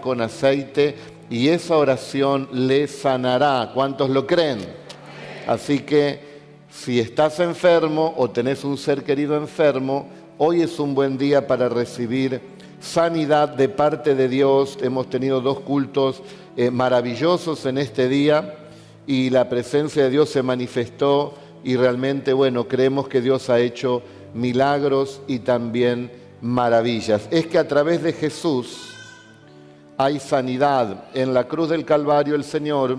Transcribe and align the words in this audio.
con 0.00 0.22
aceite 0.22 0.96
y 1.28 1.48
esa 1.48 1.76
oración 1.76 2.48
le 2.52 2.88
sanará. 2.88 3.70
¿Cuántos 3.74 4.08
lo 4.08 4.26
creen? 4.26 4.60
Así 5.46 5.80
que 5.80 6.20
si 6.70 6.98
estás 6.98 7.38
enfermo 7.38 8.14
o 8.16 8.30
tenés 8.30 8.64
un 8.64 8.78
ser 8.78 9.04
querido 9.04 9.36
enfermo, 9.36 10.08
hoy 10.38 10.62
es 10.62 10.78
un 10.78 10.94
buen 10.94 11.18
día 11.18 11.46
para 11.46 11.68
recibir 11.68 12.40
sanidad 12.80 13.50
de 13.50 13.68
parte 13.68 14.14
de 14.14 14.30
Dios. 14.30 14.78
Hemos 14.80 15.10
tenido 15.10 15.42
dos 15.42 15.60
cultos 15.60 16.22
eh, 16.56 16.70
maravillosos 16.70 17.66
en 17.66 17.76
este 17.76 18.08
día 18.08 18.54
y 19.06 19.28
la 19.28 19.50
presencia 19.50 20.04
de 20.04 20.08
Dios 20.08 20.30
se 20.30 20.42
manifestó 20.42 21.34
y 21.62 21.76
realmente, 21.76 22.32
bueno, 22.32 22.68
creemos 22.68 23.06
que 23.06 23.20
Dios 23.20 23.50
ha 23.50 23.60
hecho 23.60 24.00
milagros 24.32 25.20
y 25.26 25.40
también 25.40 26.10
maravillas. 26.40 27.28
Es 27.30 27.46
que 27.46 27.58
a 27.58 27.68
través 27.68 28.02
de 28.02 28.14
Jesús, 28.14 28.87
hay 29.98 30.20
sanidad. 30.20 31.06
En 31.12 31.34
la 31.34 31.48
cruz 31.48 31.68
del 31.68 31.84
Calvario 31.84 32.36
el 32.36 32.44
Señor 32.44 32.98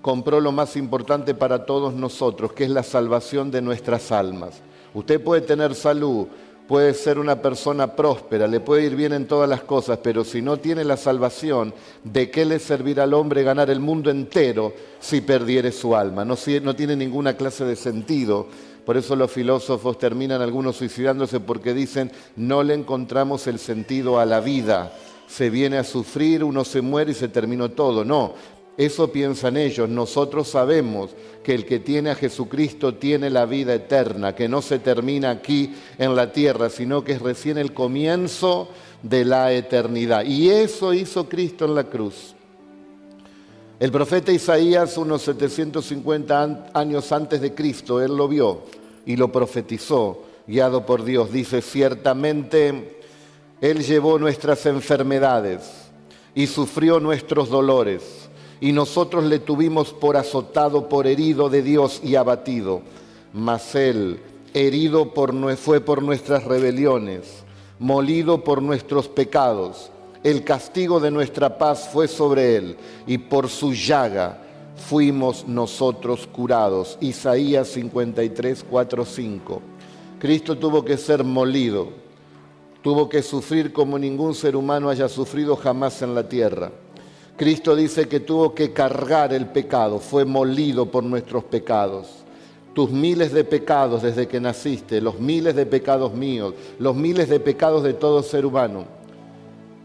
compró 0.00 0.40
lo 0.40 0.50
más 0.50 0.76
importante 0.76 1.34
para 1.34 1.66
todos 1.66 1.92
nosotros, 1.92 2.54
que 2.54 2.64
es 2.64 2.70
la 2.70 2.82
salvación 2.82 3.50
de 3.50 3.60
nuestras 3.60 4.10
almas. 4.10 4.62
Usted 4.94 5.22
puede 5.22 5.42
tener 5.42 5.74
salud, 5.74 6.26
puede 6.66 6.94
ser 6.94 7.18
una 7.18 7.42
persona 7.42 7.94
próspera, 7.94 8.46
le 8.46 8.60
puede 8.60 8.84
ir 8.84 8.96
bien 8.96 9.12
en 9.12 9.26
todas 9.26 9.48
las 9.48 9.60
cosas, 9.60 9.98
pero 10.02 10.24
si 10.24 10.40
no 10.40 10.56
tiene 10.56 10.84
la 10.84 10.96
salvación, 10.96 11.74
¿de 12.02 12.30
qué 12.30 12.46
le 12.46 12.58
servirá 12.58 13.02
al 13.02 13.12
hombre 13.12 13.42
ganar 13.42 13.68
el 13.68 13.80
mundo 13.80 14.10
entero 14.10 14.72
si 15.00 15.20
perdiere 15.20 15.70
su 15.70 15.94
alma? 15.94 16.24
No, 16.24 16.36
no 16.62 16.76
tiene 16.76 16.96
ninguna 16.96 17.36
clase 17.36 17.66
de 17.66 17.76
sentido. 17.76 18.46
Por 18.86 18.96
eso 18.96 19.14
los 19.16 19.30
filósofos 19.30 19.98
terminan 19.98 20.40
algunos 20.40 20.76
suicidándose 20.76 21.40
porque 21.40 21.74
dicen, 21.74 22.10
no 22.36 22.62
le 22.62 22.72
encontramos 22.72 23.46
el 23.46 23.58
sentido 23.58 24.18
a 24.18 24.24
la 24.24 24.40
vida 24.40 24.90
se 25.28 25.50
viene 25.50 25.78
a 25.78 25.84
sufrir, 25.84 26.42
uno 26.42 26.64
se 26.64 26.80
muere 26.80 27.12
y 27.12 27.14
se 27.14 27.28
terminó 27.28 27.70
todo. 27.70 28.04
No, 28.04 28.34
eso 28.76 29.12
piensan 29.12 29.56
ellos. 29.56 29.88
Nosotros 29.88 30.48
sabemos 30.48 31.10
que 31.42 31.54
el 31.54 31.66
que 31.66 31.80
tiene 31.80 32.10
a 32.10 32.14
Jesucristo 32.14 32.94
tiene 32.94 33.28
la 33.28 33.44
vida 33.44 33.74
eterna, 33.74 34.34
que 34.34 34.48
no 34.48 34.62
se 34.62 34.78
termina 34.78 35.30
aquí 35.30 35.74
en 35.98 36.16
la 36.16 36.32
tierra, 36.32 36.70
sino 36.70 37.04
que 37.04 37.12
es 37.12 37.22
recién 37.22 37.58
el 37.58 37.74
comienzo 37.74 38.68
de 39.02 39.24
la 39.24 39.52
eternidad. 39.52 40.24
Y 40.24 40.50
eso 40.50 40.94
hizo 40.94 41.28
Cristo 41.28 41.66
en 41.66 41.74
la 41.74 41.84
cruz. 41.84 42.34
El 43.78 43.92
profeta 43.92 44.32
Isaías, 44.32 44.96
unos 44.96 45.22
750 45.22 46.70
años 46.74 47.12
antes 47.12 47.40
de 47.40 47.54
Cristo, 47.54 48.02
él 48.02 48.16
lo 48.16 48.26
vio 48.26 48.62
y 49.06 49.16
lo 49.16 49.30
profetizó, 49.30 50.24
guiado 50.46 50.84
por 50.84 51.04
Dios. 51.04 51.30
Dice, 51.30 51.62
ciertamente 51.62 52.97
él 53.60 53.84
llevó 53.84 54.20
nuestras 54.20 54.66
enfermedades 54.66 55.90
y 56.32 56.46
sufrió 56.46 57.00
nuestros 57.00 57.48
dolores, 57.48 58.28
y 58.60 58.70
nosotros 58.70 59.24
le 59.24 59.40
tuvimos 59.40 59.92
por 59.92 60.16
azotado, 60.16 60.88
por 60.88 61.08
herido 61.08 61.48
de 61.48 61.62
Dios 61.62 62.00
y 62.04 62.14
abatido. 62.14 62.82
Mas 63.32 63.74
Él, 63.74 64.20
herido 64.54 65.12
por, 65.12 65.34
fue 65.56 65.80
por 65.80 66.02
nuestras 66.02 66.44
rebeliones, 66.44 67.42
molido 67.80 68.44
por 68.44 68.62
nuestros 68.62 69.08
pecados. 69.08 69.90
El 70.22 70.44
castigo 70.44 71.00
de 71.00 71.10
nuestra 71.10 71.58
paz 71.58 71.88
fue 71.92 72.06
sobre 72.06 72.56
Él, 72.56 72.76
y 73.08 73.18
por 73.18 73.48
su 73.48 73.72
llaga 73.72 74.40
fuimos 74.88 75.48
nosotros 75.48 76.28
curados. 76.28 76.96
Isaías 77.00 77.66
53, 77.68 78.64
4, 78.70 79.04
5. 79.04 79.62
Cristo 80.20 80.56
tuvo 80.56 80.84
que 80.84 80.96
ser 80.96 81.24
molido 81.24 82.07
tuvo 82.82 83.08
que 83.08 83.22
sufrir 83.22 83.72
como 83.72 83.98
ningún 83.98 84.34
ser 84.34 84.56
humano 84.56 84.88
haya 84.90 85.08
sufrido 85.08 85.56
jamás 85.56 86.02
en 86.02 86.14
la 86.14 86.28
tierra. 86.28 86.70
Cristo 87.36 87.76
dice 87.76 88.08
que 88.08 88.20
tuvo 88.20 88.54
que 88.54 88.72
cargar 88.72 89.32
el 89.32 89.46
pecado, 89.46 89.98
fue 89.98 90.24
molido 90.24 90.86
por 90.86 91.04
nuestros 91.04 91.44
pecados. 91.44 92.08
Tus 92.74 92.90
miles 92.90 93.32
de 93.32 93.44
pecados 93.44 94.02
desde 94.02 94.28
que 94.28 94.40
naciste, 94.40 95.00
los 95.00 95.18
miles 95.18 95.54
de 95.54 95.66
pecados 95.66 96.14
míos, 96.14 96.54
los 96.78 96.94
miles 96.94 97.28
de 97.28 97.40
pecados 97.40 97.82
de 97.82 97.94
todo 97.94 98.22
ser 98.22 98.44
humano, 98.46 98.86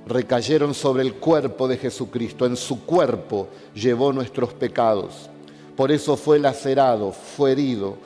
recayeron 0.06 0.74
sobre 0.74 1.04
el 1.04 1.16
cuerpo 1.16 1.68
de 1.68 1.78
Jesucristo. 1.78 2.46
En 2.46 2.56
su 2.56 2.86
cuerpo 2.86 3.48
llevó 3.74 4.14
nuestros 4.14 4.54
pecados. 4.54 5.30
Por 5.76 5.92
eso 5.92 6.18
fue 6.18 6.40
lacerado, 6.40 7.12
fue 7.12 7.54
herido. 7.54 7.98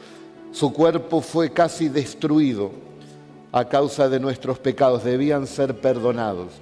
Su 0.51 0.71
cuerpo 0.71 1.21
fue 1.21 1.51
casi 1.51 1.89
destruido 1.89 2.71
a 3.51 3.65
causa 3.65 4.09
de 4.09 4.19
nuestros 4.19 4.59
pecados, 4.59 5.03
debían 5.03 5.47
ser 5.47 5.79
perdonados. 5.79 6.53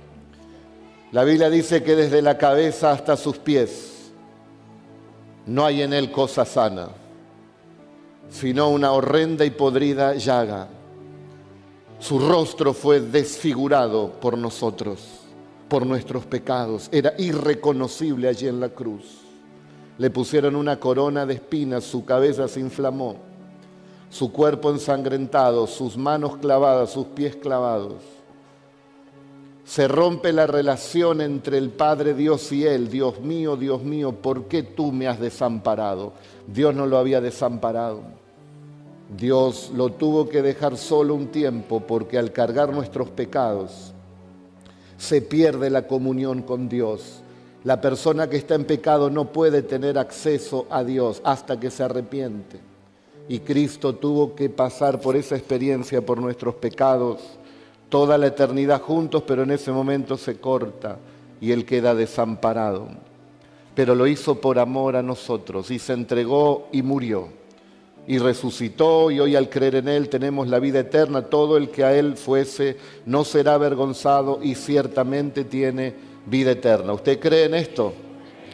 La 1.11 1.23
Biblia 1.23 1.49
dice 1.49 1.83
que 1.83 1.95
desde 1.95 2.21
la 2.21 2.37
cabeza 2.37 2.91
hasta 2.91 3.17
sus 3.17 3.37
pies 3.37 4.11
no 5.45 5.65
hay 5.65 5.81
en 5.81 5.93
él 5.93 6.11
cosa 6.11 6.45
sana, 6.45 6.89
sino 8.29 8.69
una 8.69 8.91
horrenda 8.91 9.45
y 9.45 9.51
podrida 9.51 10.15
llaga. 10.15 10.67
Su 11.99 12.19
rostro 12.19 12.73
fue 12.73 12.99
desfigurado 12.99 14.11
por 14.19 14.37
nosotros, 14.37 15.21
por 15.69 15.85
nuestros 15.85 16.25
pecados. 16.25 16.89
Era 16.91 17.13
irreconocible 17.17 18.27
allí 18.27 18.47
en 18.47 18.59
la 18.59 18.69
cruz. 18.69 19.21
Le 19.97 20.09
pusieron 20.09 20.55
una 20.55 20.79
corona 20.79 21.25
de 21.25 21.35
espinas, 21.35 21.85
su 21.85 22.03
cabeza 22.03 22.47
se 22.47 22.59
inflamó 22.59 23.24
su 24.09 24.31
cuerpo 24.31 24.69
ensangrentado, 24.69 25.67
sus 25.67 25.97
manos 25.97 26.37
clavadas, 26.37 26.91
sus 26.91 27.07
pies 27.07 27.35
clavados. 27.35 27.95
Se 29.65 29.87
rompe 29.87 30.31
la 30.31 30.45
relación 30.45 31.21
entre 31.21 31.57
el 31.57 31.71
Padre 31.71 32.13
Dios 32.13 32.51
y 32.51 32.65
Él. 32.65 32.89
Dios 32.89 33.19
mío, 33.19 33.57
Dios 33.57 33.83
mío, 33.83 34.11
¿por 34.13 34.45
qué 34.45 34.61
tú 34.61 34.91
me 34.91 35.07
has 35.07 35.19
desamparado? 35.19 36.13
Dios 36.47 36.75
no 36.75 36.85
lo 36.85 36.97
había 36.97 37.19
desamparado. 37.19 38.03
Dios 39.17 39.71
lo 39.75 39.89
tuvo 39.89 40.29
que 40.29 40.41
dejar 40.41 40.77
solo 40.77 41.15
un 41.15 41.27
tiempo 41.27 41.79
porque 41.81 42.17
al 42.17 42.31
cargar 42.31 42.73
nuestros 42.73 43.09
pecados 43.09 43.93
se 44.97 45.21
pierde 45.21 45.69
la 45.69 45.87
comunión 45.87 46.41
con 46.43 46.69
Dios. 46.69 47.21
La 47.63 47.81
persona 47.81 48.29
que 48.29 48.37
está 48.37 48.55
en 48.55 48.65
pecado 48.65 49.09
no 49.09 49.31
puede 49.31 49.63
tener 49.63 49.97
acceso 49.97 50.67
a 50.69 50.83
Dios 50.83 51.21
hasta 51.23 51.59
que 51.59 51.71
se 51.71 51.83
arrepiente 51.83 52.74
y 53.27 53.39
Cristo 53.39 53.95
tuvo 53.95 54.35
que 54.35 54.49
pasar 54.49 54.99
por 55.01 55.15
esa 55.15 55.35
experiencia, 55.35 56.05
por 56.05 56.19
nuestros 56.19 56.55
pecados, 56.55 57.21
toda 57.89 58.17
la 58.17 58.27
eternidad 58.27 58.81
juntos, 58.81 59.23
pero 59.25 59.43
en 59.43 59.51
ese 59.51 59.71
momento 59.71 60.17
se 60.17 60.37
corta 60.39 60.97
y 61.41 61.51
Él 61.51 61.65
queda 61.65 61.95
desamparado. 61.95 62.87
Pero 63.73 63.95
lo 63.95 64.07
hizo 64.07 64.39
por 64.39 64.59
amor 64.59 64.95
a 64.95 65.03
nosotros 65.03 65.71
y 65.71 65.79
se 65.79 65.93
entregó 65.93 66.67
y 66.71 66.81
murió 66.81 67.29
y 68.07 68.19
resucitó 68.19 69.09
y 69.09 69.19
hoy 69.19 69.35
al 69.35 69.49
creer 69.49 69.75
en 69.75 69.87
Él 69.87 70.09
tenemos 70.09 70.47
la 70.47 70.59
vida 70.59 70.79
eterna. 70.79 71.23
Todo 71.23 71.57
el 71.57 71.69
que 71.69 71.83
a 71.83 71.95
Él 71.97 72.17
fuese 72.17 72.77
no 73.05 73.23
será 73.23 73.55
avergonzado 73.55 74.39
y 74.41 74.55
ciertamente 74.55 75.43
tiene 75.43 75.93
vida 76.25 76.51
eterna. 76.51 76.93
¿Usted 76.93 77.19
cree 77.19 77.45
en 77.45 77.55
esto? 77.55 77.93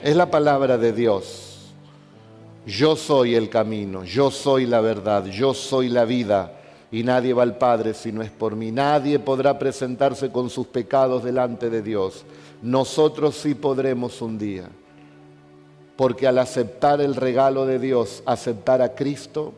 Es 0.03 0.15
la 0.15 0.31
palabra 0.31 0.77
de 0.77 0.93
Dios. 0.93 1.50
Yo 2.65 2.95
soy 2.95 3.35
el 3.35 3.49
camino, 3.49 4.03
yo 4.03 4.29
soy 4.29 4.65
la 4.65 4.81
verdad, 4.81 5.25
yo 5.25 5.53
soy 5.53 5.89
la 5.89 6.05
vida 6.05 6.59
y 6.91 7.03
nadie 7.03 7.33
va 7.33 7.43
al 7.43 7.57
Padre 7.57 7.93
si 7.93 8.11
no 8.11 8.21
es 8.21 8.29
por 8.29 8.55
mí. 8.55 8.71
Nadie 8.71 9.17
podrá 9.17 9.57
presentarse 9.57 10.31
con 10.31 10.49
sus 10.49 10.67
pecados 10.67 11.23
delante 11.23 11.69
de 11.69 11.81
Dios. 11.81 12.23
Nosotros 12.61 13.35
sí 13.35 13.55
podremos 13.55 14.21
un 14.21 14.37
día, 14.37 14.69
porque 15.95 16.27
al 16.27 16.37
aceptar 16.37 17.01
el 17.01 17.15
regalo 17.15 17.65
de 17.65 17.79
Dios, 17.79 18.21
aceptar 18.25 18.81
a 18.81 18.93
Cristo, 18.93 19.53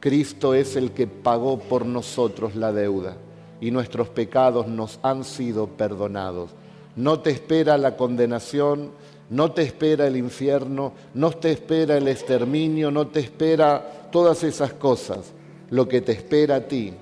Cristo 0.00 0.52
es 0.52 0.76
el 0.76 0.90
que 0.90 1.06
pagó 1.06 1.58
por 1.58 1.86
nosotros 1.86 2.56
la 2.56 2.72
deuda 2.72 3.16
y 3.60 3.70
nuestros 3.70 4.08
pecados 4.08 4.66
nos 4.66 4.98
han 5.02 5.22
sido 5.22 5.68
perdonados. 5.68 6.50
No 6.96 7.20
te 7.20 7.30
espera 7.30 7.78
la 7.78 7.96
condenación, 7.96 8.90
no 9.32 9.50
te 9.50 9.62
espera 9.62 10.06
el 10.06 10.18
infierno, 10.18 10.92
no 11.14 11.30
te 11.30 11.52
espera 11.52 11.96
el 11.96 12.06
exterminio, 12.06 12.90
no 12.90 13.06
te 13.06 13.20
espera 13.20 14.08
todas 14.12 14.44
esas 14.44 14.74
cosas. 14.74 15.32
Lo 15.70 15.88
que 15.88 16.02
te 16.02 16.12
espera 16.12 16.56
a 16.56 16.68
ti 16.68 16.92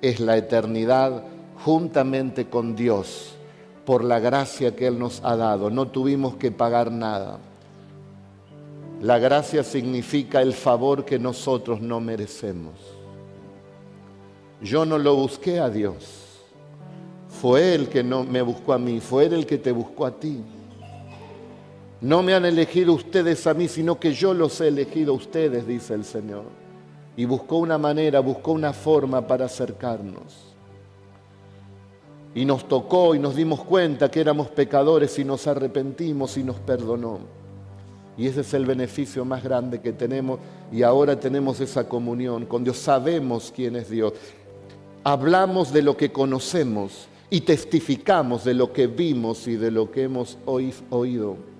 es 0.00 0.18
la 0.18 0.38
eternidad 0.38 1.22
juntamente 1.62 2.46
con 2.46 2.74
Dios 2.74 3.34
por 3.84 4.04
la 4.04 4.20
gracia 4.20 4.74
que 4.74 4.86
Él 4.86 4.98
nos 4.98 5.20
ha 5.22 5.36
dado. 5.36 5.68
No 5.68 5.88
tuvimos 5.88 6.36
que 6.36 6.50
pagar 6.50 6.90
nada. 6.90 7.40
La 9.02 9.18
gracia 9.18 9.62
significa 9.62 10.40
el 10.40 10.54
favor 10.54 11.04
que 11.04 11.18
nosotros 11.18 11.82
no 11.82 12.00
merecemos. 12.00 12.72
Yo 14.62 14.86
no 14.86 14.96
lo 14.96 15.14
busqué 15.14 15.60
a 15.60 15.68
Dios. 15.68 16.24
Fue 17.28 17.74
Él 17.74 17.90
que 17.90 18.02
no 18.02 18.24
me 18.24 18.40
buscó 18.40 18.72
a 18.72 18.78
mí, 18.78 18.98
fue 18.98 19.26
Él 19.26 19.34
el 19.34 19.46
que 19.46 19.58
te 19.58 19.72
buscó 19.72 20.06
a 20.06 20.12
ti. 20.12 20.42
No 22.00 22.22
me 22.22 22.34
han 22.34 22.44
elegido 22.44 22.92
ustedes 22.92 23.46
a 23.46 23.54
mí, 23.54 23.68
sino 23.68 23.98
que 23.98 24.12
yo 24.12 24.34
los 24.34 24.60
he 24.60 24.68
elegido 24.68 25.12
a 25.12 25.16
ustedes, 25.16 25.66
dice 25.66 25.94
el 25.94 26.04
Señor. 26.04 26.44
Y 27.16 27.24
buscó 27.24 27.56
una 27.56 27.78
manera, 27.78 28.20
buscó 28.20 28.52
una 28.52 28.72
forma 28.72 29.26
para 29.26 29.46
acercarnos. 29.46 30.52
y 32.34 32.44
nos 32.44 32.68
tocó 32.68 33.14
y 33.14 33.18
nos 33.18 33.34
dimos 33.34 33.64
cuenta 33.64 34.10
que 34.10 34.20
éramos 34.20 34.48
pecadores 34.48 35.18
y 35.18 35.24
nos 35.24 35.46
arrepentimos 35.46 36.36
y 36.36 36.44
nos 36.44 36.56
perdonó. 36.56 37.20
Y 38.18 38.26
ese 38.26 38.42
es 38.42 38.52
el 38.52 38.66
beneficio 38.66 39.24
más 39.24 39.42
grande 39.42 39.80
que 39.80 39.94
tenemos 39.94 40.38
y 40.70 40.82
ahora 40.82 41.18
tenemos 41.18 41.60
esa 41.60 41.88
comunión 41.88 42.44
con 42.44 42.62
Dios. 42.62 42.76
Sabemos 42.76 43.50
quién 43.56 43.74
es 43.76 43.88
Dios. 43.88 44.12
Hablamos 45.02 45.72
de 45.72 45.80
lo 45.80 45.96
que 45.96 46.12
conocemos 46.12 47.08
y 47.30 47.40
testificamos 47.40 48.44
de 48.44 48.52
lo 48.52 48.70
que 48.70 48.86
vimos 48.86 49.48
y 49.48 49.56
de 49.56 49.70
lo 49.70 49.90
que 49.90 50.02
hemos 50.02 50.36
oído. 50.44 51.55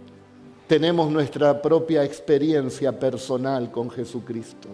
Tenemos 0.67 1.11
nuestra 1.13 1.63
propia 1.63 2.03
experiencia 2.05 2.99
personal 2.99 3.71
con 3.71 3.89
Jesucristo. 3.89 4.69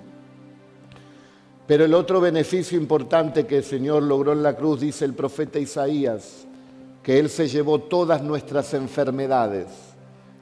Pero 1.67 1.85
el 1.85 1.93
otro 1.93 2.21
beneficio 2.21 2.79
importante 2.79 3.47
que 3.47 3.59
el 3.59 3.65
Señor 3.65 4.03
logró 4.03 4.33
en 4.33 4.43
la 4.43 4.57
cruz, 4.57 4.81
dice 4.81 5.05
el 5.05 5.13
profeta 5.13 5.59
Isaías, 5.59 6.47
que 7.03 7.19
Él 7.19 7.29
se 7.29 7.47
llevó 7.47 7.79
todas 7.79 8.23
nuestras 8.23 8.73
enfermedades 8.75 9.67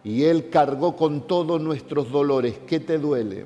y 0.05 0.25
Él 0.25 0.51
cargó 0.51 0.95
con 0.95 1.27
todos 1.27 1.61
nuestros 1.61 2.11
dolores. 2.11 2.55
¿Qué 2.67 2.81
te 2.81 2.99
duele? 2.99 3.45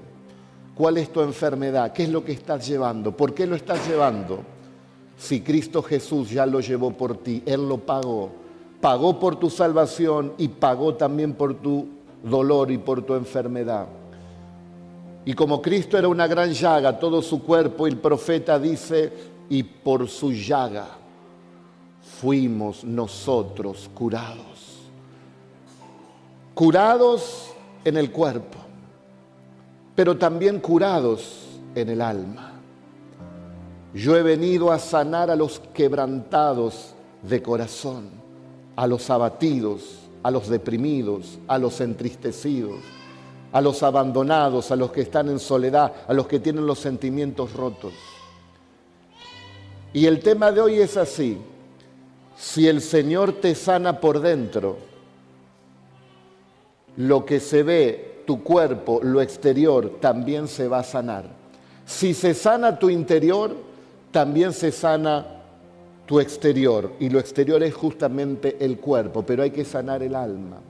¿Cuál 0.74 0.98
es 0.98 1.10
tu 1.10 1.20
enfermedad? 1.22 1.92
¿Qué 1.92 2.04
es 2.04 2.10
lo 2.10 2.24
que 2.24 2.32
estás 2.32 2.66
llevando? 2.66 3.16
¿Por 3.16 3.32
qué 3.32 3.46
lo 3.46 3.56
estás 3.56 3.88
llevando? 3.88 4.40
Si 5.16 5.40
Cristo 5.40 5.82
Jesús 5.82 6.30
ya 6.30 6.44
lo 6.44 6.60
llevó 6.60 6.90
por 6.90 7.16
ti, 7.16 7.42
Él 7.46 7.68
lo 7.68 7.78
pagó. 7.78 8.43
Pagó 8.84 9.18
por 9.18 9.36
tu 9.36 9.48
salvación 9.48 10.34
y 10.36 10.46
pagó 10.48 10.94
también 10.94 11.32
por 11.32 11.54
tu 11.54 11.88
dolor 12.22 12.70
y 12.70 12.76
por 12.76 13.00
tu 13.00 13.14
enfermedad. 13.14 13.86
Y 15.24 15.32
como 15.32 15.62
Cristo 15.62 15.96
era 15.96 16.06
una 16.06 16.26
gran 16.26 16.52
llaga, 16.52 16.98
todo 16.98 17.22
su 17.22 17.42
cuerpo, 17.42 17.86
el 17.86 17.96
profeta 17.96 18.58
dice, 18.58 19.10
y 19.48 19.62
por 19.62 20.06
su 20.06 20.32
llaga 20.32 20.86
fuimos 22.20 22.84
nosotros 22.84 23.88
curados. 23.94 24.82
Curados 26.52 27.52
en 27.86 27.96
el 27.96 28.12
cuerpo, 28.12 28.58
pero 29.94 30.18
también 30.18 30.60
curados 30.60 31.46
en 31.74 31.88
el 31.88 32.02
alma. 32.02 32.52
Yo 33.94 34.14
he 34.14 34.22
venido 34.22 34.70
a 34.70 34.78
sanar 34.78 35.30
a 35.30 35.36
los 35.36 35.58
quebrantados 35.72 36.94
de 37.22 37.40
corazón, 37.40 38.23
a 38.76 38.86
los 38.86 39.10
abatidos, 39.10 40.00
a 40.22 40.30
los 40.30 40.48
deprimidos, 40.48 41.38
a 41.48 41.58
los 41.58 41.80
entristecidos 41.80 42.80
a 43.54 43.60
los 43.60 43.84
abandonados, 43.84 44.72
a 44.72 44.76
los 44.76 44.90
que 44.90 45.02
están 45.02 45.28
en 45.28 45.38
soledad, 45.38 45.92
a 46.08 46.12
los 46.12 46.26
que 46.26 46.40
tienen 46.40 46.66
los 46.66 46.80
sentimientos 46.80 47.52
rotos. 47.52 47.92
Y 49.92 50.06
el 50.06 50.18
tema 50.18 50.50
de 50.50 50.60
hoy 50.60 50.80
es 50.80 50.96
así. 50.96 51.38
Si 52.36 52.66
el 52.66 52.80
Señor 52.80 53.34
te 53.34 53.54
sana 53.54 54.00
por 54.00 54.18
dentro, 54.18 54.76
lo 56.96 57.24
que 57.24 57.38
se 57.38 57.62
ve, 57.62 58.24
tu 58.26 58.42
cuerpo, 58.42 58.98
lo 59.04 59.22
exterior, 59.22 59.98
también 60.00 60.48
se 60.48 60.66
va 60.66 60.80
a 60.80 60.84
sanar. 60.84 61.26
Si 61.86 62.12
se 62.12 62.34
sana 62.34 62.76
tu 62.76 62.90
interior, 62.90 63.54
también 64.10 64.52
se 64.52 64.72
sana 64.72 65.33
tu 66.06 66.20
exterior. 66.20 66.92
Y 67.00 67.08
lo 67.08 67.18
exterior 67.18 67.62
es 67.62 67.74
justamente 67.74 68.56
el 68.60 68.78
cuerpo, 68.78 69.22
pero 69.22 69.42
hay 69.42 69.50
que 69.50 69.64
sanar 69.64 70.02
el 70.02 70.14
alma. 70.14 70.60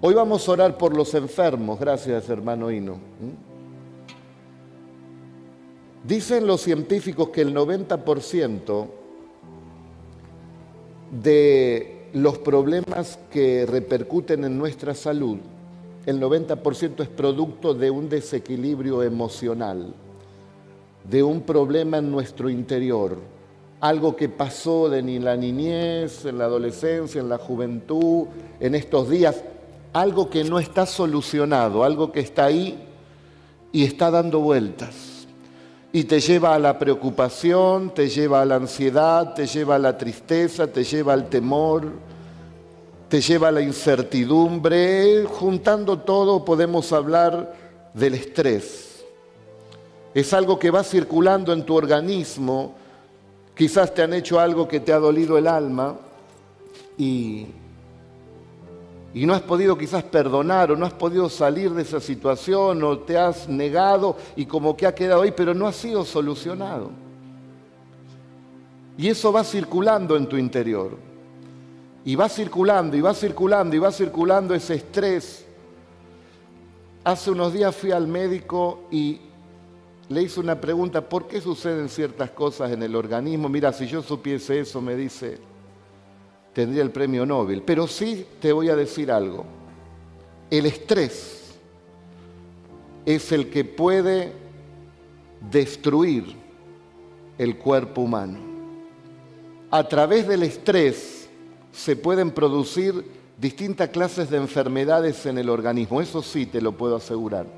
Hoy 0.00 0.14
vamos 0.14 0.48
a 0.48 0.52
orar 0.52 0.78
por 0.78 0.96
los 0.96 1.12
enfermos, 1.14 1.80
gracias 1.80 2.28
hermano 2.28 2.70
Hino. 2.70 2.98
Dicen 6.04 6.46
los 6.46 6.60
científicos 6.60 7.30
que 7.30 7.40
el 7.40 7.54
90% 7.54 8.86
de 11.22 12.10
los 12.12 12.38
problemas 12.38 13.18
que 13.30 13.66
repercuten 13.66 14.44
en 14.44 14.56
nuestra 14.56 14.94
salud, 14.94 15.38
el 16.06 16.20
90% 16.20 17.02
es 17.02 17.08
producto 17.08 17.74
de 17.74 17.90
un 17.90 18.08
desequilibrio 18.08 19.02
emocional, 19.02 19.92
de 21.10 21.22
un 21.24 21.40
problema 21.40 21.98
en 21.98 22.10
nuestro 22.10 22.48
interior, 22.48 23.18
algo 23.80 24.16
que 24.16 24.28
pasó 24.28 24.92
en 24.92 25.24
la 25.24 25.36
niñez, 25.36 26.24
en 26.24 26.38
la 26.38 26.44
adolescencia, 26.44 27.20
en 27.20 27.28
la 27.28 27.38
juventud, 27.38 28.26
en 28.60 28.74
estos 28.74 29.08
días, 29.08 29.42
algo 29.92 30.28
que 30.30 30.44
no 30.44 30.58
está 30.58 30.86
solucionado, 30.86 31.84
algo 31.84 32.12
que 32.12 32.20
está 32.20 32.46
ahí 32.46 32.78
y 33.72 33.84
está 33.84 34.10
dando 34.10 34.40
vueltas. 34.40 35.26
Y 35.92 36.04
te 36.04 36.20
lleva 36.20 36.54
a 36.54 36.58
la 36.58 36.78
preocupación, 36.78 37.94
te 37.94 38.08
lleva 38.08 38.42
a 38.42 38.44
la 38.44 38.56
ansiedad, 38.56 39.34
te 39.34 39.46
lleva 39.46 39.76
a 39.76 39.78
la 39.78 39.96
tristeza, 39.96 40.66
te 40.66 40.84
lleva 40.84 41.14
al 41.14 41.28
temor, 41.28 41.92
te 43.08 43.20
lleva 43.20 43.48
a 43.48 43.52
la 43.52 43.62
incertidumbre. 43.62 45.24
Juntando 45.24 46.00
todo 46.00 46.44
podemos 46.44 46.92
hablar 46.92 47.54
del 47.94 48.14
estrés. 48.14 49.04
Es 50.12 50.32
algo 50.32 50.58
que 50.58 50.70
va 50.70 50.84
circulando 50.84 51.52
en 51.52 51.64
tu 51.64 51.74
organismo. 51.74 52.74
Quizás 53.58 53.92
te 53.92 54.02
han 54.02 54.14
hecho 54.14 54.40
algo 54.40 54.66
que 54.66 54.80
te 54.80 54.92
ha 54.92 54.98
dolido 54.98 55.36
el 55.36 55.46
alma 55.46 55.96
y 56.96 57.46
y 59.14 59.24
no 59.24 59.34
has 59.34 59.40
podido 59.40 59.76
quizás 59.76 60.04
perdonar 60.04 60.70
o 60.70 60.76
no 60.76 60.84
has 60.84 60.92
podido 60.92 61.28
salir 61.28 61.72
de 61.72 61.82
esa 61.82 61.98
situación 61.98 62.82
o 62.84 62.98
te 62.98 63.16
has 63.16 63.48
negado 63.48 64.16
y 64.36 64.46
como 64.46 64.76
que 64.76 64.86
ha 64.86 64.94
quedado 64.94 65.22
ahí, 65.22 65.32
pero 65.32 65.54
no 65.54 65.66
ha 65.66 65.72
sido 65.72 66.04
solucionado. 66.04 66.90
Y 68.98 69.08
eso 69.08 69.32
va 69.32 69.44
circulando 69.44 70.16
en 70.16 70.28
tu 70.28 70.36
interior. 70.36 70.96
Y 72.04 72.16
va 72.16 72.28
circulando 72.28 72.96
y 72.96 73.00
va 73.00 73.14
circulando 73.14 73.74
y 73.74 73.78
va 73.78 73.90
circulando 73.90 74.54
ese 74.54 74.74
estrés. 74.74 75.46
Hace 77.04 77.30
unos 77.30 77.52
días 77.52 77.74
fui 77.74 77.92
al 77.92 78.06
médico 78.06 78.82
y 78.90 79.20
le 80.08 80.22
hice 80.22 80.40
una 80.40 80.60
pregunta, 80.60 81.06
¿por 81.06 81.26
qué 81.28 81.40
suceden 81.40 81.88
ciertas 81.88 82.30
cosas 82.30 82.72
en 82.72 82.82
el 82.82 82.96
organismo? 82.96 83.48
Mira, 83.48 83.72
si 83.72 83.86
yo 83.86 84.02
supiese 84.02 84.60
eso, 84.60 84.80
me 84.80 84.96
dice, 84.96 85.38
tendría 86.54 86.82
el 86.82 86.90
premio 86.90 87.26
Nobel. 87.26 87.62
Pero 87.62 87.86
sí 87.86 88.26
te 88.40 88.52
voy 88.52 88.70
a 88.70 88.76
decir 88.76 89.12
algo. 89.12 89.44
El 90.50 90.64
estrés 90.64 91.54
es 93.04 93.32
el 93.32 93.50
que 93.50 93.64
puede 93.64 94.32
destruir 95.50 96.24
el 97.36 97.58
cuerpo 97.58 98.00
humano. 98.00 98.38
A 99.70 99.86
través 99.86 100.26
del 100.26 100.42
estrés 100.42 101.28
se 101.70 101.96
pueden 101.96 102.30
producir 102.30 103.04
distintas 103.36 103.90
clases 103.90 104.30
de 104.30 104.38
enfermedades 104.38 105.26
en 105.26 105.36
el 105.36 105.50
organismo. 105.50 106.00
Eso 106.00 106.22
sí 106.22 106.46
te 106.46 106.62
lo 106.62 106.72
puedo 106.72 106.96
asegurar. 106.96 107.57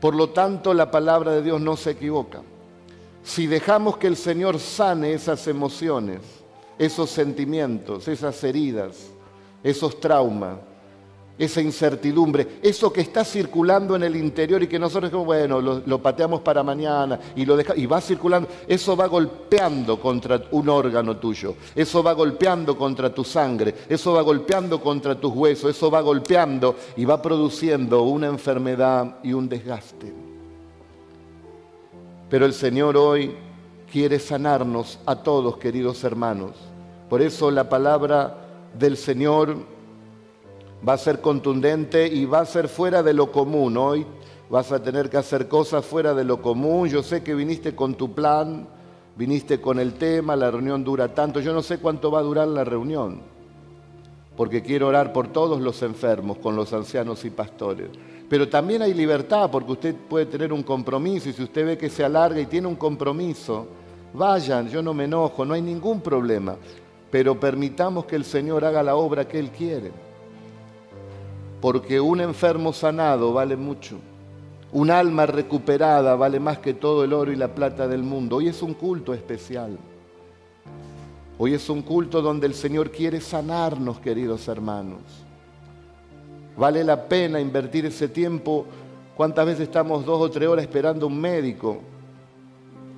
Por 0.00 0.14
lo 0.14 0.30
tanto, 0.30 0.74
la 0.74 0.90
palabra 0.90 1.32
de 1.32 1.42
Dios 1.42 1.60
no 1.60 1.76
se 1.76 1.90
equivoca. 1.90 2.42
Si 3.22 3.46
dejamos 3.46 3.96
que 3.96 4.06
el 4.06 4.16
Señor 4.16 4.58
sane 4.58 5.12
esas 5.12 5.46
emociones, 5.48 6.20
esos 6.78 7.10
sentimientos, 7.10 8.06
esas 8.08 8.42
heridas, 8.44 9.10
esos 9.62 10.00
traumas, 10.00 10.58
esa 11.38 11.60
incertidumbre, 11.60 12.58
eso 12.62 12.92
que 12.92 13.00
está 13.00 13.24
circulando 13.24 13.94
en 13.94 14.02
el 14.02 14.16
interior 14.16 14.62
y 14.62 14.66
que 14.66 14.78
nosotros, 14.78 15.12
bueno, 15.24 15.60
lo, 15.60 16.02
pateamos 16.02 16.40
para 16.40 16.62
mañana 16.62 17.18
y 17.36 17.44
lo 17.44 17.56
deja, 17.56 17.76
y 17.76 17.86
va 17.86 18.00
circulando, 18.00 18.48
eso 18.66 18.96
va 18.96 19.06
golpeando 19.06 20.00
contra 20.00 20.42
un 20.50 20.68
órgano 20.68 21.16
tuyo, 21.16 21.54
eso 21.74 22.02
va 22.02 22.12
golpeando 22.12 22.76
contra 22.76 23.14
tu 23.14 23.22
sangre, 23.22 23.74
eso 23.88 24.12
va 24.12 24.22
golpeando 24.22 24.80
contra 24.80 25.14
tus 25.14 25.32
huesos, 25.32 25.70
eso 25.70 25.90
va 25.90 26.00
golpeando 26.00 26.74
y 26.96 27.04
va 27.04 27.22
produciendo 27.22 28.02
una 28.02 28.26
enfermedad 28.26 29.18
y 29.22 29.32
un 29.32 29.48
desgaste. 29.48 30.12
Pero 32.28 32.44
el 32.44 32.52
Señor 32.52 32.96
hoy 32.96 33.34
quiere 33.90 34.18
sanarnos 34.18 34.98
a 35.06 35.16
todos, 35.16 35.56
queridos 35.56 36.02
hermanos. 36.04 36.56
Por 37.08 37.22
eso 37.22 37.50
la 37.50 37.68
palabra 37.68 38.36
del 38.78 38.96
Señor 38.96 39.77
va 40.86 40.94
a 40.94 40.98
ser 40.98 41.20
contundente 41.20 42.06
y 42.06 42.24
va 42.24 42.40
a 42.40 42.46
ser 42.46 42.68
fuera 42.68 43.02
de 43.02 43.14
lo 43.14 43.32
común. 43.32 43.76
Hoy 43.76 44.06
vas 44.50 44.72
a 44.72 44.82
tener 44.82 45.10
que 45.10 45.16
hacer 45.16 45.48
cosas 45.48 45.84
fuera 45.84 46.14
de 46.14 46.24
lo 46.24 46.40
común. 46.42 46.88
Yo 46.88 47.02
sé 47.02 47.22
que 47.22 47.34
viniste 47.34 47.74
con 47.74 47.94
tu 47.94 48.14
plan, 48.14 48.68
viniste 49.16 49.60
con 49.60 49.78
el 49.78 49.94
tema, 49.94 50.36
la 50.36 50.50
reunión 50.50 50.84
dura 50.84 51.14
tanto. 51.14 51.40
Yo 51.40 51.52
no 51.52 51.62
sé 51.62 51.78
cuánto 51.78 52.10
va 52.10 52.20
a 52.20 52.22
durar 52.22 52.48
la 52.48 52.64
reunión, 52.64 53.20
porque 54.36 54.62
quiero 54.62 54.88
orar 54.88 55.12
por 55.12 55.28
todos 55.28 55.60
los 55.60 55.82
enfermos, 55.82 56.38
con 56.38 56.56
los 56.56 56.72
ancianos 56.72 57.24
y 57.24 57.30
pastores. 57.30 57.90
Pero 58.28 58.48
también 58.48 58.82
hay 58.82 58.92
libertad, 58.92 59.50
porque 59.50 59.72
usted 59.72 59.94
puede 60.08 60.26
tener 60.26 60.52
un 60.52 60.62
compromiso 60.62 61.28
y 61.28 61.32
si 61.32 61.42
usted 61.42 61.64
ve 61.64 61.78
que 61.78 61.88
se 61.88 62.04
alarga 62.04 62.40
y 62.40 62.46
tiene 62.46 62.66
un 62.66 62.76
compromiso, 62.76 63.66
vayan, 64.12 64.68
yo 64.68 64.82
no 64.82 64.92
me 64.92 65.04
enojo, 65.04 65.44
no 65.44 65.54
hay 65.54 65.62
ningún 65.62 66.00
problema 66.00 66.56
pero 67.10 67.38
permitamos 67.38 68.04
que 68.04 68.16
el 68.16 68.24
Señor 68.24 68.64
haga 68.64 68.82
la 68.82 68.96
obra 68.96 69.26
que 69.26 69.38
Él 69.38 69.50
quiere. 69.50 69.92
Porque 71.60 72.00
un 72.00 72.20
enfermo 72.20 72.72
sanado 72.72 73.32
vale 73.32 73.56
mucho. 73.56 73.98
Un 74.70 74.90
alma 74.90 75.26
recuperada 75.26 76.14
vale 76.14 76.38
más 76.38 76.58
que 76.58 76.74
todo 76.74 77.04
el 77.04 77.12
oro 77.12 77.32
y 77.32 77.36
la 77.36 77.48
plata 77.48 77.88
del 77.88 78.02
mundo. 78.02 78.36
Hoy 78.36 78.48
es 78.48 78.62
un 78.62 78.74
culto 78.74 79.14
especial. 79.14 79.78
Hoy 81.38 81.54
es 81.54 81.70
un 81.70 81.82
culto 81.82 82.20
donde 82.20 82.46
el 82.46 82.54
Señor 82.54 82.90
quiere 82.90 83.20
sanarnos, 83.20 83.98
queridos 84.00 84.46
hermanos. 84.48 85.00
Vale 86.56 86.82
la 86.82 87.08
pena 87.08 87.40
invertir 87.40 87.86
ese 87.86 88.08
tiempo. 88.08 88.66
¿Cuántas 89.16 89.46
veces 89.46 89.62
estamos 89.62 90.04
dos 90.04 90.20
o 90.20 90.30
tres 90.30 90.48
horas 90.48 90.64
esperando 90.64 91.06
un 91.06 91.20
médico 91.20 91.78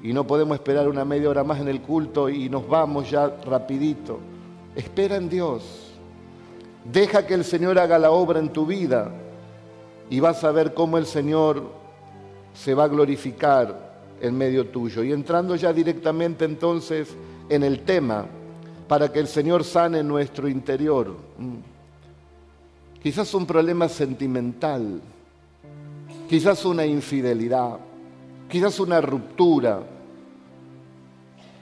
y 0.03 0.13
no 0.13 0.27
podemos 0.27 0.55
esperar 0.55 0.89
una 0.89 1.05
media 1.05 1.29
hora 1.29 1.45
más 1.45 1.61
en 1.61 1.69
el 1.69 1.83
culto 1.83 2.29
y 2.29 2.49
nos 2.49 2.67
vamos 2.67 3.11
ya 3.11 3.29
rapidito? 3.45 4.19
Espera 4.75 5.17
en 5.17 5.29
Dios. 5.29 5.90
Deja 6.93 7.27
que 7.27 7.35
el 7.35 7.45
Señor 7.45 7.79
haga 7.79 7.99
la 7.99 8.11
obra 8.11 8.41
en 8.41 8.49
tu 8.49 8.67
vida 8.67 9.13
y 10.09 10.19
vas 10.19 10.43
a 10.43 10.51
ver 10.51 10.75
cómo 10.75 10.99
el 10.99 11.07
Señor 11.07 11.71
se 12.53 12.75
va 12.75 12.85
a 12.85 12.89
glorificar 12.89 13.91
en 14.21 14.37
medio 14.37 14.67
tuyo. 14.69 15.05
Y 15.05 15.13
entrando 15.13 15.55
ya 15.55 15.73
directamente 15.73 16.45
entonces 16.45 17.09
en 17.49 17.63
el 17.63 17.81
tema, 17.85 18.27
para 18.89 19.13
que 19.13 19.21
el 19.21 19.29
Señor 19.29 19.63
sane 19.63 20.03
nuestro 20.03 20.49
interior. 20.49 21.15
Quizás 23.01 23.33
un 23.35 23.47
problema 23.47 23.89
sentimental, 23.89 25.01
quizás 26.29 26.65
una 26.65 26.85
infidelidad, 26.85 27.79
quizás 28.49 28.81
una 28.81 29.01
ruptura, 29.01 29.81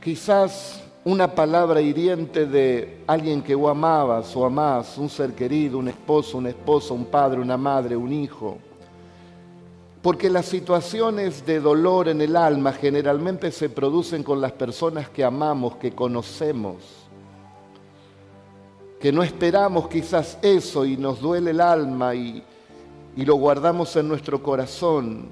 quizás 0.02 0.87
una 1.08 1.34
palabra 1.34 1.80
hiriente 1.80 2.44
de 2.44 2.98
alguien 3.06 3.40
que 3.40 3.54
vos 3.54 3.70
amabas 3.70 4.36
o 4.36 4.44
amás, 4.44 4.98
un 4.98 5.08
ser 5.08 5.32
querido, 5.32 5.78
un 5.78 5.88
esposo, 5.88 6.36
una 6.36 6.50
esposa, 6.50 6.92
un 6.92 7.06
padre, 7.06 7.40
una 7.40 7.56
madre, 7.56 7.96
un 7.96 8.12
hijo. 8.12 8.58
Porque 10.02 10.28
las 10.28 10.44
situaciones 10.44 11.46
de 11.46 11.60
dolor 11.60 12.08
en 12.08 12.20
el 12.20 12.36
alma 12.36 12.74
generalmente 12.74 13.50
se 13.52 13.70
producen 13.70 14.22
con 14.22 14.42
las 14.42 14.52
personas 14.52 15.08
que 15.08 15.24
amamos, 15.24 15.76
que 15.76 15.92
conocemos, 15.92 16.76
que 19.00 19.10
no 19.10 19.22
esperamos 19.22 19.88
quizás 19.88 20.36
eso 20.42 20.84
y 20.84 20.98
nos 20.98 21.22
duele 21.22 21.52
el 21.52 21.62
alma 21.62 22.14
y, 22.14 22.42
y 23.16 23.24
lo 23.24 23.36
guardamos 23.36 23.96
en 23.96 24.08
nuestro 24.08 24.42
corazón 24.42 25.30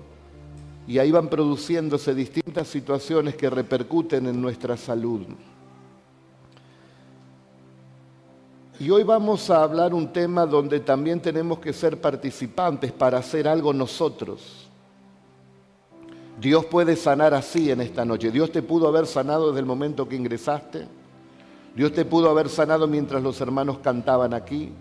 y 0.88 0.98
ahí 0.98 1.10
van 1.10 1.28
produciéndose 1.28 2.14
distintas 2.14 2.66
situaciones 2.66 3.34
que 3.34 3.50
repercuten 3.50 4.26
en 4.26 4.40
nuestra 4.40 4.78
salud. 4.78 5.26
Y 8.78 8.90
hoy 8.90 9.04
vamos 9.04 9.48
a 9.48 9.62
hablar 9.62 9.94
un 9.94 10.12
tema 10.12 10.44
donde 10.44 10.80
también 10.80 11.20
tenemos 11.20 11.60
que 11.60 11.72
ser 11.72 11.98
participantes 11.98 12.92
para 12.92 13.18
hacer 13.18 13.48
algo 13.48 13.72
nosotros. 13.72 14.68
Dios 16.38 16.66
puede 16.66 16.94
sanar 16.94 17.32
así 17.32 17.70
en 17.70 17.80
esta 17.80 18.04
noche. 18.04 18.30
Dios 18.30 18.52
te 18.52 18.60
pudo 18.60 18.86
haber 18.86 19.06
sanado 19.06 19.48
desde 19.48 19.60
el 19.60 19.66
momento 19.66 20.06
que 20.06 20.16
ingresaste. 20.16 20.86
Dios 21.74 21.92
te 21.92 22.04
pudo 22.04 22.28
haber 22.28 22.50
sanado 22.50 22.86
mientras 22.86 23.22
los 23.22 23.40
hermanos 23.40 23.78
cantaban 23.78 24.34
aquí. 24.34 24.72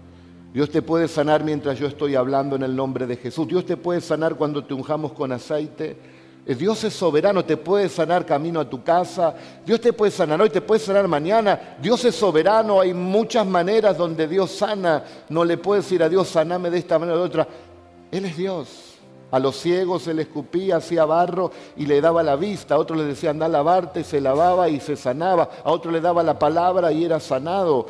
Dios 0.54 0.70
te 0.70 0.82
puede 0.82 1.08
sanar 1.08 1.46
mientras 1.46 1.80
yo 1.80 1.88
estoy 1.88 2.16
hablando 2.16 2.58
en 2.58 2.64
el 2.64 2.76
nombre 2.76 3.08
de 3.08 3.16
Jesús. 3.16 3.48
Dios 3.48 3.66
te 3.66 3.78
puede 3.78 4.02
sanar 4.02 4.36
cuando 4.36 4.66
te 4.66 4.74
unjamos 4.74 5.14
con 5.14 5.32
aceite. 5.32 5.98
Eh, 6.48 6.54
Dios 6.54 6.84
es 6.84 6.94
soberano, 6.94 7.44
te 7.44 7.58
puede 7.58 7.90
sanar 7.90 8.26
camino 8.26 8.60
a 8.60 8.70
tu 8.70 8.84
casa. 8.84 9.34
Dios 9.66 9.82
te 9.82 9.94
puede 9.94 10.12
sanar 10.12 10.40
hoy, 10.40 10.50
te 10.50 10.62
puede 10.62 10.80
sanar 10.80 11.08
mañana. 11.08 11.78
Dios 11.82 12.06
es 12.06 12.16
soberano, 12.16 12.80
hay 12.80 12.94
muchas 12.94 13.46
maneras 13.48 13.98
donde 13.98 14.28
Dios 14.28 14.52
sana. 14.52 15.04
No 15.30 15.44
le 15.44 15.58
puedes 15.58 15.86
decir 15.86 16.04
a 16.04 16.10
Dios, 16.10 16.28
saname 16.28 16.70
de 16.70 16.78
esta 16.78 17.00
manera 17.00 17.18
o 17.18 17.22
de 17.22 17.26
otra. 17.26 17.48
Él 18.12 18.26
es 18.26 18.38
Dios. 18.38 18.92
A 19.32 19.40
los 19.40 19.58
ciegos 19.58 20.04
se 20.04 20.14
le 20.14 20.22
escupía, 20.22 20.78
hacía 20.78 21.04
barro 21.04 21.52
y 21.76 21.88
le 21.88 22.00
daba 22.00 22.22
la 22.22 22.36
vista. 22.36 22.76
A 22.76 22.78
otros 22.78 23.00
le 23.00 23.06
decía, 23.06 23.32
anda 23.32 23.48
a 23.48 23.50
lavarte, 23.50 24.04
se 24.04 24.22
lavaba 24.22 24.70
y 24.70 24.80
se 24.80 24.96
sanaba. 24.96 25.50
A 25.64 25.72
otro 25.72 25.92
le 25.92 26.00
daba 26.00 26.22
la 26.22 26.38
palabra 26.38 26.92
y 26.92 27.04
era 27.04 27.20
sanado. 27.20 27.88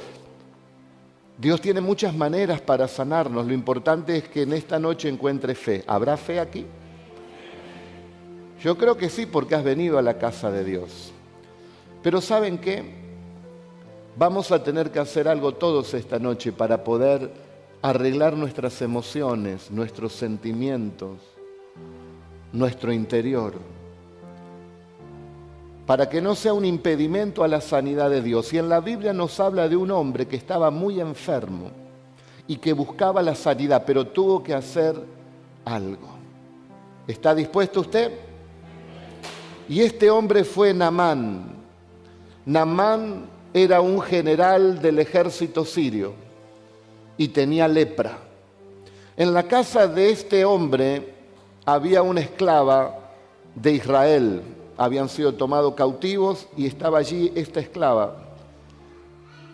Dios 1.37 1.59
tiene 1.59 1.81
muchas 1.81 2.15
maneras 2.15 2.61
para 2.61 2.87
sanarnos. 2.87 3.45
Lo 3.45 3.53
importante 3.53 4.15
es 4.15 4.29
que 4.29 4.43
en 4.43 4.53
esta 4.53 4.79
noche 4.79 5.09
encuentre 5.09 5.53
fe. 5.53 5.83
¿Habrá 5.85 6.15
fe 6.15 6.39
aquí? 6.39 6.65
Yo 8.65 8.75
creo 8.79 8.97
que 8.97 9.11
sí, 9.11 9.27
porque 9.27 9.53
has 9.53 9.63
venido 9.63 9.99
a 9.99 10.01
la 10.01 10.17
casa 10.17 10.49
de 10.49 10.63
Dios. 10.63 11.11
Pero 12.01 12.19
¿saben 12.19 12.57
qué? 12.57 12.83
Vamos 14.17 14.51
a 14.51 14.63
tener 14.63 14.89
que 14.89 14.97
hacer 14.97 15.27
algo 15.27 15.51
todos 15.51 15.93
esta 15.93 16.17
noche 16.17 16.51
para 16.51 16.83
poder 16.83 17.29
arreglar 17.83 18.35
nuestras 18.35 18.81
emociones, 18.81 19.69
nuestros 19.69 20.13
sentimientos, 20.13 21.19
nuestro 22.53 22.91
interior, 22.91 23.53
para 25.85 26.09
que 26.09 26.19
no 26.19 26.33
sea 26.33 26.53
un 26.53 26.65
impedimento 26.65 27.43
a 27.43 27.47
la 27.47 27.61
sanidad 27.61 28.09
de 28.09 28.23
Dios. 28.23 28.51
Y 28.51 28.57
en 28.57 28.67
la 28.67 28.79
Biblia 28.79 29.13
nos 29.13 29.39
habla 29.39 29.69
de 29.69 29.75
un 29.75 29.91
hombre 29.91 30.27
que 30.27 30.37
estaba 30.37 30.71
muy 30.71 30.99
enfermo 30.99 31.69
y 32.47 32.57
que 32.57 32.73
buscaba 32.73 33.21
la 33.21 33.35
sanidad, 33.35 33.83
pero 33.85 34.07
tuvo 34.07 34.41
que 34.41 34.55
hacer 34.55 34.95
algo. 35.65 36.15
¿Está 37.07 37.35
dispuesto 37.35 37.81
usted? 37.81 38.24
Y 39.67 39.81
este 39.81 40.11
hombre 40.11 40.43
fue 40.43 40.73
Namán. 40.73 41.55
Namán 42.45 43.25
era 43.53 43.81
un 43.81 44.01
general 44.01 44.81
del 44.81 44.99
ejército 44.99 45.65
sirio 45.65 46.13
y 47.17 47.29
tenía 47.29 47.67
lepra. 47.67 48.17
En 49.17 49.33
la 49.33 49.43
casa 49.43 49.87
de 49.87 50.11
este 50.11 50.45
hombre 50.45 51.13
había 51.65 52.03
una 52.03 52.19
esclava 52.19 53.13
de 53.55 53.71
Israel. 53.71 54.41
Habían 54.77 55.09
sido 55.09 55.33
tomados 55.33 55.73
cautivos 55.73 56.47
y 56.55 56.67
estaba 56.67 56.99
allí 56.99 57.31
esta 57.33 57.59
esclava. 57.59 58.17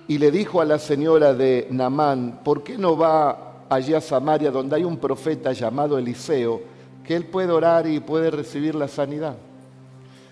Y 0.08 0.18
le 0.18 0.32
dijo 0.32 0.60
a 0.60 0.66
la 0.66 0.80
señora 0.80 1.34
de 1.34 1.68
Namán, 1.70 2.42
¿por 2.44 2.64
qué 2.64 2.78
no 2.78 2.98
va 2.98 3.66
allí 3.70 3.94
a 3.94 4.02
Samaria 4.02 4.52
donde 4.52 4.76
hay 4.76 4.84
un 4.84 4.98
profeta 4.98 5.54
llamado 5.54 5.98
Eliseo, 5.98 6.60
que 7.06 7.16
él 7.16 7.28
puede 7.28 7.52
orar 7.52 7.88
y 7.88 8.02
puede 8.02 8.30
recibir 8.30 8.76
la 8.76 8.90
sanidad? 8.90 9.38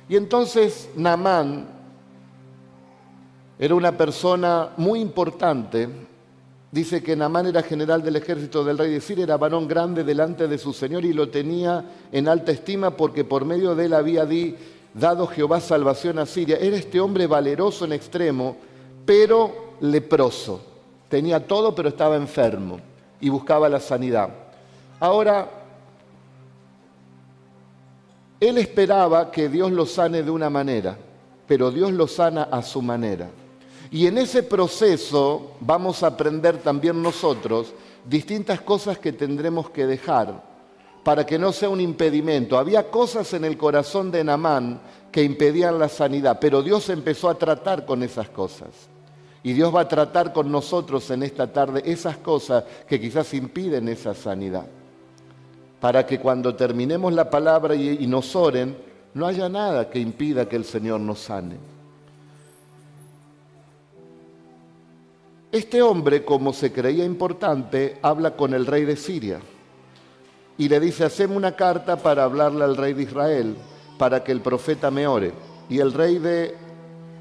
Y 0.10 0.16
entonces 0.16 0.90
Namán 0.96 1.68
era 3.60 3.76
una 3.76 3.96
persona 3.96 4.70
muy 4.76 5.00
importante. 5.00 5.88
Dice 6.72 7.04
que 7.04 7.16
Namán 7.16 7.46
era 7.46 7.62
general 7.62 8.02
del 8.02 8.16
ejército 8.16 8.64
del 8.64 8.80
rey 8.80 8.92
de 8.92 9.02
Siria, 9.02 9.26
era 9.26 9.38
varón 9.38 9.68
grande 9.68 10.04
delante 10.04 10.48
de 10.48 10.58
su 10.58 10.74
señor 10.74 11.06
y 11.06 11.14
lo 11.14 11.30
tenía 11.30 11.86
en 12.12 12.28
alta 12.28 12.52
estima 12.52 12.98
porque 12.98 13.24
por 13.24 13.46
medio 13.46 13.76
de 13.76 13.86
él 13.86 13.94
había 13.94 14.28
dado 14.96 15.28
Jehová 15.28 15.62
salvación 15.62 16.18
a 16.18 16.26
Siria. 16.26 16.58
Era 16.58 16.78
este 16.78 17.00
hombre 17.00 17.28
valeroso 17.28 17.86
en 17.86 17.94
extremo, 17.94 18.58
pero 19.06 19.76
leproso. 19.82 20.62
Tenía 21.08 21.46
todo, 21.46 21.76
pero 21.76 21.90
estaba 21.90 22.16
enfermo 22.16 22.80
y 23.22 23.30
buscaba 23.30 23.70
la 23.70 23.80
sanidad. 23.80 24.30
Ahora, 25.00 25.59
él 28.40 28.58
esperaba 28.58 29.32
que 29.32 29.50
Dios 29.50 29.72
lo 29.72 29.86
sane 29.86 30.24
de 30.24 30.32
una 30.32 30.50
manera, 30.50 30.98
pero 31.46 31.72
Dios 31.72 31.92
lo 31.92 32.08
sana 32.08 32.44
a 32.44 32.62
su 32.62 32.82
manera. 32.82 33.30
Y 33.92 34.08
en 34.08 34.18
ese 34.18 34.44
proceso 34.44 35.54
vamos 35.60 36.04
a 36.04 36.08
aprender 36.08 36.58
también 36.60 37.02
nosotros 37.02 37.74
distintas 38.06 38.62
cosas 38.62 38.98
que 38.98 39.12
tendremos 39.12 39.70
que 39.72 39.86
dejar 39.86 40.48
para 41.04 41.26
que 41.26 41.40
no 41.40 41.52
sea 41.52 41.70
un 41.70 41.82
impedimento. 41.82 42.58
Había 42.58 42.90
cosas 42.90 43.34
en 43.34 43.44
el 43.44 43.58
corazón 43.58 44.12
de 44.12 44.24
Namán 44.24 44.80
que 45.12 45.24
impedían 45.24 45.80
la 45.80 45.90
sanidad, 45.90 46.38
pero 46.40 46.62
Dios 46.62 46.88
empezó 46.90 47.30
a 47.30 47.38
tratar 47.38 47.86
con 47.86 48.04
esas 48.04 48.30
cosas. 48.30 48.70
Y 49.44 49.54
Dios 49.54 49.74
va 49.76 49.82
a 49.82 49.88
tratar 49.88 50.32
con 50.32 50.52
nosotros 50.52 51.10
en 51.12 51.24
esta 51.24 51.52
tarde 51.52 51.82
esas 51.86 52.18
cosas 52.18 52.64
que 52.88 53.02
quizás 53.02 53.34
impiden 53.34 53.90
esa 53.90 54.14
sanidad 54.14 54.66
para 55.80 56.06
que 56.06 56.20
cuando 56.20 56.56
terminemos 56.56 57.14
la 57.14 57.30
palabra 57.30 57.76
y, 57.76 58.06
nos 58.08 58.36
oren, 58.36 58.78
no 59.14 59.26
haya 59.26 59.48
nada 59.48 59.90
que 59.90 60.00
impida 60.00 60.48
que 60.48 60.56
el 60.56 60.66
Señor 60.66 61.00
nos 61.00 61.20
sane. 61.20 61.56
Este 65.52 65.82
hombre, 65.82 66.24
como 66.24 66.54
se 66.54 66.72
creía 66.72 67.06
importante, 67.06 67.98
habla 68.02 68.36
con 68.36 68.54
el 68.54 68.66
rey 68.66 68.86
de 68.86 68.96
Siria 68.96 69.40
y 70.58 70.68
le 70.68 70.80
dice, 70.80 71.06
haceme 71.06 71.36
una 71.36 71.56
carta 71.56 71.96
para 71.96 72.26
hablarle 72.26 72.66
al 72.66 72.78
rey 72.78 72.94
de 72.94 73.04
Israel, 73.04 73.56
para 73.98 74.24
que 74.24 74.32
el 74.32 74.42
profeta 74.42 74.92
me 74.92 75.08
ore. 75.08 75.32
Y 75.70 75.80
el 75.80 75.94
rey 75.94 76.20
de 76.20 76.56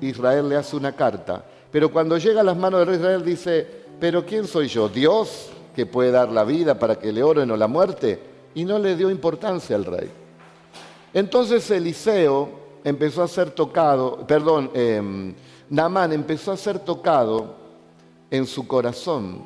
Israel 0.01 0.49
le 0.49 0.57
hace 0.57 0.77
una 0.77 0.93
carta. 0.93 1.45
Pero 1.71 1.91
cuando 1.91 2.19
llega 2.19 2.41
a 2.41 2.45
las 2.45 2.57
manos 2.57 2.81
del 2.81 2.89
rey 2.89 2.97
de 2.99 3.03
Israel 3.03 3.25
dice, 3.25 3.67
pero 4.01 4.27
¿quién 4.27 4.47
soy 4.47 4.69
yo? 4.69 4.89
¿Dios 4.89 5.51
que 5.75 5.87
puede 5.87 6.11
dar 6.11 6.31
la 6.31 6.45
vida 6.45 6.79
para 6.79 6.97
que 6.97 7.13
le 7.13 7.23
oren 7.23 7.51
o 7.51 7.57
la 7.57 7.69
muerte? 7.69 8.21
Y 8.59 8.65
no 8.65 8.77
le 8.77 8.97
dio 8.97 9.09
importancia 9.09 9.77
al 9.77 9.85
rey. 9.85 10.11
Entonces 11.15 11.71
Eliseo 11.71 12.49
empezó 12.83 13.23
a 13.23 13.29
ser 13.29 13.53
tocado, 13.53 14.27
perdón, 14.27 14.73
eh, 14.75 15.33
Naamán 15.71 16.13
empezó 16.13 16.51
a 16.51 16.57
ser 16.57 16.81
tocado 16.81 17.55
en 18.29 18.47
su 18.47 18.67
corazón, 18.67 19.45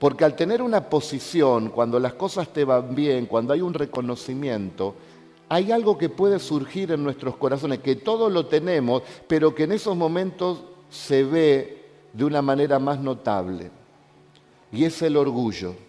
porque 0.00 0.24
al 0.24 0.34
tener 0.34 0.62
una 0.62 0.88
posición, 0.90 1.68
cuando 1.68 2.00
las 2.00 2.14
cosas 2.14 2.52
te 2.52 2.64
van 2.64 2.92
bien, 2.92 3.26
cuando 3.26 3.52
hay 3.52 3.60
un 3.60 3.72
reconocimiento, 3.72 4.96
hay 5.48 5.70
algo 5.70 5.96
que 5.96 6.08
puede 6.08 6.40
surgir 6.40 6.90
en 6.90 7.04
nuestros 7.04 7.36
corazones, 7.36 7.78
que 7.78 7.94
todos 7.94 8.32
lo 8.32 8.46
tenemos, 8.46 9.04
pero 9.28 9.54
que 9.54 9.62
en 9.62 9.70
esos 9.70 9.96
momentos 9.96 10.64
se 10.90 11.22
ve 11.22 11.84
de 12.12 12.24
una 12.24 12.42
manera 12.42 12.80
más 12.80 12.98
notable, 12.98 13.70
y 14.72 14.84
es 14.84 15.00
el 15.02 15.16
orgullo. 15.16 15.87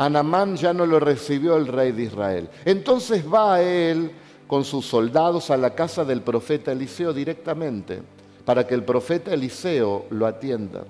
Anamán 0.00 0.56
ya 0.56 0.72
no 0.72 0.86
lo 0.86 0.98
recibió 0.98 1.58
el 1.58 1.66
rey 1.66 1.92
de 1.92 2.04
Israel. 2.04 2.48
Entonces 2.64 3.22
va 3.30 3.56
a 3.56 3.62
él 3.62 4.10
con 4.46 4.64
sus 4.64 4.86
soldados 4.86 5.50
a 5.50 5.58
la 5.58 5.74
casa 5.74 6.06
del 6.06 6.22
profeta 6.22 6.72
Eliseo 6.72 7.12
directamente, 7.12 8.00
para 8.46 8.66
que 8.66 8.74
el 8.74 8.82
profeta 8.82 9.34
Eliseo 9.34 10.06
lo 10.08 10.26
atienda. 10.26 10.84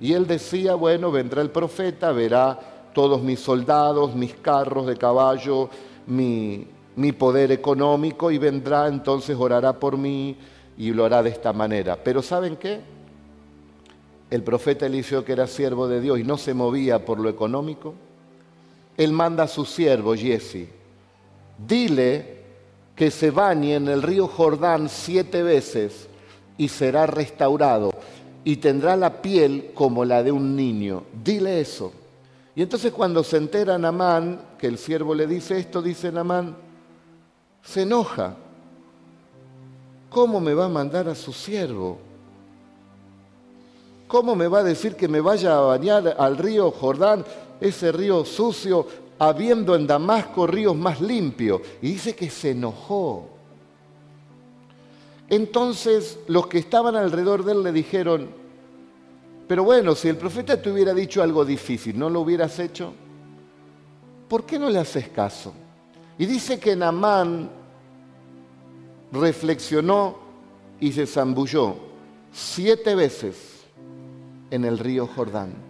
Y 0.00 0.12
él 0.12 0.28
decía, 0.28 0.76
bueno, 0.76 1.10
vendrá 1.10 1.42
el 1.42 1.50
profeta, 1.50 2.12
verá 2.12 2.56
todos 2.94 3.20
mis 3.20 3.40
soldados, 3.40 4.14
mis 4.14 4.34
carros 4.34 4.86
de 4.86 4.96
caballo, 4.96 5.68
mi, 6.06 6.68
mi 6.94 7.10
poder 7.10 7.50
económico 7.50 8.30
y 8.30 8.38
vendrá, 8.38 8.86
entonces 8.86 9.36
orará 9.36 9.72
por 9.72 9.98
mí 9.98 10.36
y 10.78 10.92
lo 10.92 11.04
hará 11.04 11.20
de 11.20 11.30
esta 11.30 11.52
manera. 11.52 11.98
Pero 12.00 12.22
¿saben 12.22 12.54
qué? 12.54 12.78
El 14.30 14.44
profeta 14.44 14.86
Eliseo, 14.86 15.24
que 15.24 15.32
era 15.32 15.48
siervo 15.48 15.88
de 15.88 16.00
Dios 16.00 16.20
y 16.20 16.22
no 16.22 16.38
se 16.38 16.54
movía 16.54 17.04
por 17.04 17.18
lo 17.18 17.28
económico, 17.28 17.94
él 18.96 19.12
manda 19.12 19.44
a 19.44 19.48
su 19.48 19.64
siervo, 19.64 20.14
Jesse, 20.14 20.68
dile 21.66 22.36
que 22.94 23.10
se 23.10 23.30
bañe 23.30 23.74
en 23.74 23.88
el 23.88 24.02
río 24.02 24.26
Jordán 24.26 24.88
siete 24.88 25.42
veces 25.42 26.08
y 26.56 26.68
será 26.68 27.06
restaurado 27.06 27.92
y 28.42 28.56
tendrá 28.56 28.96
la 28.96 29.20
piel 29.20 29.72
como 29.74 30.04
la 30.04 30.22
de 30.22 30.32
un 30.32 30.56
niño. 30.56 31.02
Dile 31.22 31.60
eso. 31.60 31.92
Y 32.54 32.62
entonces 32.62 32.92
cuando 32.92 33.22
se 33.22 33.36
entera 33.36 33.76
Namán, 33.76 34.40
que 34.58 34.66
el 34.66 34.78
siervo 34.78 35.14
le 35.14 35.26
dice 35.26 35.58
esto, 35.58 35.82
dice 35.82 36.10
Namán, 36.10 36.56
se 37.62 37.82
enoja. 37.82 38.36
¿Cómo 40.08 40.40
me 40.40 40.54
va 40.54 40.64
a 40.66 40.70
mandar 40.70 41.08
a 41.08 41.14
su 41.14 41.32
siervo? 41.32 41.98
¿Cómo 44.08 44.36
me 44.36 44.46
va 44.46 44.60
a 44.60 44.64
decir 44.64 44.94
que 44.94 45.08
me 45.08 45.20
vaya 45.20 45.58
a 45.58 45.60
bañar 45.60 46.16
al 46.18 46.38
río 46.38 46.70
Jordán, 46.70 47.24
ese 47.60 47.92
río 47.92 48.24
sucio, 48.24 48.86
habiendo 49.18 49.74
en 49.74 49.86
Damasco 49.86 50.46
ríos 50.46 50.76
más 50.76 51.00
limpios? 51.00 51.60
Y 51.82 51.92
dice 51.92 52.14
que 52.14 52.30
se 52.30 52.50
enojó. 52.50 53.28
Entonces 55.28 56.18
los 56.28 56.46
que 56.46 56.58
estaban 56.58 56.94
alrededor 56.94 57.44
de 57.44 57.52
él 57.52 57.62
le 57.62 57.72
dijeron, 57.72 58.28
pero 59.48 59.64
bueno, 59.64 59.94
si 59.94 60.08
el 60.08 60.16
profeta 60.16 60.60
te 60.60 60.70
hubiera 60.70 60.92
dicho 60.92 61.22
algo 61.22 61.44
difícil, 61.44 61.98
¿no 61.98 62.10
lo 62.10 62.20
hubieras 62.20 62.58
hecho? 62.58 62.92
¿Por 64.28 64.44
qué 64.44 64.58
no 64.58 64.70
le 64.70 64.78
haces 64.78 65.08
caso? 65.08 65.52
Y 66.18 66.26
dice 66.26 66.58
que 66.58 66.74
Namán 66.74 67.50
reflexionó 69.12 70.16
y 70.80 70.92
se 70.92 71.06
zambulló 71.06 71.76
siete 72.32 72.94
veces 72.94 73.64
en 74.50 74.64
el 74.64 74.78
río 74.78 75.06
Jordán. 75.06 75.65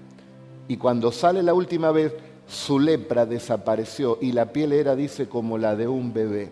Y 0.69 0.77
cuando 0.77 1.13
sale 1.13 1.43
la 1.43 1.55
última 1.55 1.91
vez, 1.93 2.13
su 2.49 2.79
lepra 2.79 3.27
desapareció 3.27 4.19
y 4.21 4.33
la 4.33 4.53
piel 4.53 4.73
era, 4.73 4.95
dice, 4.95 5.29
como 5.29 5.59
la 5.59 5.75
de 5.77 5.89
un 5.89 6.13
bebé. 6.13 6.51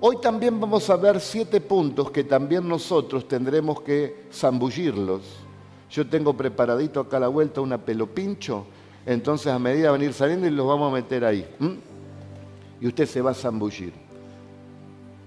Hoy 0.00 0.18
también 0.20 0.60
vamos 0.60 0.88
a 0.90 0.96
ver 0.96 1.20
siete 1.20 1.60
puntos 1.60 2.10
que 2.10 2.24
también 2.24 2.68
nosotros 2.68 3.26
tendremos 3.26 3.80
que 3.80 4.26
zambullirlos. 4.32 5.22
Yo 5.90 6.06
tengo 6.06 6.34
preparadito 6.34 7.00
acá 7.00 7.16
a 7.16 7.20
la 7.20 7.28
vuelta 7.28 7.60
una 7.60 7.78
pelo 7.78 8.06
pincho, 8.06 8.66
entonces 9.04 9.48
a 9.48 9.58
medida 9.58 9.90
van 9.90 10.02
a 10.02 10.04
ir 10.04 10.12
saliendo 10.12 10.46
y 10.46 10.50
los 10.50 10.66
vamos 10.66 10.92
a 10.92 10.94
meter 10.94 11.24
ahí. 11.24 11.46
Y 12.80 12.86
usted 12.86 13.06
se 13.06 13.20
va 13.20 13.32
a 13.32 13.34
zambullir. 13.34 13.92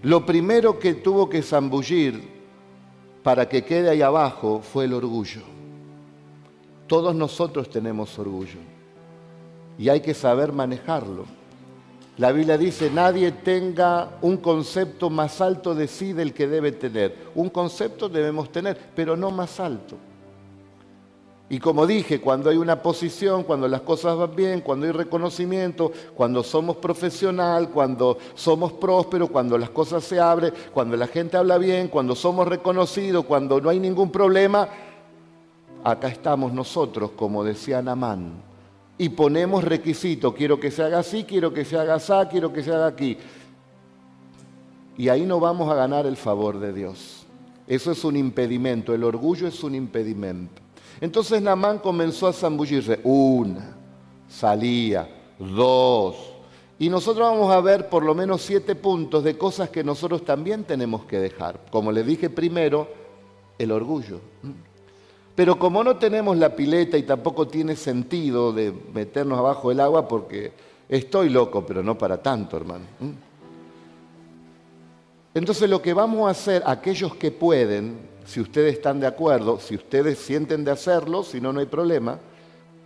Lo 0.03 0.25
primero 0.25 0.79
que 0.79 0.93
tuvo 0.93 1.27
que 1.27 1.41
zambullir 1.41 2.21
para 3.23 3.49
que 3.49 3.63
quede 3.63 3.89
ahí 3.89 4.01
abajo 4.01 4.61
fue 4.61 4.85
el 4.85 4.93
orgullo. 4.93 5.41
Todos 6.91 7.15
nosotros 7.15 7.69
tenemos 7.69 8.19
orgullo 8.19 8.59
y 9.77 9.87
hay 9.87 10.01
que 10.01 10.13
saber 10.13 10.51
manejarlo. 10.51 11.23
La 12.17 12.33
Biblia 12.33 12.57
dice, 12.57 12.91
nadie 12.91 13.31
tenga 13.31 14.17
un 14.21 14.35
concepto 14.35 15.09
más 15.09 15.39
alto 15.39 15.73
de 15.73 15.87
sí 15.87 16.11
del 16.11 16.33
que 16.33 16.47
debe 16.47 16.73
tener. 16.73 17.29
Un 17.33 17.49
concepto 17.49 18.09
debemos 18.09 18.51
tener, 18.51 18.77
pero 18.93 19.15
no 19.15 19.31
más 19.31 19.61
alto. 19.61 19.95
Y 21.49 21.59
como 21.59 21.87
dije, 21.87 22.19
cuando 22.19 22.49
hay 22.49 22.57
una 22.57 22.81
posición, 22.81 23.43
cuando 23.43 23.69
las 23.69 23.81
cosas 23.81 24.17
van 24.17 24.35
bien, 24.35 24.59
cuando 24.59 24.85
hay 24.85 24.91
reconocimiento, 24.91 25.93
cuando 26.13 26.43
somos 26.43 26.75
profesional, 26.75 27.69
cuando 27.69 28.17
somos 28.35 28.73
prósperos, 28.73 29.29
cuando 29.29 29.57
las 29.57 29.69
cosas 29.69 30.03
se 30.03 30.19
abren, 30.19 30.53
cuando 30.73 30.97
la 30.97 31.07
gente 31.07 31.37
habla 31.37 31.57
bien, 31.57 31.87
cuando 31.87 32.15
somos 32.15 32.49
reconocidos, 32.49 33.23
cuando 33.23 33.61
no 33.61 33.69
hay 33.69 33.79
ningún 33.79 34.11
problema, 34.11 34.67
acá 35.83 36.07
estamos 36.07 36.53
nosotros, 36.53 37.11
como 37.11 37.43
decía 37.43 37.81
Namán, 37.81 38.41
y 38.97 39.09
ponemos 39.09 39.63
requisitos, 39.63 40.33
quiero 40.33 40.59
que 40.59 40.71
se 40.71 40.83
haga 40.83 40.99
así, 40.99 41.23
quiero 41.23 41.53
que 41.53 41.65
se 41.65 41.77
haga 41.77 41.95
así, 41.95 42.13
quiero 42.29 42.53
que 42.53 42.63
se 42.63 42.71
haga 42.71 42.87
aquí. 42.87 43.17
Y 44.97 45.09
ahí 45.09 45.25
no 45.25 45.39
vamos 45.39 45.71
a 45.71 45.75
ganar 45.75 46.05
el 46.05 46.17
favor 46.17 46.59
de 46.59 46.73
Dios. 46.73 47.25
Eso 47.67 47.91
es 47.91 48.03
un 48.03 48.15
impedimento, 48.15 48.93
el 48.93 49.03
orgullo 49.03 49.47
es 49.47 49.63
un 49.63 49.73
impedimento. 49.73 50.61
Entonces 50.99 51.41
Namán 51.41 51.79
comenzó 51.79 52.27
a 52.27 52.33
zambullirse. 52.33 52.99
Una, 53.03 53.75
salía, 54.27 55.09
dos. 55.39 56.15
Y 56.77 56.89
nosotros 56.89 57.31
vamos 57.31 57.51
a 57.51 57.61
ver 57.61 57.89
por 57.89 58.03
lo 58.03 58.13
menos 58.13 58.41
siete 58.41 58.75
puntos 58.75 59.23
de 59.23 59.37
cosas 59.37 59.69
que 59.69 59.83
nosotros 59.83 60.23
también 60.23 60.63
tenemos 60.63 61.05
que 61.05 61.19
dejar. 61.19 61.59
Como 61.71 61.91
le 61.91 62.03
dije 62.03 62.29
primero, 62.29 62.87
el 63.57 63.71
orgullo. 63.71 64.19
Pero 65.35 65.57
como 65.57 65.83
no 65.83 65.97
tenemos 65.97 66.37
la 66.37 66.55
pileta 66.55 66.97
y 66.97 67.03
tampoco 67.03 67.47
tiene 67.47 67.75
sentido 67.75 68.51
de 68.51 68.73
meternos 68.93 69.39
abajo 69.39 69.69
del 69.69 69.79
agua 69.79 70.07
porque 70.07 70.51
estoy 70.89 71.29
loco, 71.29 71.65
pero 71.65 71.81
no 71.81 71.97
para 71.97 72.21
tanto, 72.21 72.57
hermano. 72.57 72.85
Entonces 75.33 75.69
lo 75.69 75.81
que 75.81 75.93
vamos 75.93 76.27
a 76.27 76.31
hacer, 76.31 76.61
aquellos 76.65 77.15
que 77.15 77.31
pueden, 77.31 78.09
si 78.25 78.41
ustedes 78.41 78.73
están 78.73 78.99
de 78.99 79.07
acuerdo, 79.07 79.59
si 79.59 79.75
ustedes 79.75 80.19
sienten 80.19 80.65
de 80.65 80.71
hacerlo, 80.71 81.23
si 81.23 81.39
no, 81.39 81.53
no 81.53 81.61
hay 81.61 81.65
problema. 81.65 82.19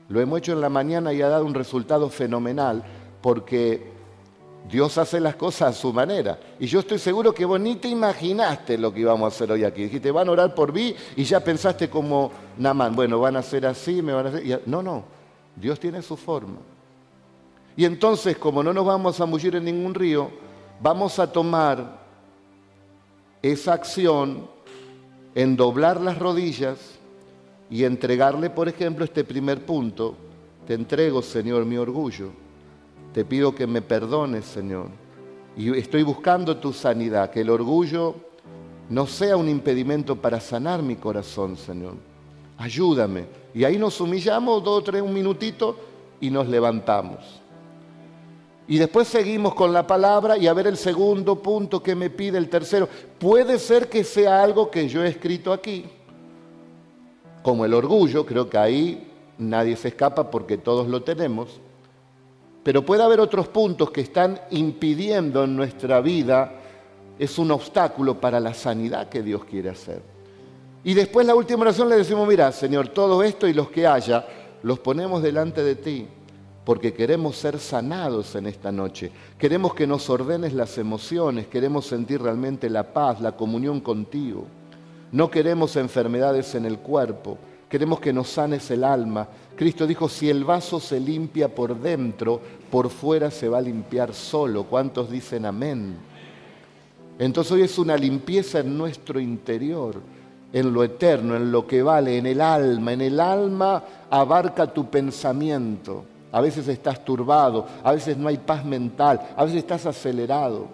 Lo 0.10 0.22
hemos 0.22 0.38
hecho 0.38 0.54
en 0.54 0.62
la 0.62 0.70
mañana 0.70 1.12
y 1.14 1.24
ha 1.24 1.30
dado 1.30 1.46
un 1.46 1.56
resultado 1.56 2.10
fenomenal 2.12 2.84
porque 3.22 3.95
Dios 4.70 4.98
hace 4.98 5.20
las 5.20 5.36
cosas 5.36 5.76
a 5.76 5.80
su 5.80 5.94
manera. 5.94 6.40
Y 6.60 6.66
yo 6.66 6.80
estoy 6.80 6.98
seguro 6.98 7.34
que 7.34 7.46
vos 7.46 7.60
ni 7.60 7.76
te 7.76 7.88
imaginaste 7.88 8.78
lo 8.78 8.94
que 8.94 9.02
íbamos 9.02 9.26
a 9.26 9.36
hacer 9.36 9.52
hoy 9.52 9.64
aquí. 9.64 9.84
Dijiste, 9.84 10.12
van 10.12 10.28
a 10.28 10.32
orar 10.32 10.56
por 10.56 10.74
mí 10.74 10.96
y 11.16 11.24
ya 11.24 11.40
pensaste 11.40 11.90
como 11.90 12.32
Namán, 12.58 12.96
bueno, 12.96 13.20
van 13.20 13.36
a 13.36 13.40
hacer 13.40 13.66
así, 13.66 14.02
me 14.02 14.14
van 14.14 14.26
a 14.26 14.30
hacer... 14.30 14.64
No, 14.66 14.82
no, 14.82 15.04
Dios 15.56 15.80
tiene 15.80 16.02
su 16.02 16.18
forma. 16.18 16.58
Y 17.78 17.86
entonces, 17.86 18.38
como 18.38 18.64
no 18.64 18.74
nos 18.74 18.86
vamos 18.86 19.16
a 19.16 19.18
zamullir 19.20 19.56
en 19.56 19.66
ningún 19.66 19.94
río, 19.94 20.30
vamos 20.82 21.20
a 21.20 21.32
tomar 21.32 22.04
esa 23.42 23.74
acción 23.74 24.48
en 25.36 25.56
doblar 25.56 26.02
las 26.02 26.18
rodillas 26.18 26.80
y 27.70 27.84
entregarle, 27.84 28.50
por 28.50 28.68
ejemplo, 28.68 29.06
este 29.06 29.24
primer 29.24 29.66
punto. 29.66 30.16
Te 30.66 30.74
entrego, 30.74 31.22
Señor, 31.22 31.66
mi 31.66 31.78
orgullo. 31.78 32.45
Te 33.16 33.24
pido 33.24 33.56
que 33.56 33.66
me 33.66 33.82
perdones, 33.82 34.44
Señor. 34.44 34.88
Y 35.56 35.74
estoy 35.78 36.04
buscando 36.04 36.58
tu 36.58 36.74
sanidad, 36.74 37.30
que 37.30 37.40
el 37.40 37.50
orgullo 37.50 38.14
no 38.90 39.08
sea 39.08 39.38
un 39.38 39.48
impedimento 39.48 40.18
para 40.18 40.42
sanar 40.42 40.84
mi 40.84 40.98
corazón, 40.98 41.56
Señor. 41.56 41.94
Ayúdame. 42.58 43.26
Y 43.54 43.64
ahí 43.64 43.78
nos 43.78 44.02
humillamos 44.02 44.62
dos 44.62 44.80
o 44.80 44.84
tres, 44.84 45.02
un 45.02 45.14
minutito 45.14 45.78
y 46.20 46.30
nos 46.30 46.50
levantamos. 46.50 47.42
Y 48.68 48.80
después 48.80 49.08
seguimos 49.08 49.56
con 49.56 49.72
la 49.72 49.88
palabra 49.88 50.38
y 50.38 50.48
a 50.48 50.54
ver 50.54 50.68
el 50.68 50.76
segundo 50.76 51.42
punto 51.42 51.82
que 51.82 51.96
me 51.96 52.10
pide 52.10 52.38
el 52.38 52.50
tercero. 52.50 52.90
Puede 53.18 53.60
ser 53.60 53.88
que 53.88 54.04
sea 54.04 54.44
algo 54.44 54.70
que 54.70 54.90
yo 54.90 55.02
he 55.02 55.08
escrito 55.08 55.54
aquí, 55.54 55.86
como 57.42 57.64
el 57.64 57.74
orgullo, 57.74 58.26
creo 58.26 58.50
que 58.50 58.58
ahí 58.58 59.08
nadie 59.38 59.78
se 59.78 59.88
escapa 59.88 60.30
porque 60.30 60.58
todos 60.58 60.90
lo 60.90 61.04
tenemos, 61.04 61.62
pero 62.66 62.84
puede 62.84 63.04
haber 63.04 63.20
otros 63.20 63.48
puntos 63.48 63.92
que 63.92 64.02
están 64.02 64.42
impidiendo 64.50 65.44
en 65.44 65.56
nuestra 65.56 66.02
vida, 66.02 66.52
es 67.20 67.38
un 67.38 67.52
obstáculo 67.52 68.20
para 68.20 68.40
la 68.40 68.56
sanidad 68.56 69.08
que 69.08 69.22
Dios 69.22 69.46
quiere 69.46 69.70
hacer. 69.70 70.02
Y 70.84 70.96
después 70.96 71.28
la 71.28 71.36
última 71.36 71.62
oración 71.62 71.90
le 71.90 71.98
decimos, 71.98 72.28
mira, 72.28 72.52
Señor, 72.52 72.88
todo 72.88 73.22
esto 73.22 73.48
y 73.48 73.54
los 73.54 73.70
que 73.70 73.86
haya, 73.86 74.26
los 74.64 74.80
ponemos 74.80 75.22
delante 75.22 75.64
de 75.64 75.76
ti 75.76 76.08
porque 76.64 76.92
queremos 76.92 77.38
ser 77.38 77.60
sanados 77.60 78.34
en 78.34 78.48
esta 78.48 78.72
noche. 78.72 79.12
Queremos 79.38 79.76
que 79.76 79.86
nos 79.86 80.10
ordenes 80.10 80.52
las 80.52 80.80
emociones, 80.80 81.46
queremos 81.46 81.86
sentir 81.86 82.20
realmente 82.20 82.68
la 82.72 82.92
paz, 82.92 83.22
la 83.22 83.34
comunión 83.34 83.80
contigo. 83.80 84.48
No 85.12 85.30
queremos 85.30 85.76
enfermedades 85.76 86.56
en 86.56 86.66
el 86.66 86.80
cuerpo, 86.80 87.38
queremos 87.70 88.00
que 88.00 88.12
nos 88.12 88.30
sanes 88.30 88.72
el 88.72 88.84
alma. 88.84 89.28
Cristo 89.56 89.88
dijo, 89.88 90.10
si 90.10 90.30
el 90.30 90.44
vaso 90.44 90.80
se 90.80 91.00
limpia 91.00 91.54
por 91.54 91.80
dentro, 91.80 92.42
por 92.70 92.90
fuera 92.90 93.32
se 93.32 93.48
va 93.48 93.60
a 93.60 93.62
limpiar 93.62 94.14
solo. 94.14 94.64
¿Cuántos 94.64 95.10
dicen 95.10 95.46
amén? 95.46 95.96
Entonces 97.18 97.52
hoy 97.54 97.62
es 97.62 97.78
una 97.78 97.96
limpieza 97.96 98.60
en 98.60 98.78
nuestro 98.78 99.20
interior. 99.20 99.96
en 100.54 100.72
lo 100.72 100.86
eterno, 100.86 101.36
en 101.36 101.52
lo 101.52 101.68
que 101.68 101.84
vale, 101.84 102.18
en 102.18 102.26
el 102.26 102.40
alma. 102.40 102.94
En 102.94 103.02
el 103.02 103.20
alma 103.20 103.84
abarca 104.10 104.66
tu 104.66 104.90
pensamiento. 104.90 106.06
A 106.32 106.40
veces 106.40 106.68
estás 106.70 107.04
turbado, 107.04 107.66
a 107.84 107.92
veces 107.92 108.16
no 108.16 108.30
hay 108.30 108.38
paz 108.38 108.64
mental, 108.64 109.20
a 109.36 109.44
veces 109.44 109.60
estás 109.60 109.86
acelerado. 109.86 110.68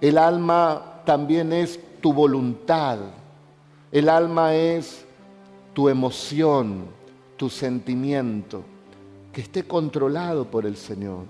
El 0.00 0.16
alma 0.16 1.00
también 1.04 1.52
es 1.52 1.78
tu 2.00 2.12
voluntad. 2.12 2.98
El 3.92 4.08
alma 4.08 4.54
es 4.54 5.04
tu 5.74 5.90
emoción, 5.90 6.86
tu 7.38 7.48
sentimiento, 7.48 8.62
que 9.32 9.40
esté 9.40 9.62
controlado 9.62 10.44
por 10.44 10.66
el 10.66 10.76
Señor. 10.76 11.24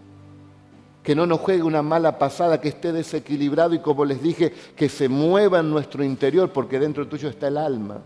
Que 1.04 1.14
no 1.14 1.26
nos 1.26 1.38
juegue 1.38 1.62
una 1.62 1.82
mala 1.82 2.18
pasada, 2.18 2.60
que 2.60 2.68
esté 2.68 2.92
desequilibrado 2.92 3.74
y 3.74 3.78
como 3.78 4.04
les 4.04 4.20
dije, 4.20 4.52
que 4.74 4.88
se 4.88 5.08
mueva 5.08 5.60
en 5.60 5.70
nuestro 5.70 6.02
interior, 6.02 6.50
porque 6.52 6.80
dentro 6.80 7.06
tuyo 7.06 7.28
está 7.28 7.48
el 7.48 7.58
alma. 7.58 8.00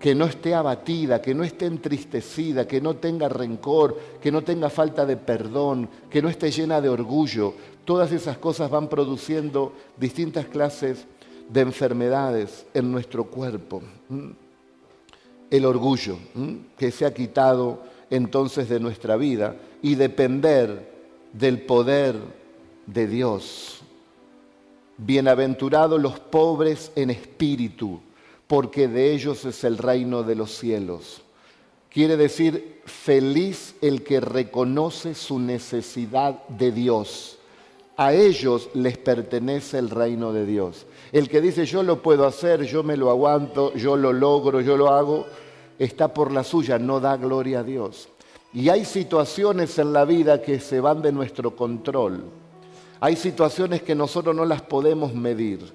Que 0.00 0.14
no 0.14 0.24
esté 0.24 0.54
abatida, 0.54 1.20
que 1.20 1.34
no 1.34 1.44
esté 1.44 1.66
entristecida, 1.66 2.66
que 2.66 2.80
no 2.80 2.96
tenga 2.96 3.28
rencor, 3.28 3.98
que 4.20 4.32
no 4.32 4.42
tenga 4.42 4.70
falta 4.70 5.04
de 5.04 5.16
perdón, 5.16 5.88
que 6.08 6.22
no 6.22 6.28
esté 6.28 6.50
llena 6.50 6.80
de 6.80 6.88
orgullo. 6.88 7.54
Todas 7.84 8.10
esas 8.12 8.38
cosas 8.38 8.70
van 8.70 8.88
produciendo 8.88 9.72
distintas 9.98 10.46
clases 10.46 11.06
de 11.48 11.60
enfermedades 11.60 12.66
en 12.74 12.90
nuestro 12.90 13.24
cuerpo. 13.24 13.82
El 15.52 15.66
orgullo 15.66 16.16
que 16.78 16.90
se 16.90 17.04
ha 17.04 17.12
quitado 17.12 17.82
entonces 18.08 18.70
de 18.70 18.80
nuestra 18.80 19.16
vida 19.16 19.54
y 19.82 19.96
depender 19.96 20.90
del 21.34 21.60
poder 21.60 22.16
de 22.86 23.06
Dios. 23.06 23.82
Bienaventurados 24.96 26.00
los 26.00 26.18
pobres 26.18 26.90
en 26.96 27.10
espíritu, 27.10 28.00
porque 28.46 28.88
de 28.88 29.12
ellos 29.12 29.44
es 29.44 29.62
el 29.64 29.76
reino 29.76 30.22
de 30.22 30.36
los 30.36 30.56
cielos. 30.56 31.20
Quiere 31.90 32.16
decir, 32.16 32.80
feliz 32.86 33.74
el 33.82 34.02
que 34.02 34.20
reconoce 34.20 35.14
su 35.14 35.38
necesidad 35.38 36.48
de 36.48 36.72
Dios. 36.72 37.38
A 38.02 38.12
ellos 38.12 38.68
les 38.74 38.98
pertenece 38.98 39.78
el 39.78 39.88
reino 39.88 40.32
de 40.32 40.44
Dios. 40.44 40.86
El 41.12 41.28
que 41.28 41.40
dice 41.40 41.66
yo 41.66 41.84
lo 41.84 42.02
puedo 42.02 42.26
hacer, 42.26 42.64
yo 42.64 42.82
me 42.82 42.96
lo 42.96 43.10
aguanto, 43.10 43.72
yo 43.74 43.96
lo 43.96 44.12
logro, 44.12 44.60
yo 44.60 44.76
lo 44.76 44.88
hago, 44.88 45.24
está 45.78 46.12
por 46.12 46.32
la 46.32 46.42
suya, 46.42 46.80
no 46.80 46.98
da 46.98 47.16
gloria 47.16 47.60
a 47.60 47.62
Dios. 47.62 48.08
Y 48.52 48.70
hay 48.70 48.84
situaciones 48.84 49.78
en 49.78 49.92
la 49.92 50.04
vida 50.04 50.42
que 50.42 50.58
se 50.58 50.80
van 50.80 51.00
de 51.00 51.12
nuestro 51.12 51.54
control. 51.54 52.24
Hay 52.98 53.14
situaciones 53.14 53.82
que 53.82 53.94
nosotros 53.94 54.34
no 54.34 54.46
las 54.46 54.62
podemos 54.62 55.14
medir. 55.14 55.72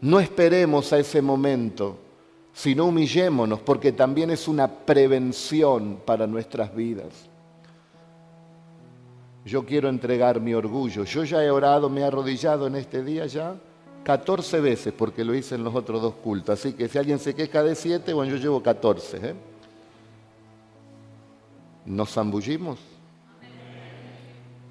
No 0.00 0.20
esperemos 0.20 0.92
a 0.92 1.00
ese 1.00 1.20
momento, 1.20 1.96
sino 2.52 2.84
humillémonos, 2.84 3.58
porque 3.58 3.90
también 3.90 4.30
es 4.30 4.46
una 4.46 4.68
prevención 4.68 5.98
para 6.04 6.28
nuestras 6.28 6.72
vidas. 6.72 7.28
Yo 9.48 9.64
quiero 9.64 9.88
entregar 9.88 10.40
mi 10.42 10.52
orgullo. 10.52 11.04
Yo 11.04 11.24
ya 11.24 11.42
he 11.42 11.50
orado, 11.50 11.88
me 11.88 12.02
he 12.02 12.04
arrodillado 12.04 12.66
en 12.66 12.76
este 12.76 13.02
día 13.02 13.24
ya 13.24 13.54
14 14.04 14.60
veces 14.60 14.92
porque 14.96 15.24
lo 15.24 15.34
hice 15.34 15.54
en 15.54 15.64
los 15.64 15.74
otros 15.74 16.02
dos 16.02 16.14
cultos. 16.22 16.60
Así 16.60 16.74
que 16.74 16.86
si 16.86 16.98
alguien 16.98 17.18
se 17.18 17.34
queja 17.34 17.62
de 17.62 17.74
7, 17.74 18.12
bueno, 18.12 18.30
yo 18.30 18.36
llevo 18.36 18.62
14. 18.62 19.16
¿eh? 19.16 19.34
¿Nos 21.86 22.12
zambullimos? 22.12 22.78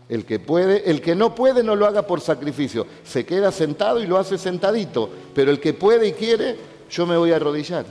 El 0.10 0.26
que 0.26 0.38
puede, 0.38 0.90
el 0.90 1.02
que 1.02 1.16
no 1.16 1.34
puede 1.34 1.64
no 1.64 1.76
lo 1.76 1.88
haga 1.88 2.04
por 2.04 2.22
sacrificio. 2.22 2.86
Se 3.04 3.26
queda 3.26 3.52
sentado 3.52 4.00
y 4.00 4.06
lo 4.06 4.20
hace 4.20 4.38
sentadito. 4.38 5.10
Pero 5.34 5.50
el 5.50 5.60
que 5.60 5.74
puede 5.74 6.10
y 6.10 6.14
quiere, 6.14 6.56
yo 6.92 7.08
me 7.08 7.18
voy 7.18 7.32
a 7.32 7.38
arrodillar. 7.38 7.86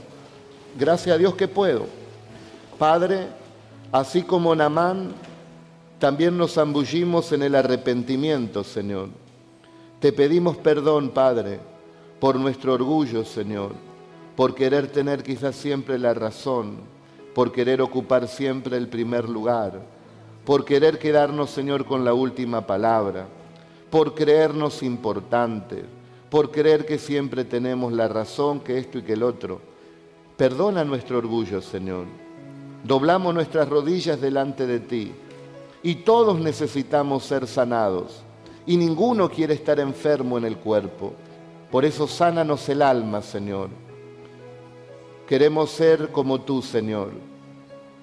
Gracias 0.79 1.13
a 1.13 1.19
Dios 1.19 1.35
que 1.35 1.49
puedo. 1.49 1.85
Padre, 2.79 3.27
así 3.91 4.21
como 4.21 4.55
Namán, 4.55 5.13
también 5.99 6.37
nos 6.37 6.53
zambullimos 6.53 7.31
en 7.31 7.43
el 7.43 7.55
arrepentimiento, 7.55 8.63
Señor 8.63 9.09
te 9.99 10.13
pedimos 10.13 10.57
perdón, 10.57 11.09
Padre, 11.09 11.59
por 12.19 12.35
nuestro 12.35 12.73
orgullo, 12.73 13.25
Señor, 13.25 13.71
por 14.35 14.53
querer 14.53 14.87
tener 14.87 15.23
quizás 15.23 15.55
siempre 15.55 15.97
la 15.97 16.13
razón, 16.13 16.77
por 17.33 17.51
querer 17.51 17.81
ocupar 17.81 18.27
siempre 18.27 18.77
el 18.77 18.89
primer 18.89 19.27
lugar, 19.27 19.81
por 20.45 20.65
querer 20.65 20.99
quedarnos, 20.99 21.49
Señor, 21.49 21.85
con 21.85 22.05
la 22.05 22.13
última 22.13 22.67
palabra, 22.67 23.27
por 23.89 24.13
creernos 24.13 24.83
importantes, 24.83 25.83
por 26.29 26.51
creer 26.51 26.85
que 26.85 26.99
siempre 26.99 27.43
tenemos 27.43 27.91
la 27.91 28.07
razón, 28.07 28.59
que 28.59 28.77
esto 28.77 28.99
y 28.99 29.01
que 29.01 29.13
el 29.13 29.23
otro. 29.23 29.61
Perdona 30.35 30.83
nuestro 30.83 31.17
orgullo, 31.17 31.59
Señor. 31.59 32.05
Doblamos 32.83 33.33
nuestras 33.33 33.67
rodillas 33.67 34.21
delante 34.21 34.67
de 34.67 34.79
ti 34.79 35.11
y 35.83 35.95
todos 35.95 36.39
necesitamos 36.39 37.23
ser 37.23 37.47
sanados 37.47 38.23
y 38.65 38.75
ninguno 38.77 39.29
quiere 39.29 39.53
estar 39.53 39.79
enfermo 39.79 40.37
en 40.37 40.45
el 40.45 40.57
cuerpo. 40.57 41.13
Por 41.71 41.85
eso 41.85 42.07
sánanos 42.07 42.67
el 42.69 42.81
alma, 42.81 43.21
Señor. 43.21 43.69
Queremos 45.27 45.71
ser 45.71 46.11
como 46.11 46.41
tú, 46.41 46.61
Señor, 46.61 47.11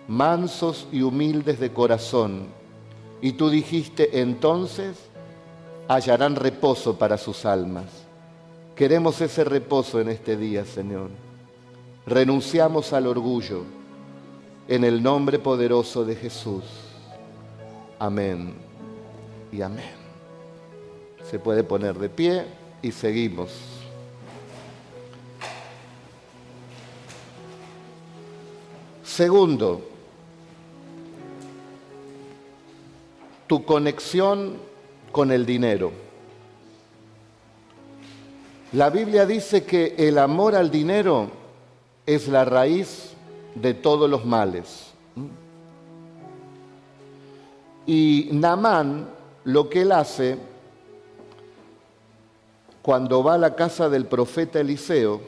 mansos 0.09 0.87
y 0.91 1.03
humildes 1.03 1.61
de 1.61 1.73
corazón. 1.73 2.47
Y 3.21 3.33
tú 3.33 3.49
dijiste, 3.49 4.21
entonces 4.21 4.97
hallarán 5.89 6.37
reposo 6.37 6.99
para 6.99 7.19
sus 7.19 7.45
almas. 7.45 7.87
Queremos 8.75 9.21
ese 9.21 9.45
reposo 9.45 10.01
en 10.01 10.09
este 10.09 10.37
día, 10.37 10.65
Señor. 10.65 11.11
Renunciamos 12.07 12.93
al 12.93 13.07
orgullo 13.07 13.63
en 14.69 14.85
el 14.85 15.03
nombre 15.03 15.39
poderoso 15.39 16.05
de 16.05 16.17
Jesús. 16.17 16.65
Amén 18.05 18.53
y 19.51 19.63
amén. 19.63 19.95
Se 21.31 21.39
puede 21.39 21.65
poner 21.65 21.99
de 21.99 22.11
pie 22.11 22.45
y 22.83 22.93
seguimos. 22.93 23.51
Segundo, 29.03 29.81
tu 33.47 33.65
conexión 33.65 34.59
con 35.11 35.33
el 35.33 35.47
dinero. 35.47 35.91
La 38.73 38.91
Biblia 38.91 39.25
dice 39.25 39.65
que 39.65 39.95
el 39.97 40.19
amor 40.19 40.55
al 40.57 40.71
dinero 40.71 41.31
es 42.05 42.29
la 42.29 42.45
raíz 42.45 43.15
de 43.55 43.73
todos 43.73 44.11
los 44.11 44.27
males. 44.27 44.94
Y 47.87 48.29
Namán 48.33 49.09
lo 49.45 49.69
que 49.69 49.83
él 49.83 49.93
hace 49.93 50.39
cuando 52.83 53.23
va 53.23 53.35
a 53.35 53.39
la 53.39 53.55
casa 53.55 53.89
del 53.89 54.07
profeta 54.07 54.61
Eliseo, 54.61 55.21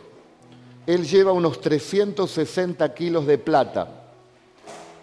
él 0.86 1.06
lleva 1.06 1.32
unos 1.32 1.60
360 1.60 2.92
kilos 2.94 3.26
de 3.26 3.38
plata 3.38 3.88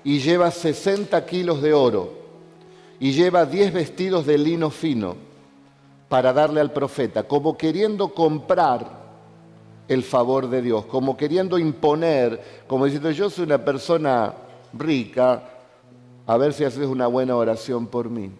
y 0.03 0.19
lleva 0.19 0.51
60 0.51 1.25
kilos 1.25 1.61
de 1.61 1.73
oro 1.73 2.13
y 2.99 3.11
lleva 3.11 3.45
10 3.45 3.73
vestidos 3.73 4.25
de 4.25 4.37
lino 4.37 4.69
fino 4.69 5.15
para 6.09 6.31
darle 6.31 6.61
al 6.61 6.71
profeta, 6.71 7.23
como 7.23 7.57
queriendo 7.57 8.13
comprar 8.13 9.01
el 9.87 10.03
favor 10.03 10.47
de 10.47 10.61
Dios, 10.61 10.85
como 10.85 11.17
queriendo 11.17 11.57
imponer, 11.57 12.63
como 12.67 12.85
diciendo 12.85 13.09
yo 13.09 13.29
soy 13.29 13.45
una 13.45 13.65
persona 13.65 14.31
rica, 14.73 15.52
a 16.25 16.37
ver 16.37 16.53
si 16.53 16.63
haces 16.63 16.87
una 16.87 17.07
buena 17.07 17.35
oración 17.35 17.87
por 17.87 18.09
mí 18.09 18.31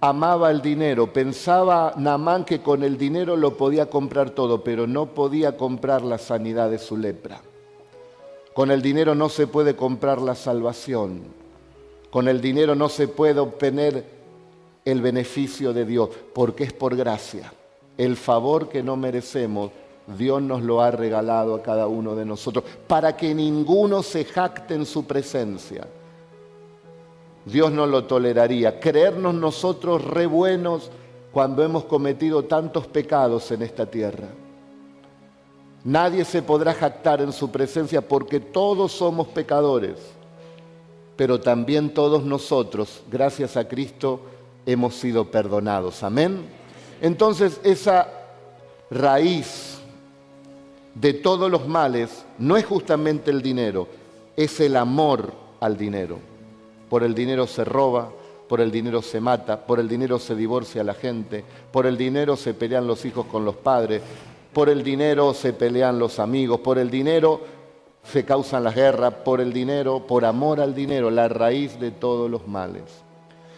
amaba 0.00 0.50
el 0.50 0.62
dinero. 0.62 1.12
Pensaba 1.12 1.94
Namán 1.96 2.44
que 2.44 2.62
con 2.62 2.82
el 2.82 2.98
dinero 2.98 3.36
lo 3.36 3.56
podía 3.56 3.86
comprar 3.86 4.30
todo, 4.30 4.62
pero 4.62 4.86
no 4.86 5.06
podía 5.06 5.56
comprar 5.56 6.02
la 6.02 6.18
sanidad 6.18 6.70
de 6.70 6.78
su 6.78 6.96
lepra. 6.96 7.40
Con 8.54 8.70
el 8.70 8.82
dinero 8.82 9.14
no 9.14 9.28
se 9.28 9.46
puede 9.46 9.76
comprar 9.76 10.20
la 10.20 10.34
salvación. 10.34 11.22
Con 12.10 12.28
el 12.28 12.40
dinero 12.40 12.74
no 12.74 12.88
se 12.88 13.08
puede 13.08 13.40
obtener 13.40 14.04
el 14.84 15.02
beneficio 15.02 15.72
de 15.72 15.84
Dios, 15.84 16.10
porque 16.32 16.64
es 16.64 16.72
por 16.72 16.96
gracia. 16.96 17.52
El 17.98 18.16
favor 18.16 18.68
que 18.68 18.82
no 18.82 18.96
merecemos, 18.96 19.72
Dios 20.06 20.40
nos 20.40 20.62
lo 20.62 20.80
ha 20.80 20.90
regalado 20.90 21.54
a 21.54 21.62
cada 21.62 21.88
uno 21.88 22.14
de 22.14 22.24
nosotros, 22.24 22.64
para 22.86 23.16
que 23.16 23.34
ninguno 23.34 24.02
se 24.02 24.24
jacte 24.24 24.74
en 24.74 24.86
su 24.86 25.04
presencia. 25.04 25.86
Dios 27.44 27.72
no 27.72 27.86
lo 27.86 28.04
toleraría. 28.04 28.78
Creernos 28.80 29.34
nosotros 29.34 30.04
re 30.04 30.26
buenos 30.26 30.90
cuando 31.32 31.62
hemos 31.62 31.84
cometido 31.84 32.44
tantos 32.44 32.86
pecados 32.86 33.50
en 33.50 33.62
esta 33.62 33.86
tierra. 33.86 34.28
Nadie 35.84 36.24
se 36.24 36.42
podrá 36.42 36.74
jactar 36.74 37.20
en 37.20 37.32
su 37.32 37.50
presencia 37.50 38.00
porque 38.00 38.40
todos 38.40 38.90
somos 38.90 39.28
pecadores, 39.28 39.94
pero 41.14 41.40
también 41.40 41.94
todos 41.94 42.24
nosotros, 42.24 43.02
gracias 43.08 43.56
a 43.56 43.68
Cristo, 43.68 44.20
hemos 44.66 44.96
sido 44.96 45.30
perdonados. 45.30 46.02
Amén. 46.02 46.44
Entonces 47.00 47.60
esa 47.62 48.08
raíz 48.90 49.75
de 51.00 51.12
todos 51.12 51.50
los 51.50 51.68
males 51.68 52.24
no 52.38 52.56
es 52.56 52.64
justamente 52.64 53.30
el 53.30 53.42
dinero, 53.42 53.86
es 54.34 54.60
el 54.60 54.76
amor 54.76 55.32
al 55.60 55.76
dinero. 55.76 56.18
Por 56.88 57.02
el 57.02 57.14
dinero 57.14 57.46
se 57.46 57.64
roba, 57.64 58.10
por 58.48 58.62
el 58.62 58.70
dinero 58.70 59.02
se 59.02 59.20
mata, 59.20 59.66
por 59.66 59.78
el 59.78 59.88
dinero 59.88 60.18
se 60.18 60.34
divorcia 60.34 60.82
la 60.82 60.94
gente, 60.94 61.44
por 61.70 61.84
el 61.84 61.98
dinero 61.98 62.34
se 62.36 62.54
pelean 62.54 62.86
los 62.86 63.04
hijos 63.04 63.26
con 63.26 63.44
los 63.44 63.56
padres, 63.56 64.00
por 64.54 64.70
el 64.70 64.82
dinero 64.82 65.34
se 65.34 65.52
pelean 65.52 65.98
los 65.98 66.18
amigos, 66.18 66.60
por 66.60 66.78
el 66.78 66.90
dinero 66.90 67.42
se 68.02 68.24
causan 68.24 68.64
las 68.64 68.74
guerras, 68.74 69.12
por 69.22 69.42
el 69.42 69.52
dinero, 69.52 70.06
por 70.06 70.24
amor 70.24 70.60
al 70.60 70.74
dinero, 70.74 71.10
la 71.10 71.28
raíz 71.28 71.78
de 71.78 71.90
todos 71.90 72.30
los 72.30 72.48
males. 72.48 72.84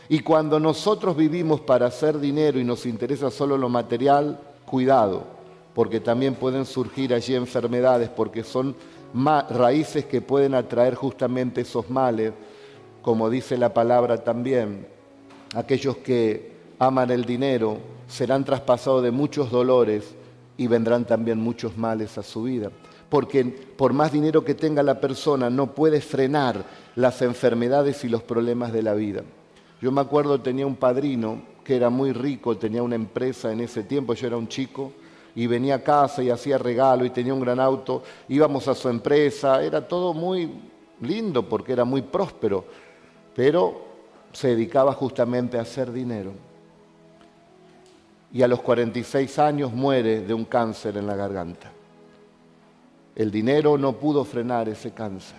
Y 0.08 0.20
cuando 0.20 0.58
nosotros 0.58 1.16
vivimos 1.16 1.60
para 1.60 1.86
hacer 1.86 2.18
dinero 2.18 2.58
y 2.58 2.64
nos 2.64 2.84
interesa 2.84 3.30
solo 3.30 3.56
lo 3.56 3.68
material, 3.68 4.40
cuidado, 4.64 5.37
porque 5.78 6.00
también 6.00 6.34
pueden 6.34 6.66
surgir 6.66 7.14
allí 7.14 7.36
enfermedades, 7.36 8.08
porque 8.08 8.42
son 8.42 8.74
raíces 9.48 10.06
que 10.06 10.20
pueden 10.20 10.56
atraer 10.56 10.96
justamente 10.96 11.60
esos 11.60 11.88
males, 11.88 12.32
como 13.00 13.30
dice 13.30 13.56
la 13.56 13.72
palabra 13.72 14.24
también, 14.24 14.88
aquellos 15.54 15.98
que 15.98 16.50
aman 16.80 17.12
el 17.12 17.24
dinero 17.24 17.78
serán 18.08 18.44
traspasados 18.44 19.04
de 19.04 19.12
muchos 19.12 19.52
dolores 19.52 20.16
y 20.56 20.66
vendrán 20.66 21.04
también 21.04 21.38
muchos 21.38 21.78
males 21.78 22.18
a 22.18 22.24
su 22.24 22.42
vida. 22.42 22.72
Porque 23.08 23.44
por 23.44 23.92
más 23.92 24.10
dinero 24.10 24.44
que 24.44 24.56
tenga 24.56 24.82
la 24.82 25.00
persona 25.00 25.48
no 25.48 25.76
puede 25.76 26.00
frenar 26.00 26.64
las 26.96 27.22
enfermedades 27.22 28.02
y 28.02 28.08
los 28.08 28.24
problemas 28.24 28.72
de 28.72 28.82
la 28.82 28.94
vida. 28.94 29.22
Yo 29.80 29.92
me 29.92 30.00
acuerdo, 30.00 30.40
tenía 30.40 30.66
un 30.66 30.74
padrino 30.74 31.40
que 31.62 31.76
era 31.76 31.88
muy 31.88 32.12
rico, 32.12 32.56
tenía 32.56 32.82
una 32.82 32.96
empresa 32.96 33.52
en 33.52 33.60
ese 33.60 33.84
tiempo, 33.84 34.14
yo 34.14 34.26
era 34.26 34.36
un 34.36 34.48
chico, 34.48 34.92
y 35.38 35.46
venía 35.46 35.76
a 35.76 35.82
casa 35.84 36.20
y 36.20 36.30
hacía 36.30 36.58
regalo 36.58 37.04
y 37.04 37.10
tenía 37.10 37.32
un 37.32 37.38
gran 37.38 37.60
auto, 37.60 38.02
íbamos 38.26 38.66
a 38.66 38.74
su 38.74 38.88
empresa, 38.88 39.62
era 39.62 39.86
todo 39.86 40.12
muy 40.12 40.50
lindo 41.00 41.48
porque 41.48 41.74
era 41.74 41.84
muy 41.84 42.02
próspero, 42.02 42.64
pero 43.36 43.80
se 44.32 44.48
dedicaba 44.48 44.92
justamente 44.94 45.56
a 45.56 45.60
hacer 45.60 45.92
dinero. 45.92 46.32
Y 48.32 48.42
a 48.42 48.48
los 48.48 48.60
46 48.62 49.38
años 49.38 49.72
muere 49.72 50.22
de 50.22 50.34
un 50.34 50.44
cáncer 50.44 50.96
en 50.96 51.06
la 51.06 51.14
garganta. 51.14 51.70
El 53.14 53.30
dinero 53.30 53.78
no 53.78 53.92
pudo 53.92 54.24
frenar 54.24 54.68
ese 54.68 54.90
cáncer. 54.90 55.38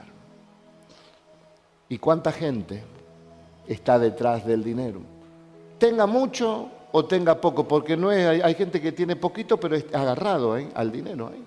¿Y 1.90 1.98
cuánta 1.98 2.32
gente 2.32 2.86
está 3.68 4.00
detrás 4.00 4.46
del 4.46 4.64
dinero? 4.64 5.02
Tenga 5.78 6.06
mucho 6.06 6.70
o 6.92 7.06
tenga 7.06 7.40
poco, 7.40 7.68
porque 7.68 7.96
no 7.96 8.12
es, 8.12 8.44
hay, 8.44 8.54
gente 8.56 8.82
que 8.82 8.92
tiene 8.92 9.16
poquito 9.16 9.60
pero 9.60 9.76
es 9.76 9.86
agarrado 9.94 10.58
¿eh? 10.58 10.70
al 10.74 10.92
dinero. 10.92 11.30
¿eh? 11.34 11.42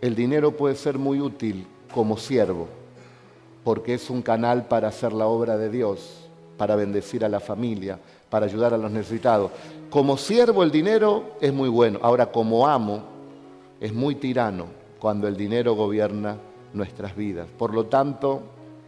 El 0.00 0.14
dinero 0.14 0.56
puede 0.56 0.74
ser 0.74 0.98
muy 0.98 1.20
útil 1.20 1.66
como 1.92 2.16
siervo 2.16 2.68
porque 3.64 3.94
es 3.94 4.10
un 4.10 4.22
canal 4.22 4.66
para 4.66 4.88
hacer 4.88 5.12
la 5.12 5.26
obra 5.26 5.56
de 5.56 5.70
Dios, 5.70 6.28
para 6.56 6.76
bendecir 6.76 7.24
a 7.24 7.28
la 7.28 7.40
familia, 7.40 7.98
para 8.28 8.46
ayudar 8.46 8.74
a 8.74 8.78
los 8.78 8.90
necesitados. 8.90 9.50
Como 9.90 10.16
siervo 10.16 10.62
el 10.62 10.70
dinero 10.70 11.36
es 11.40 11.52
muy 11.52 11.68
bueno, 11.68 11.98
ahora 12.02 12.32
como 12.32 12.66
amo 12.66 13.02
es 13.80 13.92
muy 13.92 14.14
tirano 14.16 14.66
cuando 14.98 15.28
el 15.28 15.36
dinero 15.36 15.74
gobierna 15.74 16.36
nuestras 16.72 17.14
vidas. 17.14 17.46
Por 17.58 17.74
lo 17.74 17.86
tanto, 17.86 18.42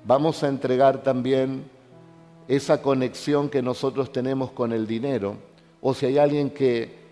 vamos 0.04 0.42
a 0.42 0.48
entregar 0.48 1.02
también 1.02 1.64
esa 2.48 2.82
conexión 2.82 3.48
que 3.48 3.62
nosotros 3.62 4.12
tenemos 4.12 4.50
con 4.50 4.72
el 4.72 4.86
dinero, 4.86 5.36
o 5.80 5.94
si 5.94 6.06
hay 6.06 6.18
alguien 6.18 6.50
que 6.50 7.04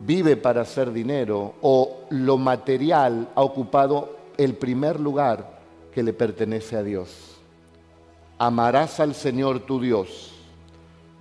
vive 0.00 0.36
para 0.36 0.62
hacer 0.62 0.92
dinero 0.92 1.54
o 1.62 2.02
lo 2.10 2.36
material 2.36 3.28
ha 3.34 3.42
ocupado 3.42 4.16
el 4.36 4.54
primer 4.54 5.00
lugar, 5.00 5.56
que 5.92 6.02
le 6.02 6.12
pertenece 6.12 6.76
a 6.76 6.82
Dios. 6.82 7.36
Amarás 8.36 9.00
al 9.00 9.14
Señor 9.14 9.60
tu 9.60 9.80
Dios 9.80 10.32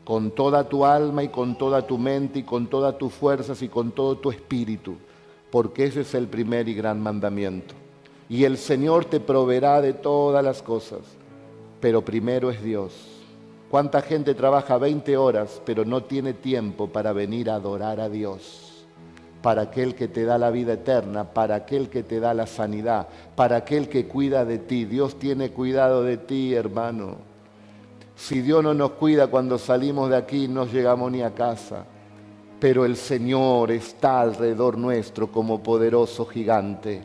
con 0.03 0.31
toda 0.31 0.67
tu 0.67 0.85
alma 0.85 1.23
y 1.23 1.29
con 1.29 1.57
toda 1.57 1.87
tu 1.87 1.97
mente 1.97 2.39
y 2.39 2.43
con 2.43 2.67
todas 2.67 2.97
tus 2.97 3.11
fuerzas 3.13 3.61
y 3.61 3.69
con 3.69 3.91
todo 3.91 4.17
tu 4.17 4.29
espíritu, 4.29 4.97
porque 5.49 5.85
ese 5.85 6.01
es 6.01 6.13
el 6.13 6.27
primer 6.27 6.67
y 6.67 6.75
gran 6.75 7.01
mandamiento. 7.01 7.73
Y 8.29 8.43
el 8.43 8.57
Señor 8.57 9.05
te 9.05 9.19
proveerá 9.19 9.81
de 9.81 9.93
todas 9.93 10.43
las 10.43 10.61
cosas, 10.61 10.99
pero 11.79 12.03
primero 12.03 12.51
es 12.51 12.61
Dios. 12.61 13.14
¿Cuánta 13.69 14.01
gente 14.01 14.33
trabaja 14.35 14.77
20 14.77 15.17
horas 15.17 15.61
pero 15.65 15.85
no 15.85 16.03
tiene 16.03 16.33
tiempo 16.33 16.87
para 16.87 17.13
venir 17.13 17.49
a 17.49 17.55
adorar 17.55 17.99
a 17.99 18.09
Dios? 18.09 18.75
para 19.45 19.61
aquel 19.61 19.93
que 19.93 20.07
te 20.07 20.25
da 20.25 20.39
la 20.39 20.49
vida 20.49 20.73
eterna, 20.73 21.23
para 21.23 21.53
aquel 21.53 21.87
que 21.87 22.01
te 22.01 22.19
da 22.19 22.33
la 22.33 22.47
sanidad, 22.47 23.07
para 23.35 23.57
aquel 23.57 23.89
que 23.89 24.07
cuida 24.07 24.43
de 24.43 24.57
ti. 24.57 24.85
Dios 24.85 25.19
tiene 25.19 25.51
cuidado 25.51 26.01
de 26.01 26.17
ti, 26.17 26.55
hermano. 26.55 27.17
Si 28.15 28.41
Dios 28.41 28.63
no 28.63 28.73
nos 28.73 28.93
cuida 28.93 29.27
cuando 29.27 29.59
salimos 29.59 30.09
de 30.09 30.17
aquí, 30.17 30.47
no 30.47 30.65
llegamos 30.65 31.11
ni 31.11 31.21
a 31.21 31.35
casa. 31.35 31.85
Pero 32.59 32.85
el 32.85 32.95
Señor 32.95 33.69
está 33.69 34.21
alrededor 34.21 34.79
nuestro 34.79 35.31
como 35.31 35.61
poderoso 35.61 36.25
gigante. 36.25 37.03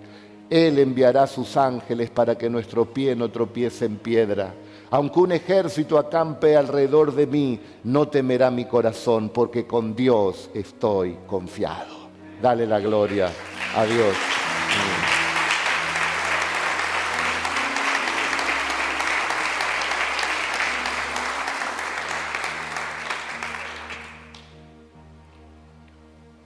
Él 0.49 0.79
enviará 0.79 1.27
sus 1.27 1.59
ángeles 1.59 2.09
para 2.09 2.39
que 2.39 2.49
nuestro 2.49 2.87
pie 2.87 3.15
no 3.15 3.31
tropiece 3.31 3.85
en 3.85 3.97
piedra. 3.97 4.55
Aunque 4.93 5.21
un 5.21 5.31
ejército 5.31 5.99
acampe 5.99 6.57
alrededor 6.57 7.15
de 7.15 7.27
mí, 7.27 7.61
no 7.85 8.09
temerá 8.09 8.51
mi 8.51 8.65
corazón, 8.65 9.29
porque 9.29 9.65
con 9.65 9.95
Dios 9.95 10.51
estoy 10.53 11.17
confiado. 11.29 12.11
Dale 12.43 12.67
la 12.67 12.81
gloria 12.81 13.31
a 13.77 13.85
Dios. 13.85 14.17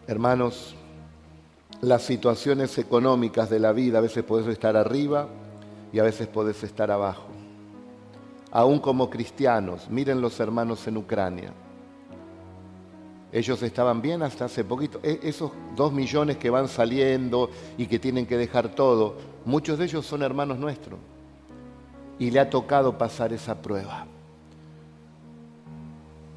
Hermanos, 0.06 0.74
las 1.80 2.02
situaciones 2.02 2.76
económicas 2.76 3.48
de 3.48 3.58
la 3.58 3.72
vida, 3.72 3.98
a 3.98 4.02
veces 4.02 4.22
puedes 4.22 4.46
estar 4.48 4.76
arriba 4.76 5.28
y 5.94 5.98
a 5.98 6.02
veces 6.02 6.28
puedes 6.28 6.62
estar 6.62 6.90
abajo. 6.90 7.33
Aún 8.54 8.78
como 8.78 9.10
cristianos, 9.10 9.90
miren 9.90 10.20
los 10.20 10.38
hermanos 10.38 10.86
en 10.86 10.96
Ucrania. 10.96 11.52
Ellos 13.32 13.60
estaban 13.64 14.00
bien 14.00 14.22
hasta 14.22 14.44
hace 14.44 14.62
poquito. 14.62 15.00
E, 15.02 15.18
esos 15.24 15.50
dos 15.74 15.92
millones 15.92 16.36
que 16.36 16.50
van 16.50 16.68
saliendo 16.68 17.50
y 17.76 17.88
que 17.88 17.98
tienen 17.98 18.26
que 18.26 18.36
dejar 18.36 18.68
todo, 18.68 19.16
muchos 19.44 19.76
de 19.76 19.86
ellos 19.86 20.06
son 20.06 20.22
hermanos 20.22 20.56
nuestros. 20.56 21.00
Y 22.16 22.30
le 22.30 22.38
ha 22.38 22.48
tocado 22.48 22.96
pasar 22.96 23.32
esa 23.32 23.60
prueba. 23.60 24.06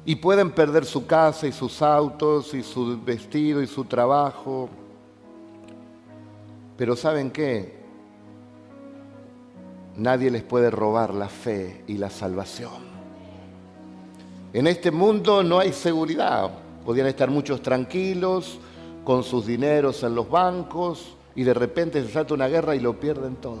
Y 0.04 0.16
pueden 0.16 0.50
perder 0.50 0.86
su 0.86 1.06
casa 1.06 1.46
y 1.46 1.52
sus 1.52 1.80
autos 1.82 2.52
y 2.52 2.64
su 2.64 3.00
vestido 3.00 3.62
y 3.62 3.68
su 3.68 3.84
trabajo. 3.84 4.68
Pero 6.76 6.96
¿saben 6.96 7.30
qué? 7.30 7.77
Nadie 9.98 10.30
les 10.30 10.44
puede 10.44 10.70
robar 10.70 11.12
la 11.12 11.28
fe 11.28 11.82
y 11.88 11.98
la 11.98 12.08
salvación. 12.08 12.70
En 14.52 14.68
este 14.68 14.92
mundo 14.92 15.42
no 15.42 15.58
hay 15.58 15.72
seguridad. 15.72 16.50
Podían 16.84 17.08
estar 17.08 17.28
muchos 17.28 17.60
tranquilos, 17.62 18.60
con 19.02 19.24
sus 19.24 19.44
dineros 19.44 20.04
en 20.04 20.14
los 20.14 20.30
bancos, 20.30 21.16
y 21.34 21.42
de 21.42 21.52
repente 21.52 22.00
se 22.00 22.12
salta 22.12 22.34
una 22.34 22.46
guerra 22.46 22.76
y 22.76 22.80
lo 22.80 22.98
pierden 23.00 23.36
todo. 23.36 23.58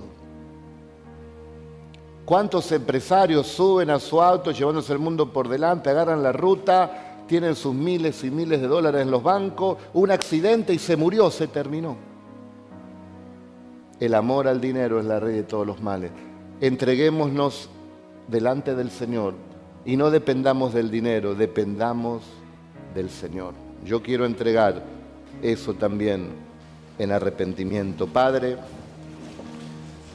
¿Cuántos 2.24 2.70
empresarios 2.70 3.48
suben 3.48 3.90
a 3.90 3.98
su 3.98 4.22
auto 4.22 4.52
llevándose 4.52 4.92
el 4.92 5.00
mundo 5.00 5.32
por 5.32 5.48
delante, 5.48 5.90
agarran 5.90 6.22
la 6.22 6.30
ruta, 6.30 7.24
tienen 7.26 7.56
sus 7.56 7.74
miles 7.74 8.22
y 8.22 8.30
miles 8.30 8.60
de 8.60 8.68
dólares 8.68 9.02
en 9.02 9.10
los 9.10 9.24
bancos, 9.24 9.78
un 9.92 10.12
accidente 10.12 10.72
y 10.72 10.78
se 10.78 10.96
murió, 10.96 11.32
se 11.32 11.48
terminó? 11.48 11.96
El 13.98 14.14
amor 14.14 14.46
al 14.46 14.60
dinero 14.60 15.00
es 15.00 15.04
la 15.04 15.18
rey 15.18 15.34
de 15.34 15.42
todos 15.42 15.66
los 15.66 15.82
males. 15.82 16.12
Entreguémonos 16.60 17.68
delante 18.26 18.74
del 18.74 18.90
Señor 18.90 19.34
y 19.84 19.96
no 19.96 20.10
dependamos 20.10 20.74
del 20.74 20.90
dinero, 20.90 21.36
dependamos 21.36 22.22
del 22.96 23.10
Señor. 23.10 23.54
Yo 23.84 24.02
quiero 24.02 24.26
entregar 24.26 24.82
eso 25.40 25.74
también 25.74 26.30
en 26.98 27.12
arrepentimiento. 27.12 28.08
Padre, 28.08 28.56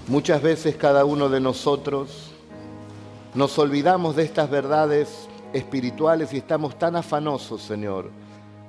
muchas 0.07 0.41
veces 0.41 0.75
cada 0.75 1.05
uno 1.05 1.29
de 1.29 1.39
nosotros 1.39 2.31
nos 3.33 3.57
olvidamos 3.57 4.17
de 4.17 4.23
estas 4.23 4.49
verdades 4.49 5.29
espirituales 5.53 6.33
y 6.33 6.37
estamos 6.37 6.77
tan 6.77 6.97
afanosos, 6.97 7.61
Señor, 7.61 8.09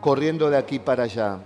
corriendo 0.01 0.49
de 0.49 0.59
aquí 0.59 0.79
para 0.79 1.05
allá, 1.05 1.41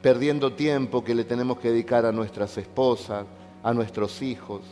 perdiendo 0.00 0.52
tiempo 0.52 1.02
que 1.02 1.14
le 1.16 1.24
tenemos 1.24 1.58
que 1.58 1.70
dedicar 1.70 2.06
a 2.06 2.12
nuestras 2.12 2.56
esposas, 2.56 3.26
a 3.64 3.74
nuestros 3.74 4.22
hijos, 4.22 4.62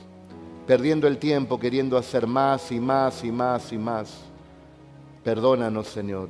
perdiendo 0.67 1.07
el 1.07 1.19
tiempo 1.19 1.59
queriendo 1.59 1.97
hacer 1.97 2.27
más 2.27 2.73
y 2.73 2.81
más 2.81 3.25
y 3.25 3.31
más 3.31 3.73
y 3.73 3.79
más. 3.79 4.21
Perdónanos, 5.23 5.89
Señor 5.89 6.29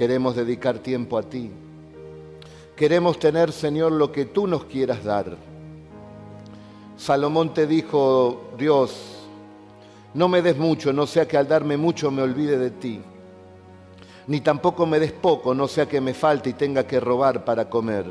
queremos 0.00 0.34
dedicar 0.34 0.78
tiempo 0.78 1.18
a 1.18 1.22
ti. 1.22 1.50
Queremos 2.74 3.18
tener, 3.18 3.52
Señor, 3.52 3.92
lo 3.92 4.10
que 4.10 4.24
tú 4.24 4.46
nos 4.46 4.64
quieras 4.64 5.04
dar. 5.04 5.36
Salomón 6.96 7.52
te 7.52 7.66
dijo, 7.66 8.50
Dios, 8.56 9.18
no 10.14 10.26
me 10.26 10.40
des 10.40 10.56
mucho, 10.56 10.90
no 10.94 11.06
sea 11.06 11.28
que 11.28 11.36
al 11.36 11.46
darme 11.46 11.76
mucho 11.76 12.10
me 12.10 12.22
olvide 12.22 12.56
de 12.56 12.70
ti. 12.70 13.02
Ni 14.26 14.40
tampoco 14.40 14.86
me 14.86 14.98
des 14.98 15.12
poco, 15.12 15.54
no 15.54 15.68
sea 15.68 15.84
que 15.84 16.00
me 16.00 16.14
falte 16.14 16.48
y 16.48 16.54
tenga 16.54 16.86
que 16.86 16.98
robar 16.98 17.44
para 17.44 17.68
comer. 17.68 18.10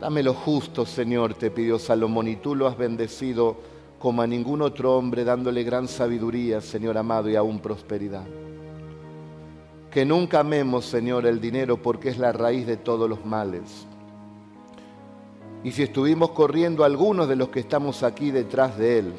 Dame 0.00 0.22
lo 0.22 0.34
justo, 0.34 0.86
Señor, 0.86 1.34
te 1.34 1.50
pidió 1.50 1.80
Salomón, 1.80 2.28
y 2.28 2.36
tú 2.36 2.54
lo 2.54 2.68
has 2.68 2.78
bendecido 2.78 3.56
como 4.04 4.20
a 4.20 4.26
ningún 4.26 4.60
otro 4.60 4.98
hombre, 4.98 5.24
dándole 5.24 5.64
gran 5.64 5.88
sabiduría, 5.88 6.60
Señor 6.60 6.98
amado, 6.98 7.30
y 7.30 7.36
aún 7.36 7.58
prosperidad. 7.58 8.26
Que 9.90 10.04
nunca 10.04 10.40
amemos, 10.40 10.84
Señor, 10.84 11.24
el 11.24 11.40
dinero 11.40 11.80
porque 11.80 12.10
es 12.10 12.18
la 12.18 12.30
raíz 12.30 12.66
de 12.66 12.76
todos 12.76 13.08
los 13.08 13.24
males. 13.24 13.86
Y 15.62 15.72
si 15.72 15.84
estuvimos 15.84 16.32
corriendo 16.32 16.84
algunos 16.84 17.30
de 17.30 17.36
los 17.36 17.48
que 17.48 17.60
estamos 17.60 18.02
aquí 18.02 18.30
detrás 18.30 18.76
de 18.76 18.98
Él, 18.98 19.14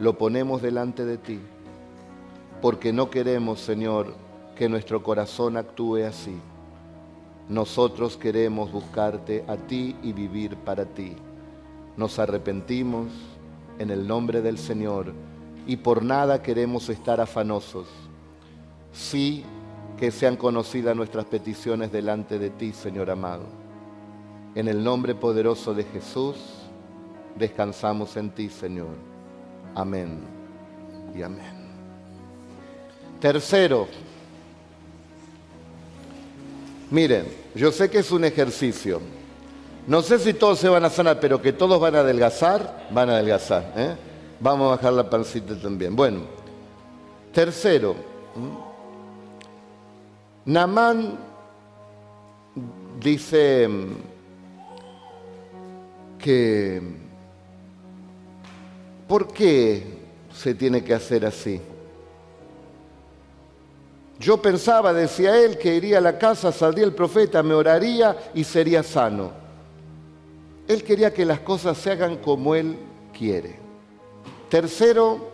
lo 0.00 0.18
ponemos 0.18 0.60
delante 0.60 1.04
de 1.04 1.16
ti, 1.16 1.38
porque 2.60 2.92
no 2.92 3.10
queremos, 3.10 3.60
Señor, 3.60 4.16
que 4.56 4.68
nuestro 4.68 5.00
corazón 5.04 5.56
actúe 5.56 6.06
así. 6.08 6.36
Nosotros 7.48 8.16
queremos 8.16 8.72
buscarte 8.72 9.44
a 9.46 9.56
ti 9.56 9.94
y 10.02 10.12
vivir 10.12 10.56
para 10.56 10.86
ti. 10.86 11.14
Nos 11.96 12.18
arrepentimos 12.18 13.12
en 13.78 13.90
el 13.90 14.06
nombre 14.06 14.42
del 14.42 14.58
Señor 14.58 15.12
y 15.66 15.76
por 15.76 16.02
nada 16.02 16.42
queremos 16.42 16.88
estar 16.88 17.20
afanosos. 17.20 17.86
Sí 18.92 19.44
que 19.98 20.10
sean 20.10 20.36
conocidas 20.36 20.94
nuestras 20.96 21.24
peticiones 21.24 21.92
delante 21.92 22.38
de 22.38 22.50
ti, 22.50 22.72
Señor 22.72 23.10
amado. 23.10 23.44
En 24.54 24.68
el 24.68 24.82
nombre 24.82 25.14
poderoso 25.14 25.74
de 25.74 25.84
Jesús, 25.84 26.36
descansamos 27.36 28.16
en 28.16 28.30
ti, 28.30 28.48
Señor. 28.48 28.96
Amén 29.74 30.20
y 31.14 31.22
amén. 31.22 31.64
Tercero, 33.20 33.88
Miren, 36.94 37.26
yo 37.56 37.72
sé 37.72 37.90
que 37.90 37.98
es 37.98 38.12
un 38.12 38.24
ejercicio. 38.24 39.00
No 39.86 40.00
sé 40.00 40.18
si 40.18 40.32
todos 40.32 40.58
se 40.58 40.68
van 40.68 40.84
a 40.84 40.90
sanar, 40.90 41.20
pero 41.20 41.42
que 41.42 41.52
todos 41.52 41.78
van 41.78 41.94
a 41.94 42.00
adelgazar, 42.00 42.88
van 42.90 43.10
a 43.10 43.14
adelgazar. 43.14 43.72
¿eh? 43.76 43.94
Vamos 44.40 44.66
a 44.66 44.76
bajar 44.76 44.92
la 44.94 45.10
pancita 45.10 45.54
también. 45.60 45.94
Bueno, 45.94 46.20
tercero, 47.32 47.94
Namán 50.46 51.18
dice 52.98 53.68
que, 56.18 56.82
¿por 59.06 59.32
qué 59.32 59.98
se 60.34 60.54
tiene 60.54 60.82
que 60.82 60.94
hacer 60.94 61.26
así? 61.26 61.60
Yo 64.18 64.40
pensaba, 64.40 64.94
decía 64.94 65.36
él, 65.38 65.58
que 65.58 65.74
iría 65.74 65.98
a 65.98 66.00
la 66.00 66.18
casa, 66.18 66.52
saldría 66.52 66.86
el 66.86 66.94
profeta, 66.94 67.42
me 67.42 67.52
oraría 67.52 68.16
y 68.32 68.44
sería 68.44 68.82
sano. 68.82 69.43
Él 70.66 70.82
quería 70.82 71.12
que 71.12 71.24
las 71.24 71.40
cosas 71.40 71.76
se 71.76 71.90
hagan 71.90 72.16
como 72.16 72.54
él 72.54 72.78
quiere. 73.16 73.58
Tercero, 74.48 75.28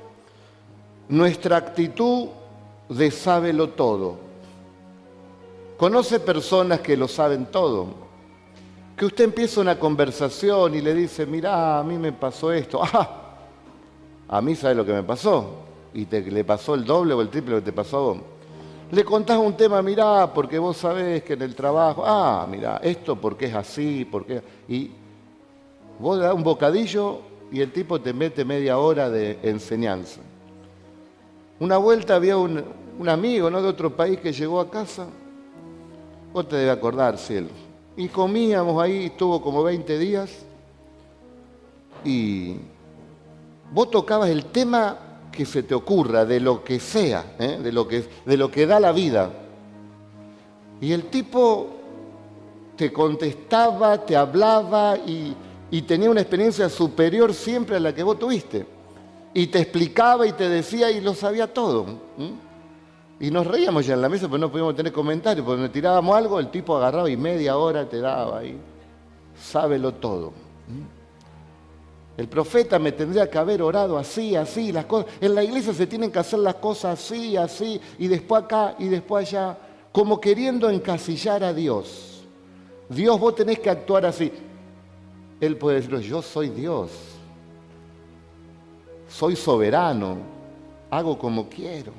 nuestra 1.08 1.56
actitud 1.56 2.28
de 2.88 3.10
sábelo 3.10 3.70
todo. 3.70 4.16
Conoce 5.76 6.20
personas 6.20 6.80
que 6.80 6.96
lo 6.96 7.06
saben 7.08 7.46
todo. 7.46 7.88
Que 8.96 9.06
usted 9.06 9.24
empieza 9.24 9.60
una 9.60 9.78
conversación 9.78 10.74
y 10.74 10.80
le 10.80 10.94
dice, 10.94 11.24
mira, 11.24 11.78
a 11.78 11.84
mí 11.84 11.96
me 11.96 12.12
pasó 12.12 12.52
esto. 12.52 12.80
Ah, 14.32 14.36
a 14.38 14.40
mí 14.40 14.54
sabe 14.54 14.76
lo 14.76 14.84
que 14.84 14.92
me 14.92 15.02
pasó. 15.02 15.44
Y 15.92 16.04
te, 16.04 16.22
le 16.22 16.44
pasó 16.44 16.76
el 16.76 16.84
doble 16.84 17.14
o 17.14 17.20
el 17.20 17.30
triple 17.30 17.56
que 17.56 17.62
te 17.62 17.72
pasó. 17.72 18.16
Le 18.92 19.04
contás 19.04 19.38
un 19.38 19.56
tema, 19.56 19.82
mirá, 19.82 20.32
porque 20.32 20.56
vos 20.56 20.76
sabés 20.76 21.24
que 21.24 21.32
en 21.32 21.42
el 21.42 21.54
trabajo, 21.56 22.04
ah, 22.06 22.46
mirá, 22.48 22.76
esto 22.76 23.16
porque 23.16 23.46
es 23.46 23.54
así, 23.54 24.04
porque... 24.04 24.40
Y 24.68 24.92
vos 26.00 26.18
le 26.18 26.24
das 26.24 26.34
un 26.34 26.42
bocadillo 26.42 27.20
y 27.52 27.60
el 27.60 27.72
tipo 27.72 28.00
te 28.00 28.12
mete 28.12 28.44
media 28.44 28.78
hora 28.78 29.10
de 29.10 29.38
enseñanza. 29.42 30.20
Una 31.58 31.76
vuelta 31.76 32.16
había 32.16 32.38
un, 32.38 32.64
amigo 33.06 33.50
¿no? 33.50 33.60
de 33.60 33.68
otro 33.68 33.94
país 33.94 34.18
que 34.20 34.32
llegó 34.32 34.60
a 34.60 34.70
casa, 34.70 35.06
vos 36.32 36.48
te 36.48 36.56
debe 36.56 36.70
acordar, 36.70 37.18
cielo. 37.18 37.48
Y 37.96 38.08
comíamos 38.08 38.82
ahí, 38.82 39.06
estuvo 39.06 39.42
como 39.42 39.62
20 39.62 39.98
días, 39.98 40.30
y 42.04 42.56
vos 43.72 43.90
tocabas 43.90 44.30
el 44.30 44.46
tema 44.46 44.96
que 45.30 45.44
se 45.44 45.62
te 45.62 45.74
ocurra, 45.74 46.24
de 46.24 46.40
lo 46.40 46.64
que 46.64 46.80
sea, 46.80 47.34
¿eh? 47.38 47.58
de, 47.62 47.72
lo 47.72 47.86
que, 47.86 48.04
de 48.24 48.36
lo 48.36 48.50
que 48.50 48.66
da 48.66 48.80
la 48.80 48.92
vida. 48.92 49.30
Y 50.80 50.92
el 50.92 51.04
tipo 51.04 51.68
te 52.76 52.90
contestaba, 52.90 54.04
te 54.04 54.16
hablaba 54.16 54.96
y, 54.96 55.34
tenía 55.83 56.11
una 56.11 56.20
experiencia 56.20 56.68
superior 56.68 57.33
siempre 57.33 57.76
a 57.76 57.80
la 57.80 57.94
que 57.94 58.02
vos 58.02 58.18
tuviste. 58.18 58.66
Y 59.33 59.46
te 59.46 59.61
explicaba 59.61 60.26
y 60.26 60.33
te 60.33 60.48
decía 60.48 60.90
y 60.90 61.00
lo 61.00 61.14
sabía 61.14 61.52
todo. 61.52 61.87
Y 63.20 63.30
nos 63.30 63.46
reíamos 63.46 63.87
ya 63.87 63.94
en 63.94 64.02
la 64.02 64.09
mesa, 64.09 64.26
pero 64.26 64.38
no 64.38 64.50
podíamos 64.50 64.74
tener 64.74 64.92
comentarios, 64.92 65.46
porque 65.46 65.62
nos 65.62 65.70
tirábamos 65.70 66.16
algo, 66.16 66.40
el 66.40 66.50
tipo 66.50 66.76
agarraba 66.76 67.09
y 67.09 67.16
media 67.16 67.56
hora 67.56 67.88
te 67.88 68.00
daba 68.00 68.38
ahí. 68.38 68.59
Sábelo 69.40 69.94
todo. 69.94 70.33
El 72.16 72.28
profeta 72.28 72.78
me 72.78 72.92
tendría 72.92 73.30
que 73.30 73.38
haber 73.38 73.62
orado 73.62 73.96
así, 73.96 74.35
así, 74.35 74.72
las 74.72 74.87
cosas. 74.87 75.12
En 75.20 75.35
la 75.35 75.44
iglesia 75.44 75.72
se 75.72 75.87
tienen 75.87 76.11
que 76.11 76.18
hacer 76.18 76.40
las 76.40 76.56
cosas 76.56 76.98
así, 76.98 77.37
así, 77.37 77.80
y 77.98 78.09
después 78.09 78.42
acá 78.42 78.74
y 78.78 78.88
después 78.88 79.28
allá, 79.28 79.56
como 79.92 80.20
queriendo 80.20 80.68
encasillar 80.68 81.44
a 81.44 81.54
Dios. 81.54 82.22
Dios, 82.88 83.20
vos 83.20 83.37
tenés 83.37 83.61
que 83.61 83.70
actuar 83.70 84.04
así. 84.04 84.33
Él 85.40 85.57
puede 85.57 85.81
decir, 85.81 85.98
yo 86.00 86.22
soy 86.22 86.50
Dios, 86.50 86.90
soy 89.09 89.37
soberano, 89.37 90.18
hago 90.90 91.18
como 91.18 91.48
quiero. 91.48 91.92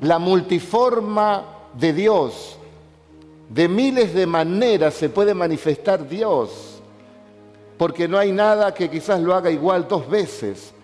La 0.00 0.18
multiforma 0.18 1.44
de 1.74 1.92
Dios, 1.92 2.56
de 3.48 3.68
miles 3.68 4.14
de 4.14 4.26
maneras 4.26 4.94
se 4.94 5.08
puede 5.08 5.34
manifestar 5.34 6.08
Dios 6.08 6.70
porque 7.80 8.06
no 8.06 8.18
hay 8.18 8.30
nada 8.30 8.74
que 8.74 8.90
quizás 8.90 9.18
lo 9.22 9.34
haga 9.34 9.50
igual 9.50 9.88
dos 9.88 10.06
veces. 10.06 10.74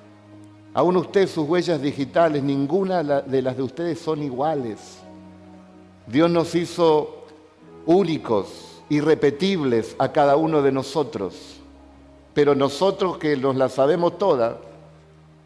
Aún 0.72 0.96
usted, 0.96 1.28
sus 1.28 1.46
huellas 1.46 1.82
digitales, 1.82 2.42
ninguna 2.42 3.02
de 3.02 3.42
las 3.42 3.54
de 3.54 3.62
ustedes 3.62 3.98
son 3.98 4.22
iguales. 4.22 4.96
Dios 6.06 6.30
nos 6.30 6.54
hizo 6.54 7.26
únicos, 7.84 8.80
irrepetibles 8.88 9.94
a 9.98 10.10
cada 10.10 10.36
uno 10.36 10.62
de 10.62 10.72
nosotros. 10.72 11.55
Pero 12.36 12.54
nosotros 12.54 13.16
que 13.16 13.34
nos 13.34 13.56
la 13.56 13.70
sabemos 13.70 14.18
todas, 14.18 14.56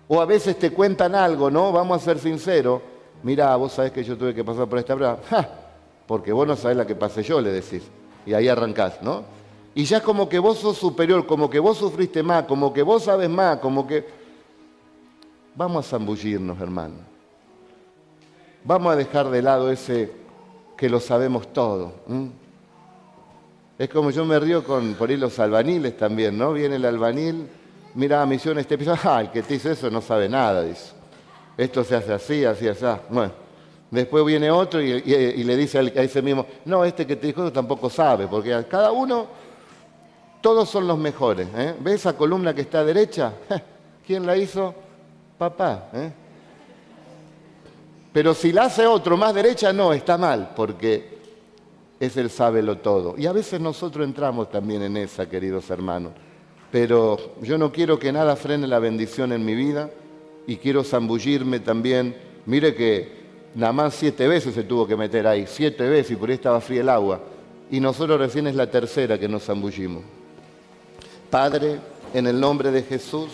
o 0.08 0.20
a 0.20 0.24
veces 0.24 0.58
te 0.58 0.72
cuentan 0.72 1.14
algo, 1.14 1.48
¿no? 1.48 1.70
Vamos 1.70 2.02
a 2.02 2.04
ser 2.04 2.18
sinceros. 2.18 2.82
Mira, 3.22 3.54
vos 3.54 3.74
sabés 3.74 3.92
que 3.92 4.02
yo 4.02 4.18
tuve 4.18 4.34
que 4.34 4.42
pasar 4.42 4.66
por 4.66 4.76
esta 4.80 4.96
prueba. 4.96 5.20
Porque 6.08 6.32
vos 6.32 6.48
no 6.48 6.56
sabés 6.56 6.76
la 6.76 6.84
que 6.84 6.96
pasé 6.96 7.22
yo, 7.22 7.40
le 7.40 7.52
decís. 7.52 7.84
Y 8.26 8.34
ahí 8.34 8.48
arrancás, 8.48 9.00
¿no? 9.02 9.22
Y 9.72 9.84
ya 9.84 10.02
como 10.02 10.28
que 10.28 10.40
vos 10.40 10.58
sos 10.58 10.78
superior, 10.78 11.24
como 11.26 11.48
que 11.48 11.60
vos 11.60 11.78
sufriste 11.78 12.24
más, 12.24 12.46
como 12.46 12.72
que 12.72 12.82
vos 12.82 13.04
sabes 13.04 13.30
más, 13.30 13.58
como 13.58 13.86
que... 13.86 14.04
Vamos 15.54 15.86
a 15.86 15.90
zambullirnos, 15.90 16.60
hermano. 16.60 16.96
Vamos 18.64 18.92
a 18.92 18.96
dejar 18.96 19.30
de 19.30 19.42
lado 19.42 19.70
ese 19.70 20.10
que 20.76 20.88
lo 20.88 20.98
sabemos 20.98 21.52
todo. 21.52 21.92
Es 23.80 23.88
como 23.88 24.10
yo 24.10 24.26
me 24.26 24.38
río 24.38 24.62
con 24.62 24.92
por 24.92 25.08
ahí 25.08 25.16
los 25.16 25.38
albaniles 25.38 25.96
también, 25.96 26.36
¿no? 26.36 26.52
Viene 26.52 26.76
el 26.76 26.84
albanil, 26.84 27.48
mira 27.94 28.20
a 28.20 28.26
misión 28.26 28.58
este 28.58 28.74
episodio, 28.74 29.00
ah, 29.04 29.22
el 29.22 29.30
que 29.30 29.42
te 29.42 29.54
dice 29.54 29.72
eso 29.72 29.90
no 29.90 30.02
sabe 30.02 30.28
nada, 30.28 30.62
dice. 30.62 30.92
Esto 31.56 31.82
se 31.82 31.96
hace 31.96 32.12
así, 32.12 32.44
así, 32.44 32.68
así. 32.68 32.84
Bueno, 33.08 33.32
después 33.90 34.22
viene 34.26 34.50
otro 34.50 34.82
y, 34.82 35.00
le 35.00 35.56
dice 35.56 35.78
a 35.78 35.82
ese 35.82 36.20
mismo, 36.20 36.44
no, 36.66 36.84
este 36.84 37.06
que 37.06 37.16
te 37.16 37.28
dijo 37.28 37.40
eso 37.40 37.52
tampoco 37.54 37.88
sabe, 37.88 38.26
porque 38.26 38.66
cada 38.68 38.92
uno 38.92 39.28
todos 40.42 40.68
son 40.68 40.86
los 40.86 40.98
mejores. 40.98 41.48
¿eh? 41.56 41.74
¿Ves 41.80 41.94
esa 41.94 42.12
columna 42.12 42.52
que 42.52 42.60
está 42.60 42.84
derecha? 42.84 43.32
¿Quién 44.06 44.26
la 44.26 44.36
hizo? 44.36 44.74
Papá. 45.38 45.88
¿eh? 45.94 46.12
Pero 48.12 48.34
si 48.34 48.52
la 48.52 48.64
hace 48.64 48.86
otro 48.86 49.16
más 49.16 49.32
derecha, 49.32 49.72
no, 49.72 49.94
está 49.94 50.18
mal, 50.18 50.50
porque 50.54 51.19
es 52.00 52.16
el 52.16 52.30
sábelo 52.30 52.78
todo. 52.78 53.14
Y 53.18 53.26
a 53.26 53.32
veces 53.32 53.60
nosotros 53.60 54.06
entramos 54.06 54.50
también 54.50 54.82
en 54.82 54.96
esa, 54.96 55.28
queridos 55.28 55.68
hermanos. 55.70 56.12
Pero 56.72 57.18
yo 57.42 57.58
no 57.58 57.70
quiero 57.70 57.98
que 57.98 58.10
nada 58.10 58.36
frene 58.36 58.66
la 58.66 58.78
bendición 58.78 59.32
en 59.32 59.44
mi 59.44 59.54
vida 59.54 59.90
y 60.46 60.56
quiero 60.56 60.82
zambullirme 60.82 61.60
también. 61.60 62.16
Mire 62.46 62.74
que 62.74 63.20
nada 63.54 63.72
más 63.72 63.94
siete 63.94 64.26
veces 64.26 64.54
se 64.54 64.62
tuvo 64.62 64.86
que 64.86 64.96
meter 64.96 65.26
ahí, 65.26 65.44
siete 65.46 65.88
veces, 65.88 66.12
y 66.12 66.16
por 66.16 66.30
ahí 66.30 66.36
estaba 66.36 66.60
fría 66.60 66.80
el 66.80 66.88
agua. 66.88 67.20
y 67.72 67.78
nosotros 67.78 68.18
recién 68.18 68.48
es 68.48 68.56
la 68.56 68.68
tercera 68.68 69.16
que 69.16 69.28
nos 69.28 69.44
zambullimos. 69.44 70.02
Padre, 71.30 71.78
en 72.12 72.26
el 72.26 72.40
nombre 72.40 72.72
de 72.72 72.82
Jesús, 72.82 73.30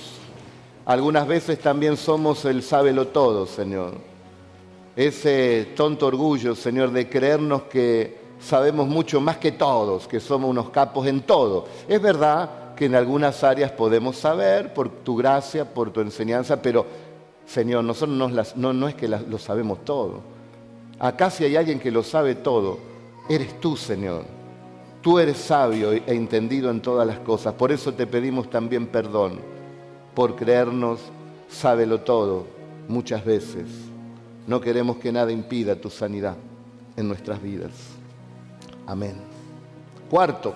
algunas 0.85 1.27
veces 1.27 1.59
también 1.59 1.97
somos 1.97 2.45
el 2.45 2.63
sábelo 2.63 3.07
todo, 3.09 3.47
Señor. 3.47 3.95
Ese 4.95 5.69
tonto 5.75 6.07
orgullo, 6.07 6.55
Señor, 6.55 6.91
de 6.91 7.09
creernos 7.09 7.63
que 7.63 8.26
sabemos 8.41 8.87
mucho 8.87 9.21
más 9.21 9.39
que 9.39 9.53
todos, 9.53 10.07
que 10.07 10.21
somos 10.21 10.51
unos 10.51 10.71
capos 10.71 11.07
en 11.07 11.23
todo. 11.23 11.67
Es 11.89 12.01
verdad 12.01 12.75
que 12.75 12.87
en 12.87 12.95
algunas 12.95 13.43
áreas 13.43 13.71
podemos 13.73 14.17
saber 14.17 14.75
por 14.75 14.89
tu 14.89 15.17
gracia, 15.17 15.65
por 15.65 15.91
tu 15.91 16.01
enseñanza, 16.01 16.61
pero 16.61 16.87
Señor, 17.47 17.85
nosotros 17.85 18.55
no, 18.57 18.73
no, 18.73 18.89
es 18.89 18.95
que 18.95 19.09
lo 19.09 19.39
sabemos 19.39 19.85
todo. 19.85 20.21
Acá 20.99 21.31
si 21.31 21.45
hay 21.45 21.57
alguien 21.57 21.79
que 21.79 21.91
lo 21.91 22.03
sabe 22.03 22.35
todo, 22.35 22.79
eres 23.29 23.61
tú, 23.61 23.77
Señor. 23.77 24.25
Tú 25.01 25.19
eres 25.19 25.37
sabio 25.37 25.93
e 25.93 26.03
entendido 26.07 26.71
en 26.71 26.81
todas 26.81 27.07
las 27.07 27.21
cosas. 27.21 27.55
Por 27.55 27.71
eso 27.71 27.95
te 27.95 28.07
pedimos 28.07 28.51
también 28.51 28.87
perdón 28.89 29.39
por 30.15 30.35
creernos 30.35 30.99
sábelo 31.49 32.01
todo 32.01 32.47
muchas 32.89 33.25
veces. 33.25 33.67
No 34.47 34.61
queremos 34.61 34.97
que 34.97 35.13
nada 35.13 35.31
impida 35.31 35.77
tu 35.77 35.91
sanidad 35.91 36.37
en 36.97 37.09
nuestras 37.09 37.41
vidas. 37.41 37.96
Amén. 38.87 39.17
Cuarto, 40.09 40.55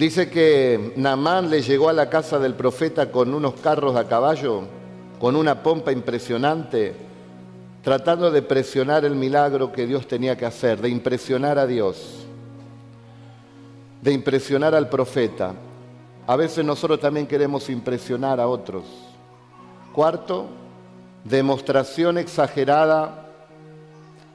Dice 0.00 0.30
que 0.30 0.94
Naamán 0.96 1.50
le 1.50 1.60
llegó 1.60 1.90
a 1.90 1.92
la 1.92 2.08
casa 2.08 2.38
del 2.38 2.54
profeta 2.54 3.10
con 3.10 3.34
unos 3.34 3.54
carros 3.60 3.96
a 3.96 4.06
caballo, 4.08 4.62
con 5.18 5.36
una 5.36 5.62
pompa 5.62 5.92
impresionante, 5.92 6.94
tratando 7.82 8.30
de 8.30 8.40
presionar 8.40 9.04
el 9.04 9.14
milagro 9.14 9.72
que 9.72 9.86
Dios 9.86 10.06
tenía 10.06 10.38
que 10.38 10.46
hacer, 10.46 10.80
de 10.80 10.88
impresionar 10.88 11.58
a 11.58 11.66
Dios, 11.66 12.24
de 14.00 14.12
impresionar 14.12 14.74
al 14.74 14.88
profeta. 14.88 15.54
A 16.26 16.36
veces 16.36 16.64
nosotros 16.64 17.00
también 17.00 17.26
queremos 17.26 17.68
impresionar 17.68 18.40
a 18.40 18.46
otros. 18.46 19.09
Cuarto, 19.92 20.46
demostración 21.24 22.18
exagerada 22.18 23.28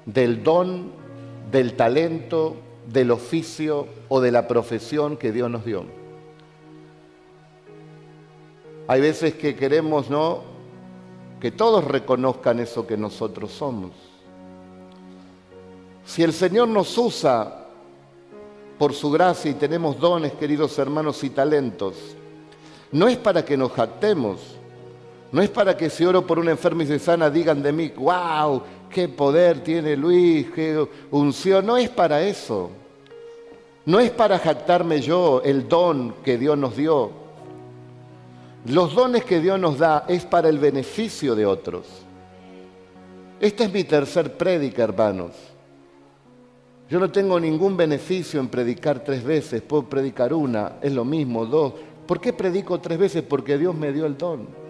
del 0.05 0.43
don, 0.43 0.91
del 1.51 1.75
talento, 1.75 2.55
del 2.91 3.11
oficio 3.11 3.87
o 4.09 4.21
de 4.21 4.31
la 4.31 4.47
profesión 4.47 5.17
que 5.17 5.31
Dios 5.31 5.49
nos 5.49 5.65
dio. 5.65 5.85
Hay 8.87 9.01
veces 9.01 9.33
que 9.33 9.55
queremos, 9.55 10.09
¿no? 10.09 10.43
Que 11.39 11.51
todos 11.51 11.83
reconozcan 11.83 12.59
eso 12.59 12.85
que 12.85 12.97
nosotros 12.97 13.51
somos. 13.51 13.91
Si 16.05 16.21
el 16.21 16.33
Señor 16.33 16.67
nos 16.67 16.95
usa 16.97 17.65
por 18.77 18.93
su 18.93 19.09
gracia 19.09 19.49
y 19.49 19.55
tenemos 19.55 19.99
dones, 19.99 20.33
queridos 20.33 20.77
hermanos, 20.77 21.23
y 21.23 21.31
talentos, 21.31 21.95
no 22.91 23.07
es 23.07 23.17
para 23.17 23.43
que 23.43 23.57
nos 23.57 23.71
jactemos, 23.71 24.54
no 25.35 25.41
es 25.41 25.49
para 25.49 25.75
que 25.75 25.89
si 25.89 26.05
oro 26.05 26.25
por 26.25 26.39
una 26.39 26.51
enferma 26.51 26.83
y 26.83 26.87
se 26.87 26.97
sana 26.97 27.29
digan 27.29 27.61
de 27.61 27.73
mí, 27.73 27.91
wow, 27.97 28.63
qué 28.89 29.09
poder 29.09 29.61
tiene 29.61 29.97
Luis, 29.97 30.49
qué 30.55 30.87
unción. 31.11 31.65
No 31.65 31.75
es 31.75 31.89
para 31.89 32.23
eso. 32.23 32.69
No 33.85 33.99
es 33.99 34.11
para 34.11 34.39
jactarme 34.39 35.01
yo 35.01 35.41
el 35.43 35.67
don 35.67 36.13
que 36.23 36.37
Dios 36.37 36.57
nos 36.57 36.77
dio. 36.77 37.11
Los 38.67 38.95
dones 38.95 39.25
que 39.25 39.41
Dios 39.41 39.59
nos 39.59 39.77
da 39.77 40.05
es 40.07 40.23
para 40.23 40.47
el 40.47 40.57
beneficio 40.57 41.35
de 41.35 41.45
otros. 41.45 41.85
Esta 43.41 43.65
es 43.65 43.73
mi 43.73 43.83
tercer 43.83 44.37
prédica, 44.37 44.83
hermanos. 44.83 45.33
Yo 46.89 46.97
no 46.97 47.11
tengo 47.11 47.41
ningún 47.41 47.75
beneficio 47.75 48.39
en 48.39 48.47
predicar 48.47 49.03
tres 49.03 49.21
veces, 49.21 49.61
puedo 49.61 49.83
predicar 49.83 50.33
una, 50.33 50.77
es 50.81 50.93
lo 50.93 51.03
mismo, 51.03 51.45
dos. 51.45 51.73
¿Por 52.07 52.21
qué 52.21 52.31
predico 52.31 52.79
tres 52.79 52.97
veces? 52.97 53.21
Porque 53.21 53.57
Dios 53.57 53.75
me 53.75 53.91
dio 53.91 54.05
el 54.05 54.17
don. 54.17 54.63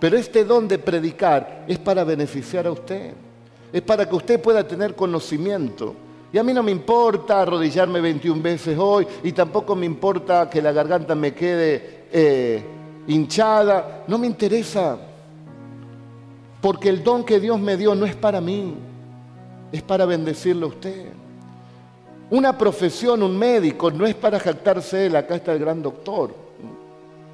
Pero 0.00 0.16
este 0.16 0.44
don 0.44 0.66
de 0.66 0.78
predicar 0.78 1.64
es 1.68 1.78
para 1.78 2.02
beneficiar 2.02 2.66
a 2.66 2.72
usted, 2.72 3.12
es 3.72 3.82
para 3.82 4.08
que 4.08 4.16
usted 4.16 4.40
pueda 4.40 4.66
tener 4.66 4.96
conocimiento 4.96 5.94
y 6.32 6.38
a 6.38 6.44
mí 6.44 6.52
no 6.52 6.62
me 6.62 6.70
importa 6.70 7.42
arrodillarme 7.42 8.00
21 8.00 8.40
veces 8.40 8.78
hoy 8.78 9.06
y 9.24 9.32
tampoco 9.32 9.74
me 9.74 9.86
importa 9.86 10.48
que 10.48 10.62
la 10.62 10.70
garganta 10.70 11.14
me 11.14 11.34
quede 11.34 12.04
eh, 12.12 12.62
hinchada. 13.08 14.04
No 14.06 14.16
me 14.16 14.28
interesa. 14.28 14.96
Porque 16.60 16.88
el 16.88 17.02
don 17.02 17.24
que 17.24 17.40
Dios 17.40 17.58
me 17.58 17.76
dio 17.76 17.94
no 17.94 18.06
es 18.06 18.14
para 18.14 18.40
mí, 18.40 18.74
es 19.72 19.82
para 19.82 20.04
bendecirle 20.04 20.64
a 20.64 20.68
usted. 20.68 21.06
Una 22.30 22.56
profesión, 22.56 23.24
un 23.24 23.36
médico, 23.36 23.90
no 23.90 24.06
es 24.06 24.14
para 24.14 24.38
jactarse 24.38 25.06
él. 25.06 25.16
Acá 25.16 25.34
está 25.34 25.52
el 25.52 25.58
gran 25.58 25.82
doctor. 25.82 26.32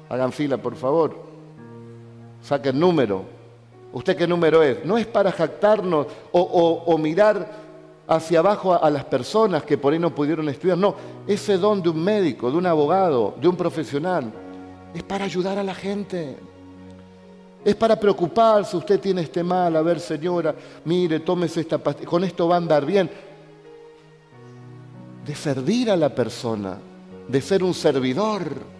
Hagan 0.09 0.31
fila, 0.31 0.57
por 0.57 0.75
favor. 0.75 1.26
Saquen 2.47 2.75
el 2.75 2.79
número. 2.79 3.25
¿Usted 3.91 4.15
qué 4.15 4.27
número 4.27 4.63
es? 4.63 4.85
No 4.85 4.97
es 4.97 5.05
para 5.05 5.31
jactarnos 5.31 6.07
o 6.31 6.97
mirar 6.97 7.67
hacia 8.07 8.39
abajo 8.39 8.73
a, 8.73 8.89
las 8.89 9.03
personas 9.03 9.63
que 9.63 9.77
por 9.77 9.91
ahí 9.91 9.99
no 9.99 10.15
pudieron 10.15 10.47
estudiar. 10.49 10.77
No, 10.77 10.95
ese 11.27 11.57
don 11.57 11.81
de 11.81 11.89
un 11.89 12.01
médico, 12.01 12.49
de 12.49 12.57
un 12.57 12.65
abogado, 12.65 13.35
de 13.39 13.47
un 13.47 13.55
profesional, 13.55 14.31
es 14.93 15.03
para 15.03 15.25
ayudar 15.25 15.57
a 15.57 15.63
la 15.63 15.75
gente. 15.75 16.37
Es 17.65 17.75
para 17.75 17.99
preocuparse, 17.99 18.77
usted 18.77 18.99
tiene 18.99 19.21
este 19.21 19.43
mal, 19.43 19.75
a 19.75 19.81
ver 19.81 19.99
señora, 19.99 20.55
mire, 20.85 21.19
tómese 21.19 21.61
esta 21.61 21.77
pastilla, 21.77 22.07
con 22.07 22.23
esto 22.23 22.47
va 22.47 22.55
a 22.55 22.59
andar 22.59 22.85
bien. 22.85 23.09
De 25.25 25.35
servir 25.35 25.91
a 25.91 25.97
la 25.97 26.13
persona, 26.15 26.77
de 27.27 27.41
ser 27.41 27.63
un 27.63 27.73
servidor. 27.73 28.76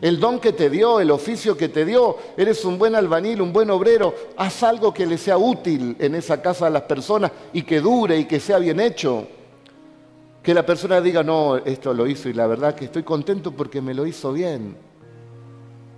El 0.00 0.20
don 0.20 0.38
que 0.38 0.52
te 0.52 0.68
dio, 0.68 1.00
el 1.00 1.10
oficio 1.10 1.56
que 1.56 1.68
te 1.68 1.84
dio, 1.84 2.18
eres 2.36 2.64
un 2.66 2.78
buen 2.78 2.94
albanil, 2.94 3.40
un 3.40 3.52
buen 3.52 3.70
obrero, 3.70 4.14
haz 4.36 4.62
algo 4.62 4.92
que 4.92 5.06
le 5.06 5.16
sea 5.16 5.38
útil 5.38 5.96
en 5.98 6.14
esa 6.14 6.42
casa 6.42 6.66
a 6.66 6.70
las 6.70 6.82
personas 6.82 7.32
y 7.54 7.62
que 7.62 7.80
dure 7.80 8.18
y 8.18 8.26
que 8.26 8.38
sea 8.38 8.58
bien 8.58 8.78
hecho. 8.78 9.26
Que 10.42 10.52
la 10.52 10.66
persona 10.66 11.00
diga, 11.00 11.22
no, 11.22 11.56
esto 11.56 11.94
lo 11.94 12.06
hizo 12.06 12.28
y 12.28 12.34
la 12.34 12.46
verdad 12.46 12.74
que 12.74 12.84
estoy 12.84 13.04
contento 13.04 13.52
porque 13.52 13.80
me 13.80 13.94
lo 13.94 14.06
hizo 14.06 14.32
bien. 14.32 14.76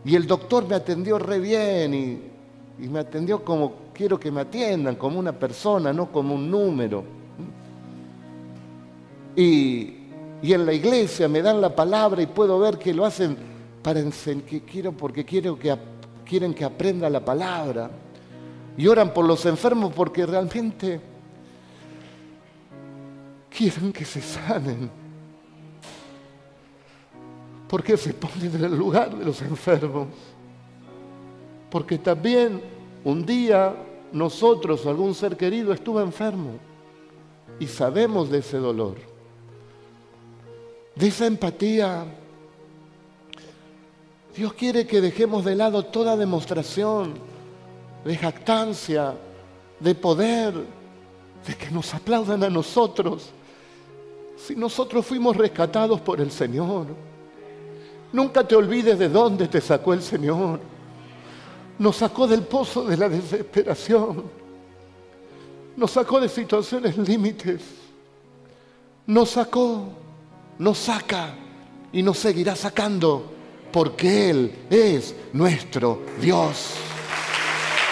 Y 0.05 0.15
el 0.15 0.27
doctor 0.29 0.67
me 0.69 0.77
atendió 0.77 1.19
re 1.19 1.41
bien 1.41 1.95
y, 1.95 2.39
me 2.87 3.01
atendió 3.01 3.45
como 3.45 3.73
quiero 3.93 4.21
que 4.21 4.31
me 4.31 4.43
atiendan, 4.43 4.95
como 4.95 5.19
una 5.19 5.33
persona, 5.33 5.93
no 5.93 6.13
como 6.13 6.37
un 6.37 6.49
número. 6.49 7.03
Y, 9.35 9.95
y 10.41 10.53
en 10.53 10.65
la 10.65 10.73
iglesia 10.73 11.27
me 11.27 11.43
dan 11.43 11.61
la 11.61 11.75
palabra 11.75 12.23
y 12.23 12.27
puedo 12.27 12.61
ver 12.61 12.79
que 12.79 12.95
lo 12.95 13.05
hacen 13.05 13.58
para 13.89 14.03
que 14.47 14.61
quiero 14.71 14.93
porque 14.93 15.25
quiero 15.25 15.59
que 15.59 15.75
quieren 16.27 16.53
que 16.53 16.63
aprenda 16.63 17.09
la 17.09 17.25
palabra 17.25 17.91
y 18.77 18.87
oran 18.87 19.15
por 19.15 19.25
los 19.25 19.47
enfermos 19.47 19.95
porque 19.95 20.27
realmente 20.27 21.01
quieren 23.49 23.91
que 23.91 24.05
se 24.05 24.21
sanen. 24.21 24.91
Porque 27.67 27.97
se 27.97 28.13
ponen 28.13 28.57
en 28.57 28.65
el 28.65 28.77
lugar 28.77 29.17
de 29.17 29.25
los 29.25 29.41
enfermos. 29.41 30.09
Porque 31.71 31.97
también 31.97 32.61
un 33.05 33.25
día 33.25 33.75
nosotros 34.13 34.85
o 34.85 34.91
algún 34.91 35.15
ser 35.15 35.35
querido 35.35 35.73
estuvo 35.73 36.03
enfermo 36.03 36.59
y 37.59 37.67
sabemos 37.67 38.29
de 38.29 38.41
ese 38.41 38.59
dolor, 38.59 38.97
de 40.95 41.07
esa 41.07 41.25
empatía 41.25 42.05
Dios 44.39 44.53
quiere 44.53 44.87
que 44.87 45.01
dejemos 45.01 45.45
de 45.45 45.57
lado 45.57 45.87
toda 45.87 46.17
demostración 46.17 47.15
de 48.05 48.17
jactancia, 48.17 49.17
de 49.81 49.97
poder, 49.97 50.55
de 51.45 51.57
que 51.57 51.73
nos 51.73 51.93
aplaudan 51.93 52.45
a 52.45 52.49
nosotros. 52.49 53.31
Si 54.37 54.55
nosotros 54.55 55.05
fuimos 55.05 55.37
rescatados 55.37 56.01
por 56.03 56.21
el 56.21 56.31
Señor, 56.31 56.87
nunca 58.13 58.47
te 58.47 58.55
olvides 58.55 58.97
de 58.97 59.09
dónde 59.09 59.49
te 59.49 59.61
sacó 59.61 59.93
el 59.93 60.03
Señor. 60.03 60.61
Nos 61.77 61.97
sacó 61.97 62.29
del 62.29 62.43
pozo 62.43 62.85
de 62.85 62.97
la 62.97 63.09
desesperación. 63.09 64.23
Nos 65.77 65.91
sacó 65.91 66.21
de 66.21 66.29
situaciones 66.29 66.97
límites. 66.97 67.61
Nos 69.05 69.31
sacó, 69.31 69.89
nos 70.61 70.79
saca 70.79 71.35
y 71.93 72.05
nos 72.05 72.19
seguirá 72.19 72.55
sacando 72.55 73.33
porque 73.73 74.31
Él 74.31 74.53
es 74.71 75.15
nuestro 75.33 76.03
Dios. 76.21 76.75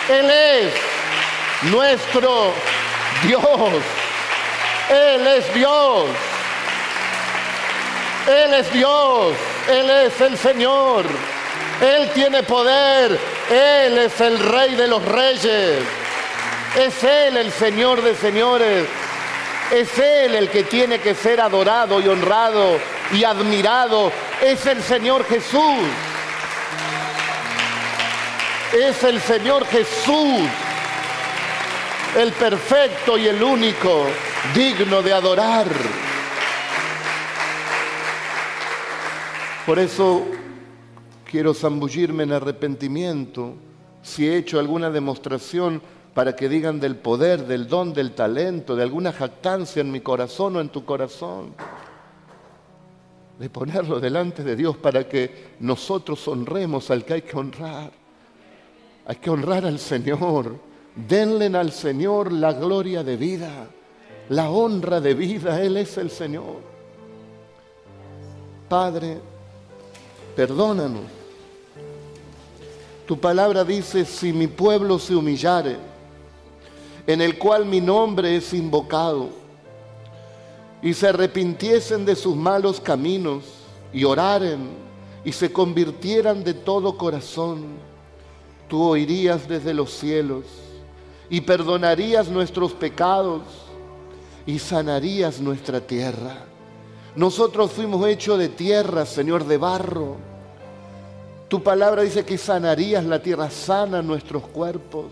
Él 0.08 0.30
es 0.30 0.72
nuestro 1.70 2.52
Dios. 3.22 3.42
Él 4.90 5.26
es 5.26 5.54
Dios. 5.54 6.04
Él 8.28 8.54
es 8.54 8.72
Dios. 8.72 9.34
Él 9.68 9.90
es 9.90 10.20
el 10.20 10.38
Señor. 10.38 11.04
Él 11.80 12.10
tiene 12.14 12.42
poder 12.42 13.18
Él 13.50 13.98
es 13.98 14.20
el 14.20 14.38
rey 14.38 14.74
de 14.74 14.86
los 14.86 15.04
reyes. 15.04 15.82
Es 16.76 17.04
Él 17.04 17.36
el 17.36 17.52
Señor 17.52 18.02
de 18.02 18.14
señores. 18.14 18.86
Es 19.72 19.98
Él 19.98 20.34
el 20.34 20.48
que 20.48 20.64
tiene 20.64 21.00
que 21.00 21.14
ser 21.14 21.40
adorado 21.40 22.00
y 22.00 22.08
honrado 22.08 22.78
y 23.12 23.24
admirado. 23.24 24.12
Es 24.42 24.66
el 24.66 24.82
Señor 24.82 25.24
Jesús. 25.24 25.60
Es 28.72 29.02
el 29.02 29.20
Señor 29.20 29.64
Jesús. 29.66 30.48
El 32.16 32.32
perfecto 32.32 33.16
y 33.16 33.28
el 33.28 33.42
único, 33.42 34.06
digno 34.54 35.00
de 35.02 35.12
adorar. 35.12 35.66
Por 39.64 39.78
eso 39.78 40.22
quiero 41.30 41.54
zambullirme 41.54 42.24
en 42.24 42.32
arrepentimiento 42.32 43.54
si 44.02 44.28
he 44.28 44.36
hecho 44.36 44.58
alguna 44.58 44.90
demostración 44.90 45.82
para 46.14 46.36
que 46.36 46.48
digan 46.48 46.78
del 46.78 46.96
poder, 46.96 47.46
del 47.46 47.68
don, 47.68 47.92
del 47.92 48.12
talento, 48.12 48.76
de 48.76 48.82
alguna 48.82 49.12
jactancia 49.12 49.80
en 49.80 49.90
mi 49.90 50.00
corazón 50.00 50.56
o 50.56 50.60
en 50.60 50.68
tu 50.68 50.84
corazón. 50.84 51.54
De 53.38 53.50
ponerlo 53.50 54.00
delante 54.00 54.42
de 54.42 54.56
Dios 54.56 54.76
para 54.76 55.06
que 55.08 55.56
nosotros 55.60 56.26
honremos 56.28 56.90
al 56.90 57.04
que 57.04 57.14
hay 57.14 57.22
que 57.22 57.36
honrar. 57.36 57.90
Hay 59.06 59.16
que 59.16 59.30
honrar 59.30 59.66
al 59.66 59.78
Señor. 59.78 60.56
Denle 60.94 61.46
al 61.56 61.72
Señor 61.72 62.32
la 62.32 62.54
gloria 62.54 63.04
de 63.04 63.16
vida, 63.16 63.66
la 64.30 64.50
honra 64.50 65.00
de 65.00 65.14
vida. 65.14 65.62
Él 65.62 65.76
es 65.76 65.98
el 65.98 66.10
Señor. 66.10 66.62
Padre, 68.68 69.18
perdónanos. 70.34 71.02
Tu 73.06 73.20
palabra 73.20 73.64
dice, 73.64 74.04
si 74.04 74.32
mi 74.32 74.48
pueblo 74.48 74.98
se 74.98 75.14
humillare, 75.14 75.76
en 77.06 77.20
el 77.20 77.38
cual 77.38 77.64
mi 77.64 77.80
nombre 77.80 78.36
es 78.36 78.52
invocado, 78.52 79.28
y 80.86 80.94
se 80.94 81.08
arrepintiesen 81.08 82.04
de 82.04 82.14
sus 82.14 82.36
malos 82.36 82.80
caminos, 82.80 83.42
y 83.92 84.04
oraren, 84.04 84.68
y 85.24 85.32
se 85.32 85.52
convirtieran 85.52 86.44
de 86.44 86.54
todo 86.54 86.96
corazón, 86.96 87.64
tú 88.68 88.84
oirías 88.84 89.48
desde 89.48 89.74
los 89.74 89.90
cielos, 89.90 90.44
y 91.28 91.40
perdonarías 91.40 92.28
nuestros 92.28 92.72
pecados, 92.72 93.42
y 94.46 94.60
sanarías 94.60 95.40
nuestra 95.40 95.80
tierra. 95.80 96.44
Nosotros 97.16 97.72
fuimos 97.72 98.06
hechos 98.06 98.38
de 98.38 98.48
tierra, 98.48 99.06
Señor, 99.06 99.44
de 99.44 99.56
barro. 99.56 100.18
Tu 101.48 101.64
palabra 101.64 102.02
dice 102.02 102.24
que 102.24 102.38
sanarías 102.38 103.04
la 103.04 103.20
tierra, 103.20 103.50
sana 103.50 104.02
nuestros 104.02 104.46
cuerpos 104.46 105.06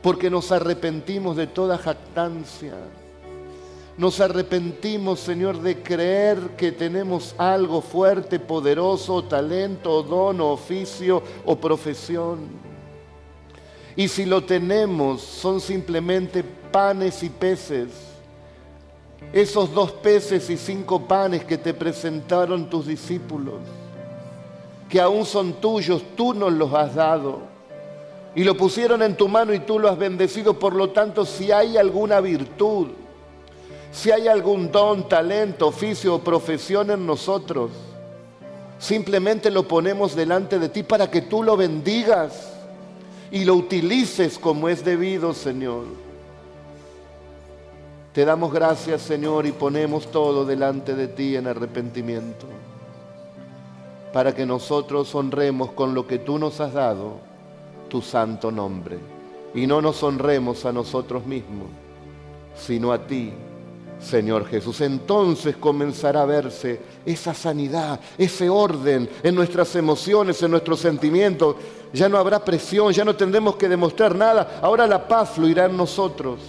porque 0.00 0.30
nos 0.30 0.52
arrepentimos 0.52 1.34
de 1.34 1.48
toda 1.48 1.76
jactancia. 1.76 2.74
Nos 3.96 4.20
arrepentimos, 4.20 5.20
Señor, 5.20 5.60
de 5.60 5.80
creer 5.80 6.38
que 6.56 6.72
tenemos 6.72 7.34
algo 7.38 7.80
fuerte, 7.80 8.40
poderoso, 8.40 9.22
talento, 9.22 10.02
don, 10.02 10.40
oficio 10.40 11.22
o 11.44 11.56
profesión. 11.56 12.40
Y 13.94 14.08
si 14.08 14.24
lo 14.24 14.42
tenemos, 14.42 15.20
son 15.20 15.60
simplemente 15.60 16.42
panes 16.42 17.22
y 17.22 17.30
peces. 17.30 17.90
Esos 19.32 19.72
dos 19.72 19.92
peces 19.92 20.50
y 20.50 20.56
cinco 20.56 21.06
panes 21.06 21.44
que 21.44 21.56
te 21.56 21.72
presentaron 21.72 22.68
tus 22.68 22.86
discípulos, 22.86 23.60
que 24.88 25.00
aún 25.00 25.24
son 25.24 25.52
tuyos, 25.54 26.02
tú 26.16 26.34
nos 26.34 26.52
los 26.52 26.74
has 26.74 26.96
dado 26.96 27.54
y 28.34 28.42
lo 28.42 28.56
pusieron 28.56 29.02
en 29.02 29.16
tu 29.16 29.28
mano 29.28 29.54
y 29.54 29.60
tú 29.60 29.78
lo 29.78 29.88
has 29.88 29.96
bendecido. 29.96 30.58
Por 30.58 30.74
lo 30.74 30.90
tanto, 30.90 31.24
si 31.24 31.52
hay 31.52 31.76
alguna 31.76 32.20
virtud, 32.20 32.88
si 33.94 34.10
hay 34.10 34.26
algún 34.26 34.72
don, 34.72 35.08
talento, 35.08 35.68
oficio 35.68 36.16
o 36.16 36.18
profesión 36.18 36.90
en 36.90 37.06
nosotros, 37.06 37.70
simplemente 38.76 39.52
lo 39.52 39.68
ponemos 39.68 40.16
delante 40.16 40.58
de 40.58 40.68
ti 40.68 40.82
para 40.82 41.08
que 41.08 41.22
tú 41.22 41.44
lo 41.44 41.56
bendigas 41.56 42.54
y 43.30 43.44
lo 43.44 43.54
utilices 43.54 44.36
como 44.36 44.68
es 44.68 44.84
debido, 44.84 45.32
Señor. 45.32 45.84
Te 48.12 48.24
damos 48.24 48.52
gracias, 48.52 49.00
Señor, 49.00 49.46
y 49.46 49.52
ponemos 49.52 50.08
todo 50.10 50.44
delante 50.44 50.96
de 50.96 51.06
ti 51.06 51.36
en 51.36 51.46
arrepentimiento, 51.46 52.46
para 54.12 54.34
que 54.34 54.44
nosotros 54.44 55.14
honremos 55.14 55.70
con 55.70 55.94
lo 55.94 56.04
que 56.04 56.18
tú 56.18 56.36
nos 56.36 56.60
has 56.60 56.72
dado 56.72 57.18
tu 57.88 58.02
santo 58.02 58.50
nombre 58.50 58.98
y 59.54 59.68
no 59.68 59.80
nos 59.80 60.02
honremos 60.02 60.64
a 60.66 60.72
nosotros 60.72 61.24
mismos, 61.26 61.68
sino 62.56 62.92
a 62.92 63.06
ti, 63.06 63.32
Señor 64.04 64.46
Jesús. 64.46 64.80
Entonces 64.80 65.56
comenzará 65.56 66.22
a 66.22 66.26
verse 66.26 66.80
esa 67.04 67.34
sanidad, 67.34 67.98
ese 68.18 68.48
orden 68.48 69.08
en 69.22 69.34
nuestras 69.34 69.74
emociones, 69.76 70.42
en 70.42 70.50
nuestros 70.50 70.80
sentimientos. 70.80 71.56
Ya 71.92 72.08
no 72.08 72.18
habrá 72.18 72.44
presión, 72.44 72.92
ya 72.92 73.04
no 73.04 73.16
tendremos 73.16 73.56
que 73.56 73.68
demostrar 73.68 74.14
nada. 74.14 74.58
Ahora 74.62 74.86
la 74.86 75.08
paz 75.08 75.30
fluirá 75.30 75.66
en 75.66 75.76
nosotros. 75.76 76.40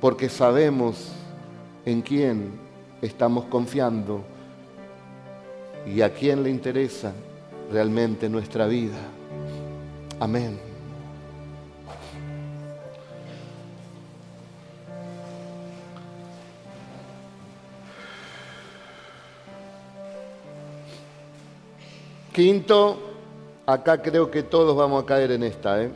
Porque 0.00 0.28
sabemos 0.28 1.08
en 1.84 2.02
quién 2.02 2.52
estamos 3.00 3.46
confiando 3.46 4.22
y 5.86 6.02
a 6.02 6.12
quién 6.12 6.42
le 6.42 6.50
interesa 6.50 7.12
realmente 7.72 8.28
nuestra 8.28 8.66
vida. 8.66 8.98
Amén. 10.20 10.67
Quinto, 22.38 22.96
acá 23.66 24.00
creo 24.00 24.30
que 24.30 24.44
todos 24.44 24.76
vamos 24.76 25.02
a 25.02 25.06
caer 25.06 25.32
en 25.32 25.42
esta, 25.42 25.82
¿eh? 25.82 25.90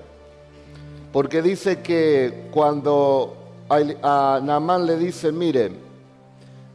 porque 1.13 1.41
dice 1.41 1.83
que 1.83 2.49
cuando 2.51 3.37
a 3.69 4.41
Namán 4.43 4.85
le 4.85 4.97
dice, 4.97 5.31
mire, 5.31 5.71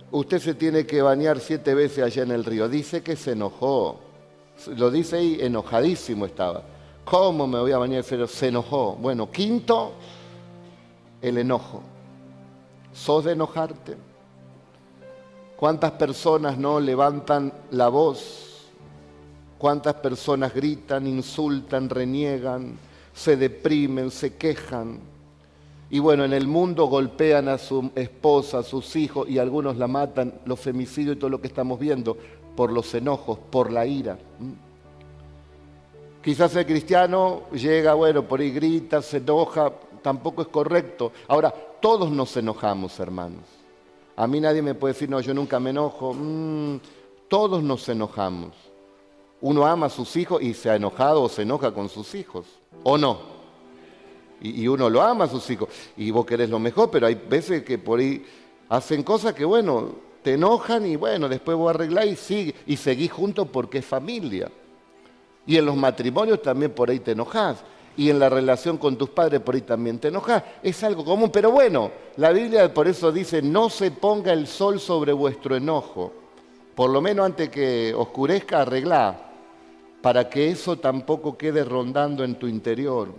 usted 0.09 0.39
se 0.39 0.53
tiene 0.53 0.85
que 0.85 1.01
bañar 1.01 1.41
siete 1.41 1.75
veces 1.75 2.01
allá 2.01 2.23
en 2.23 2.31
el 2.31 2.45
río, 2.45 2.69
dice 2.69 3.03
que 3.03 3.17
se 3.17 3.33
enojó. 3.33 3.99
Lo 4.67 4.89
dice 4.89 5.17
ahí, 5.17 5.37
enojadísimo 5.41 6.25
estaba. 6.25 6.63
¿Cómo 7.03 7.45
me 7.45 7.59
voy 7.59 7.73
a 7.73 7.77
bañar? 7.77 8.05
Se 8.05 8.47
enojó. 8.47 8.95
Bueno, 8.95 9.29
quinto, 9.29 9.91
el 11.21 11.39
enojo. 11.39 11.83
¿Sos 12.93 13.25
de 13.25 13.33
enojarte? 13.33 13.97
¿Cuántas 15.57 15.91
personas 15.91 16.57
no 16.57 16.79
levantan 16.79 17.51
la 17.71 17.89
voz? 17.89 18.46
¿Cuántas 19.57 19.95
personas 19.95 20.53
gritan, 20.53 21.07
insultan, 21.07 21.89
reniegan, 21.89 22.77
se 23.13 23.35
deprimen, 23.37 24.11
se 24.11 24.35
quejan? 24.35 24.99
Y 25.89 25.99
bueno, 25.99 26.25
en 26.25 26.33
el 26.33 26.47
mundo 26.47 26.85
golpean 26.87 27.47
a 27.47 27.57
su 27.57 27.91
esposa, 27.95 28.59
a 28.59 28.63
sus 28.63 28.95
hijos 28.95 29.27
y 29.29 29.39
algunos 29.39 29.77
la 29.77 29.87
matan, 29.87 30.33
los 30.45 30.59
femicidios 30.59 31.15
y 31.15 31.19
todo 31.19 31.29
lo 31.29 31.41
que 31.41 31.47
estamos 31.47 31.79
viendo 31.79 32.17
por 32.55 32.71
los 32.71 32.93
enojos, 32.93 33.39
por 33.49 33.71
la 33.71 33.85
ira. 33.85 34.17
Quizás 36.21 36.55
el 36.57 36.65
cristiano 36.65 37.43
llega, 37.53 37.93
bueno, 37.93 38.23
por 38.23 38.41
ahí 38.41 38.51
grita, 38.51 39.01
se 39.01 39.17
enoja, 39.17 39.71
tampoco 40.01 40.41
es 40.41 40.49
correcto. 40.49 41.13
Ahora, 41.29 41.51
todos 41.51 42.11
nos 42.11 42.35
enojamos, 42.35 42.99
hermanos. 42.99 43.43
A 44.17 44.27
mí 44.27 44.41
nadie 44.41 44.61
me 44.61 44.75
puede 44.75 44.93
decir, 44.93 45.09
no, 45.09 45.21
yo 45.21 45.33
nunca 45.33 45.59
me 45.59 45.69
enojo. 45.69 46.13
Mm, 46.13 46.79
todos 47.29 47.63
nos 47.63 47.87
enojamos. 47.87 48.66
Uno 49.41 49.65
ama 49.65 49.85
a 49.85 49.89
sus 49.89 50.15
hijos 50.15 50.41
y 50.41 50.53
se 50.53 50.69
ha 50.69 50.75
enojado 50.75 51.23
o 51.23 51.29
se 51.29 51.43
enoja 51.43 51.71
con 51.71 51.89
sus 51.89 52.15
hijos, 52.15 52.45
¿o 52.83 52.97
no? 52.97 53.37
Y, 54.39 54.67
uno 54.67 54.89
lo 54.89 55.01
ama 55.01 55.25
a 55.25 55.27
sus 55.27 55.49
hijos 55.49 55.69
y 55.95 56.11
vos 56.11 56.25
querés 56.25 56.49
lo 56.49 56.59
mejor, 56.59 56.91
pero 56.91 57.07
hay 57.07 57.15
veces 57.15 57.63
que 57.63 57.77
por 57.77 57.99
ahí 57.99 58.23
hacen 58.69 59.01
cosas 59.03 59.33
que, 59.33 59.45
bueno, 59.45 59.95
te 60.21 60.33
enojan 60.33 60.85
y 60.85 60.95
bueno, 60.95 61.27
después 61.27 61.57
vos 61.57 61.69
arreglás 61.69 62.05
y 62.05 62.15
sigue, 62.15 62.55
y 62.65 62.77
seguís 62.77 63.11
juntos 63.11 63.47
porque 63.51 63.79
es 63.79 63.85
familia. 63.85 64.51
Y 65.45 65.57
en 65.57 65.65
los 65.65 65.75
matrimonios 65.75 66.41
también 66.41 66.71
por 66.71 66.89
ahí 66.89 66.99
te 66.99 67.11
enojás. 67.11 67.63
Y 67.95 68.11
en 68.11 68.19
la 68.19 68.29
relación 68.29 68.77
con 68.77 68.95
tus 68.95 69.09
padres 69.09 69.41
por 69.41 69.55
ahí 69.55 69.61
también 69.61 69.97
te 69.97 70.09
enojas. 70.09 70.43
Es 70.61 70.83
algo 70.83 71.03
común, 71.03 71.31
pero 71.31 71.49
bueno, 71.49 71.91
la 72.17 72.31
Biblia 72.31 72.71
por 72.71 72.87
eso 72.87 73.11
dice, 73.11 73.41
no 73.41 73.69
se 73.69 73.89
ponga 73.89 74.33
el 74.33 74.45
sol 74.45 74.79
sobre 74.79 75.13
vuestro 75.13 75.55
enojo. 75.55 76.13
Por 76.75 76.91
lo 76.91 77.01
menos 77.01 77.25
antes 77.25 77.49
que 77.49 77.91
oscurezca, 77.95 78.61
arreglá, 78.61 79.26
para 80.07 80.29
que 80.29 80.49
eso 80.49 80.77
tampoco 80.77 81.37
quede 81.37 81.65
rondando 81.65 82.23
en 82.23 82.35
tu 82.35 82.47
interior 82.47 83.09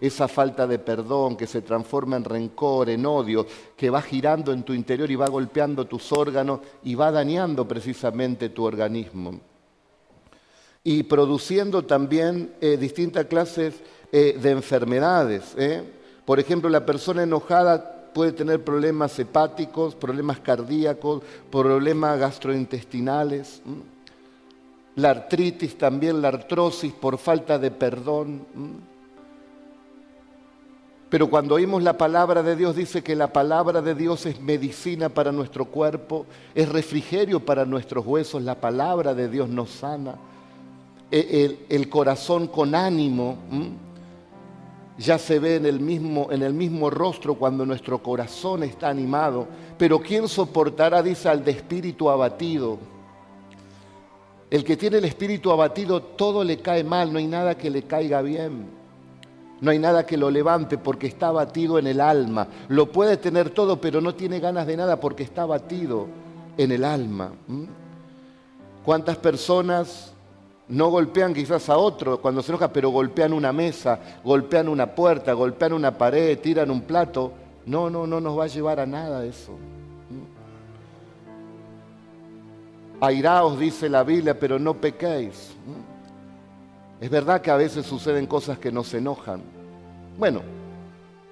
esa 0.00 0.28
falta 0.28 0.66
de 0.66 0.78
perdón 0.78 1.36
que 1.36 1.46
se 1.46 1.60
transforma 1.60 2.16
en 2.16 2.24
rencor, 2.24 2.88
en 2.88 3.04
odio, 3.04 3.46
que 3.76 3.90
va 3.90 4.00
girando 4.00 4.50
en 4.54 4.62
tu 4.62 4.72
interior 4.72 5.10
y 5.10 5.14
va 5.14 5.28
golpeando 5.28 5.86
tus 5.86 6.10
órganos 6.10 6.60
y 6.84 6.94
va 6.94 7.12
dañando 7.12 7.68
precisamente 7.68 8.48
tu 8.48 8.64
organismo. 8.64 9.38
y 10.82 11.02
produciendo 11.02 11.84
también 11.84 12.54
eh, 12.62 12.78
distintas 12.78 13.26
clases 13.26 13.74
eh, 14.10 14.38
de 14.40 14.50
enfermedades. 14.50 15.54
¿eh? 15.58 15.82
Por 16.24 16.40
ejemplo, 16.40 16.70
la 16.70 16.86
persona 16.86 17.24
enojada 17.24 18.10
puede 18.14 18.32
tener 18.32 18.64
problemas 18.64 19.18
hepáticos, 19.18 19.94
problemas 19.94 20.40
cardíacos, 20.40 21.22
problemas 21.50 22.18
gastrointestinales. 22.18 23.60
La 24.98 25.10
artritis 25.10 25.78
también, 25.78 26.20
la 26.20 26.26
artrosis 26.26 26.92
por 26.92 27.18
falta 27.18 27.56
de 27.56 27.70
perdón. 27.70 28.42
Pero 31.08 31.30
cuando 31.30 31.54
oímos 31.54 31.84
la 31.84 31.96
palabra 31.96 32.42
de 32.42 32.56
Dios, 32.56 32.74
dice 32.74 33.04
que 33.04 33.14
la 33.14 33.32
palabra 33.32 33.80
de 33.80 33.94
Dios 33.94 34.26
es 34.26 34.40
medicina 34.40 35.08
para 35.08 35.30
nuestro 35.30 35.66
cuerpo, 35.66 36.26
es 36.52 36.68
refrigerio 36.68 37.38
para 37.38 37.64
nuestros 37.64 38.04
huesos, 38.04 38.42
la 38.42 38.56
palabra 38.56 39.14
de 39.14 39.28
Dios 39.28 39.48
nos 39.48 39.70
sana. 39.70 40.16
E, 41.12 41.58
el, 41.68 41.88
corazón 41.88 42.48
con 42.48 42.74
ánimo 42.74 43.38
ya 44.98 45.16
se 45.16 45.38
ve 45.38 45.54
en 45.54 45.66
el, 45.66 45.78
mismo, 45.78 46.26
en 46.32 46.42
el 46.42 46.54
mismo 46.54 46.90
rostro 46.90 47.36
cuando 47.36 47.64
nuestro 47.64 48.02
corazón 48.02 48.64
está 48.64 48.88
animado. 48.88 49.46
Pero 49.78 50.00
¿quién 50.00 50.26
soportará, 50.26 51.04
dice, 51.04 51.28
al 51.28 51.44
de 51.44 51.52
espíritu 51.52 52.10
abatido? 52.10 52.97
El 54.50 54.64
que 54.64 54.76
tiene 54.76 54.98
el 54.98 55.04
espíritu 55.04 55.52
abatido, 55.52 56.00
todo 56.02 56.42
le 56.42 56.58
cae 56.58 56.82
mal, 56.82 57.12
no 57.12 57.18
hay 57.18 57.26
nada 57.26 57.56
que 57.56 57.70
le 57.70 57.82
caiga 57.82 58.22
bien. 58.22 58.78
No 59.60 59.70
hay 59.70 59.78
nada 59.78 60.06
que 60.06 60.16
lo 60.16 60.30
levante 60.30 60.78
porque 60.78 61.08
está 61.08 61.30
batido 61.32 61.78
en 61.78 61.86
el 61.86 62.00
alma. 62.00 62.46
Lo 62.68 62.90
puede 62.90 63.16
tener 63.16 63.50
todo, 63.50 63.80
pero 63.80 64.00
no 64.00 64.14
tiene 64.14 64.40
ganas 64.40 64.66
de 64.66 64.76
nada 64.76 65.00
porque 65.00 65.24
está 65.24 65.44
batido 65.44 66.06
en 66.56 66.72
el 66.72 66.84
alma. 66.84 67.32
¿Cuántas 68.84 69.16
personas 69.16 70.12
no 70.68 70.88
golpean 70.88 71.34
quizás 71.34 71.68
a 71.68 71.76
otro 71.76 72.20
cuando 72.20 72.42
se 72.42 72.52
enoja, 72.52 72.72
pero 72.72 72.90
golpean 72.90 73.32
una 73.32 73.52
mesa, 73.52 73.98
golpean 74.24 74.68
una 74.68 74.86
puerta, 74.94 75.32
golpean 75.32 75.72
una 75.72 75.98
pared, 75.98 76.38
tiran 76.38 76.70
un 76.70 76.82
plato? 76.82 77.32
No, 77.66 77.90
no, 77.90 78.06
no 78.06 78.20
nos 78.20 78.38
va 78.38 78.44
a 78.44 78.48
llevar 78.48 78.80
a 78.80 78.86
nada 78.86 79.26
eso. 79.26 79.52
Airaos, 83.00 83.58
dice 83.58 83.88
la 83.88 84.02
Biblia, 84.02 84.38
pero 84.38 84.58
no 84.58 84.74
pequéis. 84.74 85.52
Es 87.00 87.10
verdad 87.10 87.40
que 87.40 87.50
a 87.50 87.56
veces 87.56 87.86
suceden 87.86 88.26
cosas 88.26 88.58
que 88.58 88.72
nos 88.72 88.92
enojan. 88.92 89.40
Bueno, 90.18 90.42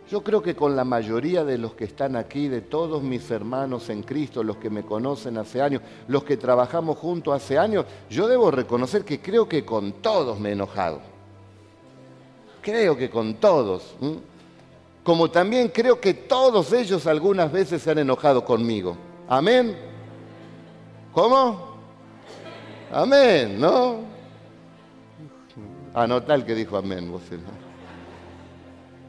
yo 0.08 0.22
creo 0.22 0.40
que 0.40 0.54
con 0.54 0.76
la 0.76 0.84
mayoría 0.84 1.44
de 1.44 1.58
los 1.58 1.74
que 1.74 1.84
están 1.84 2.14
aquí, 2.14 2.46
de 2.46 2.60
todos 2.60 3.02
mis 3.02 3.28
hermanos 3.32 3.88
en 3.90 4.04
Cristo, 4.04 4.44
los 4.44 4.58
que 4.58 4.70
me 4.70 4.84
conocen 4.84 5.36
hace 5.38 5.60
años, 5.60 5.82
los 6.06 6.22
que 6.22 6.36
trabajamos 6.36 6.98
juntos 6.98 7.34
hace 7.34 7.58
años, 7.58 7.84
yo 8.08 8.28
debo 8.28 8.52
reconocer 8.52 9.04
que 9.04 9.20
creo 9.20 9.48
que 9.48 9.64
con 9.64 9.94
todos 9.94 10.38
me 10.38 10.50
he 10.50 10.52
enojado. 10.52 11.00
Creo 12.62 12.96
que 12.96 13.10
con 13.10 13.34
todos. 13.34 13.96
Como 15.02 15.30
también 15.30 15.68
creo 15.68 16.00
que 16.00 16.14
todos 16.14 16.72
ellos 16.72 17.08
algunas 17.08 17.50
veces 17.50 17.82
se 17.82 17.90
han 17.90 17.98
enojado 17.98 18.44
conmigo. 18.44 18.96
Amén. 19.28 19.85
¿Cómo? 21.16 21.58
Amén, 22.92 23.58
¿no? 23.58 24.00
Anota 25.94 26.34
el 26.34 26.44
que 26.44 26.54
dijo 26.54 26.76
amén. 26.76 27.10
Vos, 27.10 27.22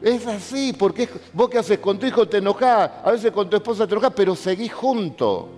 Es 0.00 0.26
así, 0.26 0.72
porque 0.72 1.06
vos 1.34 1.50
qué 1.50 1.58
haces 1.58 1.78
con 1.80 1.98
tu 1.98 2.06
hijo 2.06 2.26
te 2.26 2.38
enojás, 2.38 2.90
a 3.04 3.10
veces 3.10 3.30
con 3.30 3.50
tu 3.50 3.56
esposa 3.56 3.86
te 3.86 3.92
enojás, 3.92 4.14
pero 4.16 4.34
seguís 4.34 4.72
junto, 4.72 5.50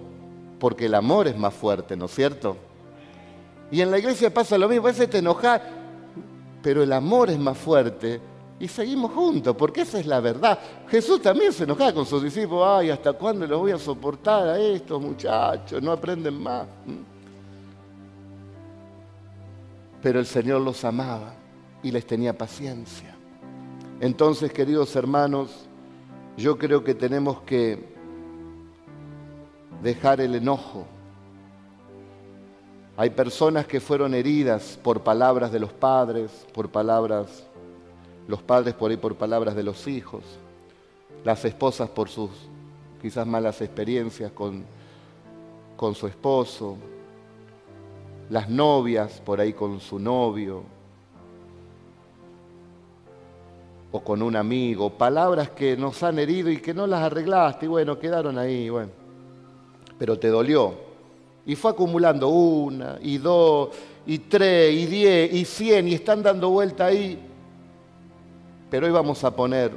porque 0.58 0.86
el 0.86 0.96
amor 0.96 1.28
es 1.28 1.38
más 1.38 1.54
fuerte, 1.54 1.96
¿no 1.96 2.06
es 2.06 2.14
cierto? 2.16 2.56
Y 3.70 3.80
en 3.80 3.92
la 3.92 4.00
iglesia 4.00 4.34
pasa 4.34 4.58
lo 4.58 4.68
mismo, 4.68 4.88
a 4.88 4.90
veces 4.90 5.08
te 5.08 5.18
enojás, 5.18 5.60
pero 6.64 6.82
el 6.82 6.92
amor 6.92 7.30
es 7.30 7.38
más 7.38 7.56
fuerte 7.58 8.20
y 8.60 8.68
seguimos 8.68 9.12
juntos, 9.12 9.56
porque 9.56 9.80
esa 9.80 9.98
es 9.98 10.06
la 10.06 10.20
verdad. 10.20 10.58
Jesús 10.88 11.20
también 11.22 11.52
se 11.52 11.64
enojaba 11.64 11.94
con 11.94 12.04
sus 12.04 12.22
discípulos, 12.22 12.64
ay, 12.68 12.90
¿hasta 12.90 13.14
cuándo 13.14 13.46
los 13.46 13.58
voy 13.58 13.72
a 13.72 13.78
soportar 13.78 14.48
a 14.48 14.58
estos 14.60 15.00
muchachos? 15.00 15.82
No 15.82 15.90
aprenden 15.90 16.40
más. 16.40 16.66
pero 20.02 20.18
el 20.18 20.26
Señor 20.26 20.60
los 20.60 20.84
amaba 20.84 21.34
y 21.82 21.90
les 21.90 22.06
tenía 22.06 22.36
paciencia. 22.36 23.14
Entonces, 24.00 24.52
queridos 24.52 24.94
hermanos, 24.96 25.66
yo 26.36 26.56
creo 26.56 26.82
que 26.82 26.94
tenemos 26.94 27.42
que 27.42 27.84
dejar 29.82 30.20
el 30.20 30.34
enojo. 30.34 30.86
Hay 32.96 33.10
personas 33.10 33.66
que 33.66 33.80
fueron 33.80 34.14
heridas 34.14 34.78
por 34.82 35.02
palabras 35.02 35.52
de 35.52 35.60
los 35.60 35.72
padres, 35.72 36.46
por 36.52 36.70
palabras, 36.70 37.44
los 38.30 38.42
padres 38.42 38.74
por 38.74 38.92
ahí 38.92 38.96
por 38.96 39.16
palabras 39.16 39.56
de 39.56 39.64
los 39.64 39.88
hijos, 39.88 40.22
las 41.24 41.44
esposas 41.44 41.90
por 41.90 42.08
sus 42.08 42.30
quizás 43.02 43.26
malas 43.26 43.60
experiencias 43.60 44.30
con, 44.30 44.64
con 45.76 45.96
su 45.96 46.06
esposo, 46.06 46.76
las 48.30 48.48
novias 48.48 49.20
por 49.24 49.40
ahí 49.40 49.52
con 49.52 49.80
su 49.80 49.98
novio 49.98 50.62
o 53.90 54.00
con 54.00 54.22
un 54.22 54.36
amigo, 54.36 54.90
palabras 54.90 55.50
que 55.50 55.76
nos 55.76 56.00
han 56.04 56.20
herido 56.20 56.50
y 56.50 56.58
que 56.58 56.72
no 56.72 56.86
las 56.86 57.02
arreglaste 57.02 57.66
y 57.66 57.68
bueno, 57.68 57.98
quedaron 57.98 58.38
ahí, 58.38 58.70
bueno, 58.70 58.92
pero 59.98 60.16
te 60.16 60.28
dolió. 60.28 60.88
Y 61.46 61.56
fue 61.56 61.72
acumulando 61.72 62.28
una 62.28 62.98
y 63.02 63.18
dos 63.18 63.70
y 64.06 64.20
tres 64.20 64.72
y 64.72 64.86
diez 64.86 65.32
y 65.32 65.44
cien 65.44 65.88
y 65.88 65.94
están 65.94 66.22
dando 66.22 66.50
vuelta 66.50 66.86
ahí. 66.86 67.26
Pero 68.70 68.86
hoy 68.86 68.92
vamos 68.92 69.24
a 69.24 69.34
poner 69.34 69.76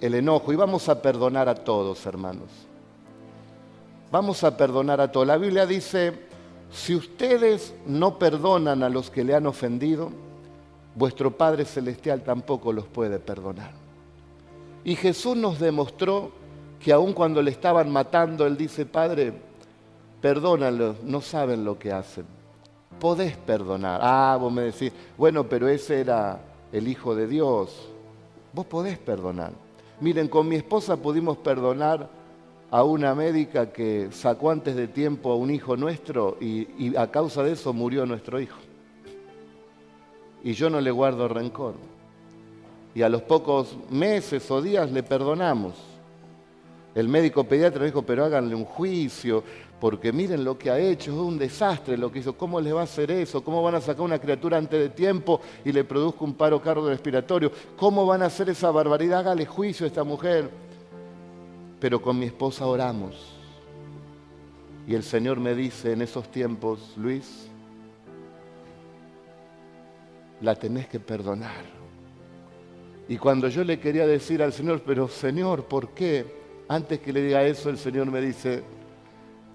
el 0.00 0.14
enojo 0.14 0.52
y 0.52 0.56
vamos 0.56 0.88
a 0.88 1.00
perdonar 1.00 1.48
a 1.48 1.54
todos, 1.54 2.04
hermanos. 2.06 2.48
Vamos 4.10 4.42
a 4.44 4.56
perdonar 4.56 5.00
a 5.00 5.12
todos. 5.12 5.26
La 5.26 5.36
Biblia 5.36 5.66
dice, 5.66 6.12
si 6.72 6.94
ustedes 6.94 7.74
no 7.86 8.18
perdonan 8.18 8.82
a 8.82 8.88
los 8.88 9.10
que 9.10 9.24
le 9.24 9.34
han 9.34 9.46
ofendido, 9.46 10.10
vuestro 10.94 11.36
Padre 11.36 11.64
Celestial 11.64 12.22
tampoco 12.22 12.72
los 12.72 12.86
puede 12.86 13.18
perdonar. 13.18 13.72
Y 14.84 14.96
Jesús 14.96 15.36
nos 15.36 15.58
demostró 15.58 16.30
que 16.80 16.92
aun 16.92 17.12
cuando 17.12 17.42
le 17.42 17.50
estaban 17.50 17.90
matando, 17.90 18.46
Él 18.46 18.56
dice, 18.56 18.86
Padre, 18.86 19.32
perdónalos, 20.20 21.02
no 21.02 21.20
saben 21.20 21.64
lo 21.64 21.78
que 21.78 21.92
hacen. 21.92 22.26
Podés 23.00 23.36
perdonar. 23.36 24.00
Ah, 24.02 24.36
vos 24.40 24.52
me 24.52 24.62
decís, 24.62 24.92
bueno, 25.18 25.44
pero 25.44 25.68
ese 25.68 26.00
era 26.00 26.40
el 26.72 26.88
Hijo 26.88 27.14
de 27.14 27.26
Dios. 27.26 27.90
Vos 28.54 28.66
podés 28.66 28.98
perdonar. 28.98 29.52
Miren, 30.00 30.28
con 30.28 30.48
mi 30.48 30.54
esposa 30.56 30.96
pudimos 30.96 31.38
perdonar 31.38 32.08
a 32.70 32.84
una 32.84 33.14
médica 33.14 33.72
que 33.72 34.08
sacó 34.12 34.50
antes 34.50 34.76
de 34.76 34.86
tiempo 34.86 35.32
a 35.32 35.36
un 35.36 35.50
hijo 35.50 35.76
nuestro 35.76 36.36
y, 36.40 36.96
a 36.96 37.10
causa 37.10 37.42
de 37.42 37.52
eso 37.52 37.72
murió 37.72 38.06
nuestro 38.06 38.40
hijo. 38.40 38.58
Y 40.44 40.52
yo 40.52 40.70
no 40.70 40.80
le 40.80 40.90
guardo 40.90 41.26
rencor. 41.26 41.74
Y 42.94 43.02
a 43.02 43.08
los 43.08 43.22
pocos 43.22 43.76
meses 43.90 44.48
o 44.50 44.62
días 44.62 44.92
le 44.92 45.02
perdonamos. 45.02 45.74
El 46.94 47.08
médico 47.08 47.44
pediatra 47.44 47.84
dijo, 47.84 48.02
pero 48.02 48.24
háganle 48.24 48.54
un 48.54 48.64
juicio, 48.64 49.42
porque 49.80 50.12
miren 50.12 50.44
lo 50.44 50.56
que 50.56 50.70
ha 50.70 50.78
hecho, 50.78 51.10
es 51.10 51.18
un 51.18 51.36
desastre 51.38 51.98
lo 51.98 52.12
que 52.12 52.20
hizo, 52.20 52.36
¿cómo 52.36 52.60
le 52.60 52.72
va 52.72 52.82
a 52.82 52.84
hacer 52.84 53.10
eso? 53.10 53.42
¿Cómo 53.42 53.62
van 53.62 53.74
a 53.74 53.80
sacar 53.80 54.02
una 54.02 54.20
criatura 54.20 54.58
antes 54.58 54.78
de 54.78 54.88
tiempo 54.90 55.40
y 55.64 55.72
le 55.72 55.84
produzca 55.84 56.24
un 56.24 56.34
paro 56.34 56.62
cardiorrespiratorio? 56.62 57.50
¿Cómo 57.76 58.06
van 58.06 58.22
a 58.22 58.26
hacer 58.26 58.48
esa 58.48 58.70
barbaridad? 58.70 59.20
Hágale 59.20 59.44
juicio 59.44 59.84
a 59.84 59.88
esta 59.88 60.04
mujer 60.04 60.48
pero 61.84 62.00
con 62.00 62.18
mi 62.18 62.24
esposa 62.24 62.66
oramos. 62.66 63.14
Y 64.86 64.94
el 64.94 65.02
Señor 65.02 65.38
me 65.38 65.54
dice 65.54 65.92
en 65.92 66.00
esos 66.00 66.30
tiempos, 66.30 66.94
Luis, 66.96 67.46
la 70.40 70.54
tenés 70.54 70.86
que 70.88 71.00
perdonar. 71.00 71.62
Y 73.06 73.18
cuando 73.18 73.48
yo 73.48 73.64
le 73.64 73.80
quería 73.80 74.06
decir 74.06 74.42
al 74.42 74.54
Señor, 74.54 74.80
pero 74.80 75.08
Señor, 75.08 75.66
¿por 75.66 75.90
qué? 75.90 76.43
Antes 76.68 77.00
que 77.00 77.12
le 77.12 77.22
diga 77.22 77.44
eso, 77.44 77.68
el 77.68 77.78
Señor 77.78 78.10
me 78.10 78.20
dice, 78.20 78.62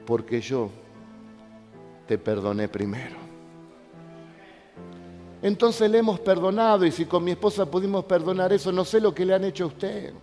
porque 0.06 0.42
yo 0.42 0.70
te 2.08 2.18
perdoné 2.18 2.68
primero. 2.68 3.16
Entonces 5.42 5.90
le 5.90 6.00
hemos 6.00 6.20
perdonado 6.20 6.86
y 6.86 6.92
si 6.92 7.06
con 7.06 7.24
mi 7.24 7.32
esposa 7.32 7.66
pudimos 7.66 8.04
perdonar 8.06 8.52
eso, 8.52 8.72
no 8.72 8.84
sé 8.84 9.00
lo 9.00 9.14
que 9.14 9.26
le 9.26 9.34
han 9.34 9.46
hecho 9.46 9.66
a 9.66 9.68
usted. 9.68 10.14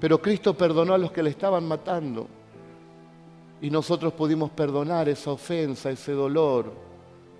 Pero 0.00 0.20
Cristo 0.20 0.54
perdonó 0.54 0.94
a 0.94 0.98
los 0.98 1.12
que 1.12 1.22
le 1.22 1.30
estaban 1.30 1.66
matando. 1.66 2.26
Y 3.60 3.70
nosotros 3.70 4.12
pudimos 4.12 4.50
perdonar 4.50 5.08
esa 5.08 5.30
ofensa, 5.30 5.90
ese 5.90 6.12
dolor. 6.12 6.72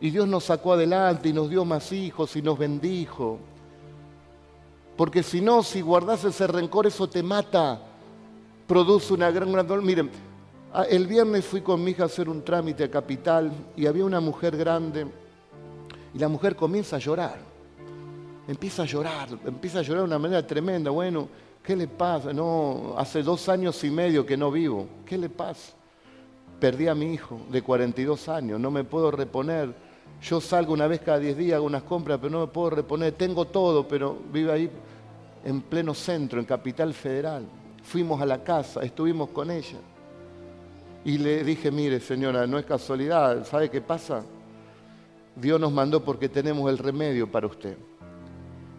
Y 0.01 0.11
Dios 0.11 0.29
nos 0.29 0.45
sacó 0.45 0.73
adelante 0.73 1.29
y 1.29 1.33
nos 1.33 1.51
dio 1.51 1.65
más 1.65 1.93
hijos 1.93 2.37
y 2.37 2.43
nos 2.43 2.57
bendijo. 2.57 3.39
Porque 4.97 5.23
si 5.23 5.41
no, 5.41 5.63
si 5.63 5.81
guardas 5.81 6.25
ese 6.25 6.47
rencor, 6.47 6.87
eso 6.87 7.09
te 7.09 7.23
mata. 7.23 7.81
Produce 8.67 9.13
una 9.13 9.31
gran, 9.31 9.53
gran 9.53 9.67
dolor. 9.67 9.85
Miren, 9.85 10.11
el 10.89 11.07
viernes 11.07 11.45
fui 11.45 11.61
con 11.61 11.83
mi 11.85 11.93
hija 11.93 12.05
a 12.05 12.07
hacer 12.07 12.29
un 12.29 12.43
trámite 12.43 12.85
a 12.85 12.91
Capital 12.91 13.53
y 13.77 13.87
había 13.87 14.05
una 14.05 14.21
mujer 14.21 14.57
grande 14.57 15.07
Y 16.13 16.19
la 16.19 16.29
mujer 16.29 16.57
comienza 16.57 16.97
a 16.97 16.99
llorar. 16.99 17.39
Empieza 18.49 18.83
a 18.83 18.87
llorar, 18.87 19.29
empieza 19.47 19.79
a 19.79 19.83
llorar 19.83 20.03
de 20.03 20.09
una 20.09 20.19
manera 20.19 20.47
tremenda. 20.47 20.91
Bueno, 20.91 21.29
¿qué 21.63 21.77
le 21.77 21.89
pasa? 21.89 22.33
No, 22.33 22.95
hace 22.97 23.23
dos 23.23 23.49
años 23.49 23.83
y 23.85 23.91
medio 23.91 24.27
que 24.27 24.37
no 24.37 24.51
vivo. 24.51 24.87
¿Qué 25.07 25.17
le 25.17 25.29
pasa? 25.29 25.73
Perdí 26.61 26.89
a 26.89 26.95
mi 26.95 27.13
hijo 27.13 27.41
de 27.51 27.63
42 27.63 28.29
años, 28.29 28.61
no 28.61 28.71
me 28.71 28.85
puedo 28.85 29.11
reponer. 29.11 29.75
Yo 30.23 30.41
salgo 30.41 30.73
una 30.73 30.87
vez 30.87 31.01
cada 31.01 31.19
10 31.19 31.37
días, 31.37 31.57
hago 31.57 31.67
unas 31.67 31.83
compras, 31.83 32.19
pero 32.21 32.31
no 32.31 32.41
me 32.41 32.47
puedo 32.47 32.71
reponer. 32.71 33.13
Tengo 33.13 33.47
todo, 33.47 33.87
pero 33.87 34.17
vive 34.33 34.53
ahí 34.53 34.71
en 35.45 35.61
pleno 35.61 35.95
centro, 35.95 36.39
en 36.39 36.47
Capital 36.47 36.95
Federal. 36.95 37.45
Fuimos 37.85 38.21
a 38.21 38.27
la 38.27 38.43
casa, 38.43 38.83
estuvimos 38.83 39.31
con 39.31 39.51
ella. 39.51 39.79
Y 41.05 41.19
le 41.19 41.45
dije, 41.45 41.71
mire 41.71 42.01
señora, 42.01 42.47
no 42.47 42.59
es 42.59 42.65
casualidad, 42.65 43.47
¿sabe 43.47 43.71
qué 43.71 43.81
pasa? 43.81 44.25
Dios 45.37 45.61
nos 45.61 45.71
mandó 45.71 46.03
porque 46.03 46.29
tenemos 46.29 46.69
el 46.71 46.79
remedio 46.79 47.31
para 47.31 47.47
usted. 47.47 47.77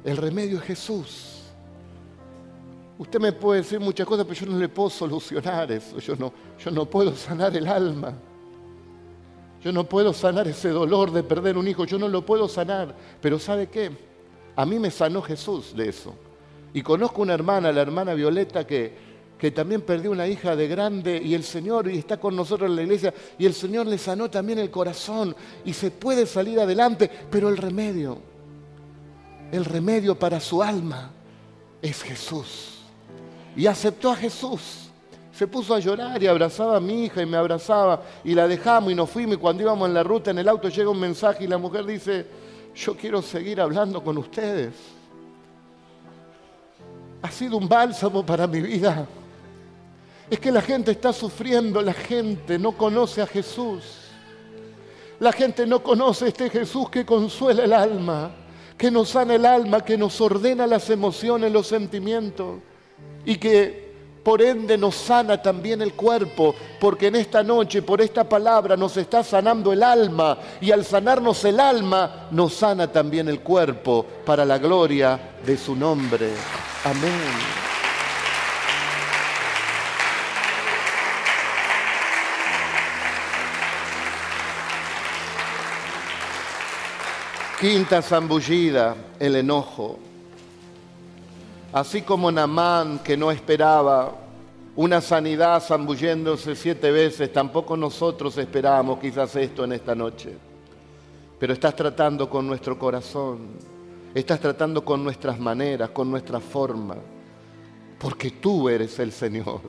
El 0.03 0.17
remedio 0.17 0.57
es 0.57 0.63
Jesús. 0.63 1.43
Usted 2.97 3.19
me 3.19 3.33
puede 3.33 3.61
decir 3.61 3.79
muchas 3.79 4.07
cosas, 4.07 4.25
pero 4.25 4.39
yo 4.39 4.51
no 4.51 4.57
le 4.57 4.69
puedo 4.69 4.89
solucionar 4.89 5.71
eso. 5.71 5.99
Yo 5.99 6.15
no, 6.15 6.31
yo 6.57 6.71
no 6.71 6.85
puedo 6.85 7.15
sanar 7.15 7.55
el 7.55 7.67
alma. 7.67 8.13
Yo 9.61 9.71
no 9.71 9.83
puedo 9.83 10.13
sanar 10.13 10.47
ese 10.47 10.69
dolor 10.69 11.11
de 11.11 11.23
perder 11.23 11.57
un 11.57 11.67
hijo. 11.67 11.85
Yo 11.85 11.99
no 11.99 12.07
lo 12.07 12.25
puedo 12.25 12.47
sanar. 12.47 12.95
Pero 13.21 13.37
¿sabe 13.37 13.67
qué? 13.67 13.91
A 14.55 14.65
mí 14.65 14.79
me 14.79 14.91
sanó 14.91 15.21
Jesús 15.21 15.75
de 15.75 15.89
eso. 15.89 16.15
Y 16.75 16.81
conozco 16.81 17.21
una 17.21 17.33
hermana, 17.33 17.71
la 17.71 17.81
hermana 17.81 18.13
Violeta, 18.13 18.67
que, 18.67 18.91
que 19.39 19.49
también 19.51 19.83
perdió 19.83 20.11
una 20.11 20.27
hija 20.27 20.57
de 20.57 20.67
grande 20.67 21.21
y 21.23 21.33
el 21.33 21.45
Señor 21.45 21.89
y 21.89 21.99
está 21.99 22.17
con 22.17 22.35
nosotros 22.35 22.69
en 22.69 22.75
la 22.75 22.81
iglesia 22.81 23.13
y 23.37 23.45
el 23.45 23.53
Señor 23.53 23.87
le 23.87 23.97
sanó 23.97 24.29
también 24.29 24.59
el 24.59 24.69
corazón 24.69 25.33
y 25.63 25.71
se 25.71 25.89
puede 25.89 26.25
salir 26.25 26.59
adelante, 26.59 27.09
pero 27.31 27.47
el 27.47 27.55
remedio, 27.55 28.17
el 29.53 29.63
remedio 29.63 30.19
para 30.19 30.41
su 30.41 30.61
alma 30.61 31.11
es 31.81 32.03
Jesús. 32.03 32.81
Y 33.55 33.67
aceptó 33.67 34.11
a 34.11 34.17
Jesús. 34.17 34.89
Se 35.31 35.47
puso 35.47 35.75
a 35.75 35.79
llorar 35.79 36.21
y 36.21 36.27
abrazaba 36.27 36.75
a 36.75 36.81
mi 36.81 37.05
hija 37.05 37.21
y 37.21 37.25
me 37.25 37.37
abrazaba 37.37 38.03
y 38.21 38.33
la 38.33 38.49
dejamos 38.49 38.91
y 38.91 38.95
nos 38.95 39.09
fuimos 39.09 39.35
y 39.35 39.39
cuando 39.39 39.63
íbamos 39.63 39.87
en 39.87 39.93
la 39.93 40.03
ruta 40.03 40.31
en 40.31 40.39
el 40.39 40.49
auto 40.49 40.67
llega 40.67 40.89
un 40.89 40.99
mensaje 40.99 41.45
y 41.45 41.47
la 41.47 41.57
mujer 41.57 41.85
dice, 41.85 42.25
yo 42.75 42.97
quiero 42.97 43.21
seguir 43.21 43.61
hablando 43.61 44.03
con 44.03 44.17
ustedes 44.17 44.73
ha 47.25 47.31
sido 47.31 47.57
un 47.57 47.67
bálsamo 47.67 48.23
para 48.25 48.45
mi 48.45 48.61
vida. 48.61 49.07
Es 50.29 50.39
que 50.39 50.51
la 50.51 50.61
gente 50.61 50.91
está 50.91 51.11
sufriendo, 51.11 51.81
la 51.81 51.93
gente 51.93 52.59
no 52.59 52.71
conoce 52.71 53.21
a 53.21 53.27
Jesús. 53.27 54.01
La 55.19 55.31
gente 55.31 55.65
no 55.65 55.81
conoce 55.81 56.25
a 56.25 56.27
este 56.27 56.49
Jesús 56.49 56.89
que 56.89 57.05
consuela 57.05 57.63
el 57.63 57.73
alma, 57.73 58.31
que 58.77 58.91
nos 58.91 59.09
sana 59.09 59.35
el 59.35 59.45
alma, 59.45 59.83
que 59.83 59.97
nos 59.97 60.19
ordena 60.21 60.67
las 60.67 60.89
emociones, 60.89 61.51
los 61.51 61.67
sentimientos 61.67 62.59
y 63.25 63.37
que 63.37 63.84
por 64.25 64.41
ende 64.41 64.75
nos 64.75 64.95
sana 64.95 65.39
también 65.39 65.83
el 65.83 65.93
cuerpo, 65.93 66.55
porque 66.79 67.07
en 67.07 67.15
esta 67.15 67.43
noche, 67.43 67.83
por 67.83 68.01
esta 68.01 68.27
palabra, 68.27 68.75
nos 68.75 68.97
está 68.97 69.23
sanando 69.23 69.71
el 69.71 69.83
alma 69.83 70.39
y 70.59 70.71
al 70.71 70.83
sanarnos 70.83 71.45
el 71.45 71.59
alma, 71.59 72.27
nos 72.31 72.55
sana 72.55 72.91
también 72.91 73.29
el 73.29 73.41
cuerpo 73.41 74.03
para 74.25 74.43
la 74.43 74.57
gloria 74.57 75.19
de 75.45 75.55
su 75.55 75.75
nombre. 75.75 76.31
Amén. 76.85 77.11
Quinta 87.61 88.01
zambullida, 88.01 88.95
el 89.19 89.35
enojo. 89.35 90.04
Así 91.75 92.01
como 92.01 92.31
Namán, 92.31 92.99
que 92.99 93.15
no 93.15 93.29
esperaba 93.29 94.15
una 94.75 94.99
sanidad 94.99 95.61
zambulléndose 95.61 96.55
siete 96.55 96.89
veces, 96.89 97.31
tampoco 97.31 97.77
nosotros 97.77 98.35
esperábamos 98.37 98.97
quizás 98.99 99.35
esto 99.35 99.63
en 99.63 99.73
esta 99.73 99.93
noche. 99.93 100.35
Pero 101.37 101.53
estás 101.53 101.75
tratando 101.75 102.27
con 102.29 102.47
nuestro 102.47 102.79
corazón 102.79 103.75
Estás 104.15 104.39
tratando 104.39 104.85
con 104.85 105.03
nuestras 105.03 105.37
maneras, 105.37 105.89
con 105.89 106.09
nuestra 106.09 106.39
forma, 106.39 106.95
porque 107.99 108.31
tú 108.31 108.69
eres 108.69 108.97
el 108.99 109.11
Señor. 109.11 109.59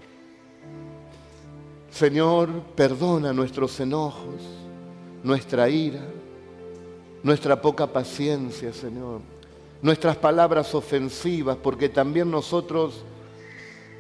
Señor, 1.91 2.49
perdona 2.77 3.33
nuestros 3.33 3.81
enojos, 3.81 4.41
nuestra 5.25 5.69
ira, 5.69 6.01
nuestra 7.25 7.61
poca 7.61 7.89
paciencia, 7.89 8.73
Señor, 8.73 9.21
nuestras 9.83 10.17
palabras 10.17 10.75
ofensivas, 10.75 11.57
porque 11.63 11.89
también 11.89 12.31
nosotros 12.31 13.03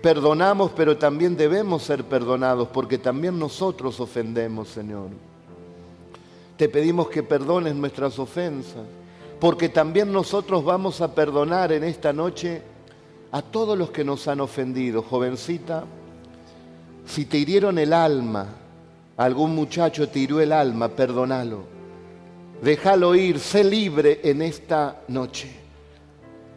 perdonamos, 0.02 0.72
pero 0.76 0.96
también 0.96 1.36
debemos 1.36 1.82
ser 1.82 2.04
perdonados, 2.04 2.68
porque 2.68 2.98
también 2.98 3.38
nosotros 3.38 4.00
ofendemos, 4.00 4.68
Señor. 4.68 5.08
Te 6.56 6.68
pedimos 6.68 7.08
que 7.08 7.22
perdones 7.22 7.74
nuestras 7.74 8.18
ofensas 8.18 8.84
porque 9.40 9.68
también 9.68 10.12
nosotros 10.12 10.64
vamos 10.64 11.00
a 11.00 11.14
perdonar 11.14 11.72
en 11.72 11.84
esta 11.84 12.12
noche 12.12 12.62
a 13.32 13.42
todos 13.42 13.76
los 13.76 13.90
que 13.90 14.04
nos 14.04 14.26
han 14.28 14.40
ofendido. 14.40 15.02
Jovencita, 15.02 15.84
si 17.06 17.26
te 17.26 17.38
hirieron 17.38 17.78
el 17.78 17.92
alma, 17.92 18.46
algún 19.16 19.54
muchacho 19.54 20.08
te 20.08 20.20
hirió 20.20 20.40
el 20.40 20.52
alma, 20.52 20.88
perdónalo. 20.88 21.64
Déjalo 22.62 23.14
ir, 23.14 23.38
sé 23.38 23.62
libre 23.62 24.20
en 24.24 24.40
esta 24.40 25.02
noche, 25.08 25.50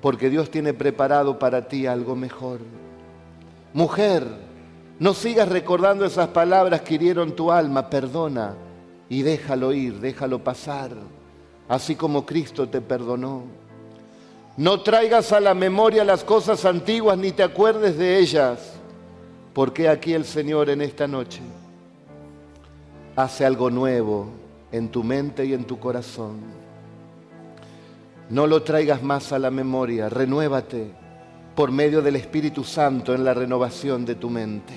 porque 0.01 0.29
Dios 0.29 0.49
tiene 0.49 0.73
preparado 0.73 1.39
para 1.39 1.67
ti 1.67 1.85
algo 1.85 2.15
mejor. 2.15 2.59
Mujer, 3.73 4.25
no 4.99 5.13
sigas 5.13 5.49
recordando 5.49 6.05
esas 6.05 6.29
palabras 6.29 6.81
que 6.81 6.95
hirieron 6.95 7.35
tu 7.35 7.51
alma, 7.51 7.89
perdona 7.89 8.55
y 9.09 9.21
déjalo 9.21 9.73
ir, 9.73 9.99
déjalo 9.99 10.43
pasar 10.43 10.91
así 11.69 11.95
como 11.95 12.25
Cristo 12.25 12.67
te 12.67 12.81
perdonó. 12.81 13.43
No 14.57 14.81
traigas 14.81 15.31
a 15.31 15.39
la 15.39 15.53
memoria 15.53 16.03
las 16.03 16.25
cosas 16.25 16.65
antiguas 16.65 17.17
ni 17.17 17.31
te 17.31 17.43
acuerdes 17.43 17.97
de 17.97 18.19
ellas, 18.19 18.73
porque 19.53 19.87
aquí 19.87 20.13
el 20.13 20.25
Señor 20.25 20.69
en 20.69 20.81
esta 20.81 21.07
noche 21.07 21.39
hace 23.15 23.45
algo 23.45 23.69
nuevo 23.69 24.27
en 24.71 24.89
tu 24.89 25.03
mente 25.03 25.45
y 25.45 25.53
en 25.53 25.63
tu 25.63 25.79
corazón. 25.79 26.58
No 28.29 28.45
lo 28.45 28.61
traigas 28.61 29.01
más 29.01 29.31
a 29.31 29.39
la 29.39 29.49
memoria, 29.49 30.07
renuévate 30.07 30.91
por 31.55 31.71
medio 31.71 32.01
del 32.01 32.15
Espíritu 32.15 32.63
Santo 32.63 33.15
en 33.15 33.23
la 33.23 33.33
renovación 33.33 34.05
de 34.05 34.15
tu 34.15 34.29
mente. 34.29 34.73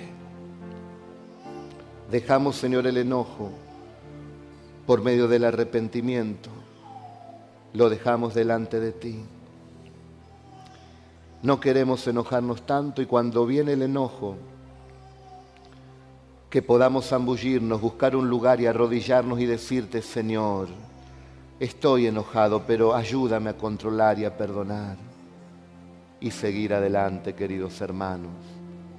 Dejamos, 2.11 2.57
Señor, 2.57 2.87
el 2.87 2.97
enojo 2.97 3.51
por 4.87 5.03
medio 5.03 5.29
del 5.29 5.45
arrepentimiento 5.45 6.51
lo 7.75 7.89
dejamos 7.89 8.35
delante 8.35 8.81
de 8.81 8.93
ti. 8.93 9.21
No 11.43 11.61
queremos 11.61 12.07
enojarnos 12.07 12.63
tanto 12.67 13.03
y 13.03 13.07
cuando 13.07 13.47
viene 13.47 13.73
el 13.73 13.83
enojo, 13.83 14.37
que 16.49 16.63
podamos 16.63 17.09
zambullirnos, 17.09 17.81
buscar 17.81 18.15
un 18.15 18.29
lugar 18.29 18.61
y 18.61 18.67
arrodillarnos 18.67 19.41
y 19.41 19.47
decirte, 19.47 20.03
Señor, 20.03 20.69
estoy 21.59 22.07
enojado, 22.07 22.65
pero 22.67 22.95
ayúdame 22.95 23.51
a 23.51 23.57
controlar 23.57 24.19
y 24.19 24.25
a 24.25 24.37
perdonar 24.37 24.97
y 26.21 26.31
seguir 26.31 26.73
adelante, 26.73 27.35
queridos 27.35 27.81
hermanos, 27.81 28.31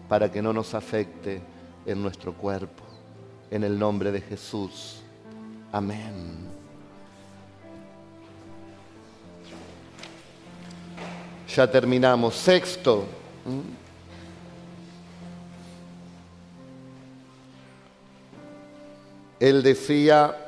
para 0.10 0.32
que 0.32 0.42
no 0.42 0.52
nos 0.52 0.74
afecte 0.74 1.42
en 1.86 2.02
nuestro 2.02 2.34
cuerpo. 2.34 2.84
En 3.50 3.64
el 3.64 3.78
nombre 3.78 4.12
de 4.12 4.20
Jesús. 4.20 5.02
Amén. 5.72 6.52
Ya 11.56 11.70
terminamos. 11.70 12.36
Sexto. 12.36 13.06
Él 19.40 19.62
decía 19.62 20.43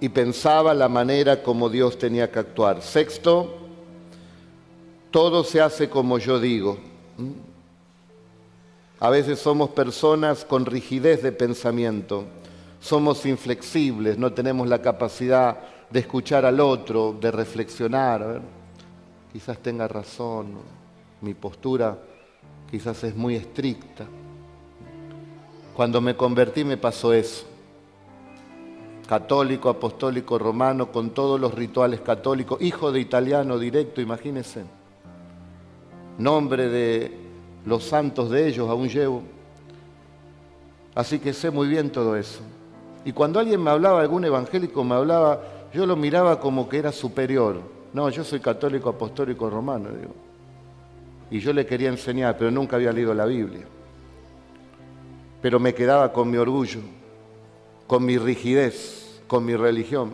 y 0.00 0.08
pensaba 0.08 0.74
la 0.74 0.88
manera 0.88 1.42
como 1.42 1.68
Dios 1.68 1.98
tenía 1.98 2.30
que 2.30 2.38
actuar. 2.38 2.82
Sexto, 2.82 3.54
todo 5.10 5.44
se 5.44 5.60
hace 5.60 5.88
como 5.88 6.18
yo 6.18 6.38
digo. 6.38 6.78
A 8.98 9.10
veces 9.10 9.38
somos 9.38 9.70
personas 9.70 10.44
con 10.44 10.66
rigidez 10.66 11.22
de 11.22 11.32
pensamiento, 11.32 12.24
somos 12.80 13.26
inflexibles, 13.26 14.18
no 14.18 14.32
tenemos 14.32 14.68
la 14.68 14.80
capacidad 14.80 15.58
de 15.90 16.00
escuchar 16.00 16.44
al 16.44 16.60
otro, 16.60 17.16
de 17.20 17.30
reflexionar 17.30 18.42
quizás 19.36 19.58
tenga 19.58 19.86
razón, 19.86 20.54
mi 21.20 21.34
postura 21.34 21.98
quizás 22.70 23.04
es 23.04 23.14
muy 23.14 23.36
estricta. 23.36 24.06
Cuando 25.74 26.00
me 26.00 26.16
convertí 26.16 26.64
me 26.64 26.78
pasó 26.78 27.12
eso. 27.12 27.44
Católico, 29.06 29.68
apostólico, 29.68 30.38
romano, 30.38 30.90
con 30.90 31.10
todos 31.10 31.40
los 31.40 31.54
rituales 31.54 32.00
católicos, 32.00 32.60
hijo 32.60 32.90
de 32.92 33.00
italiano 33.00 33.58
directo, 33.58 34.00
imagínense. 34.00 34.64
Nombre 36.18 36.68
de 36.68 37.12
los 37.64 37.84
santos 37.84 38.30
de 38.30 38.48
ellos 38.48 38.68
aún 38.68 38.88
llevo. 38.88 39.22
Así 40.94 41.18
que 41.18 41.32
sé 41.32 41.50
muy 41.50 41.68
bien 41.68 41.90
todo 41.90 42.16
eso. 42.16 42.40
Y 43.04 43.12
cuando 43.12 43.38
alguien 43.38 43.62
me 43.62 43.70
hablaba, 43.70 44.00
algún 44.00 44.24
evangélico 44.24 44.82
me 44.82 44.94
hablaba, 44.94 45.42
yo 45.72 45.86
lo 45.86 45.94
miraba 45.94 46.40
como 46.40 46.68
que 46.68 46.78
era 46.78 46.90
superior. 46.90 47.60
No, 47.92 48.08
yo 48.08 48.24
soy 48.24 48.40
católico, 48.40 48.88
apostólico, 48.88 49.48
romano, 49.48 49.90
digo. 49.90 50.14
Y 51.30 51.38
yo 51.38 51.52
le 51.52 51.66
quería 51.66 51.88
enseñar, 51.88 52.36
pero 52.38 52.50
nunca 52.50 52.76
había 52.76 52.92
leído 52.92 53.14
la 53.14 53.26
Biblia. 53.26 53.66
Pero 55.42 55.60
me 55.60 55.74
quedaba 55.74 56.12
con 56.12 56.30
mi 56.30 56.36
orgullo, 56.36 56.80
con 57.86 58.04
mi 58.04 58.18
rigidez, 58.18 59.20
con 59.26 59.44
mi 59.44 59.54
religión. 59.54 60.12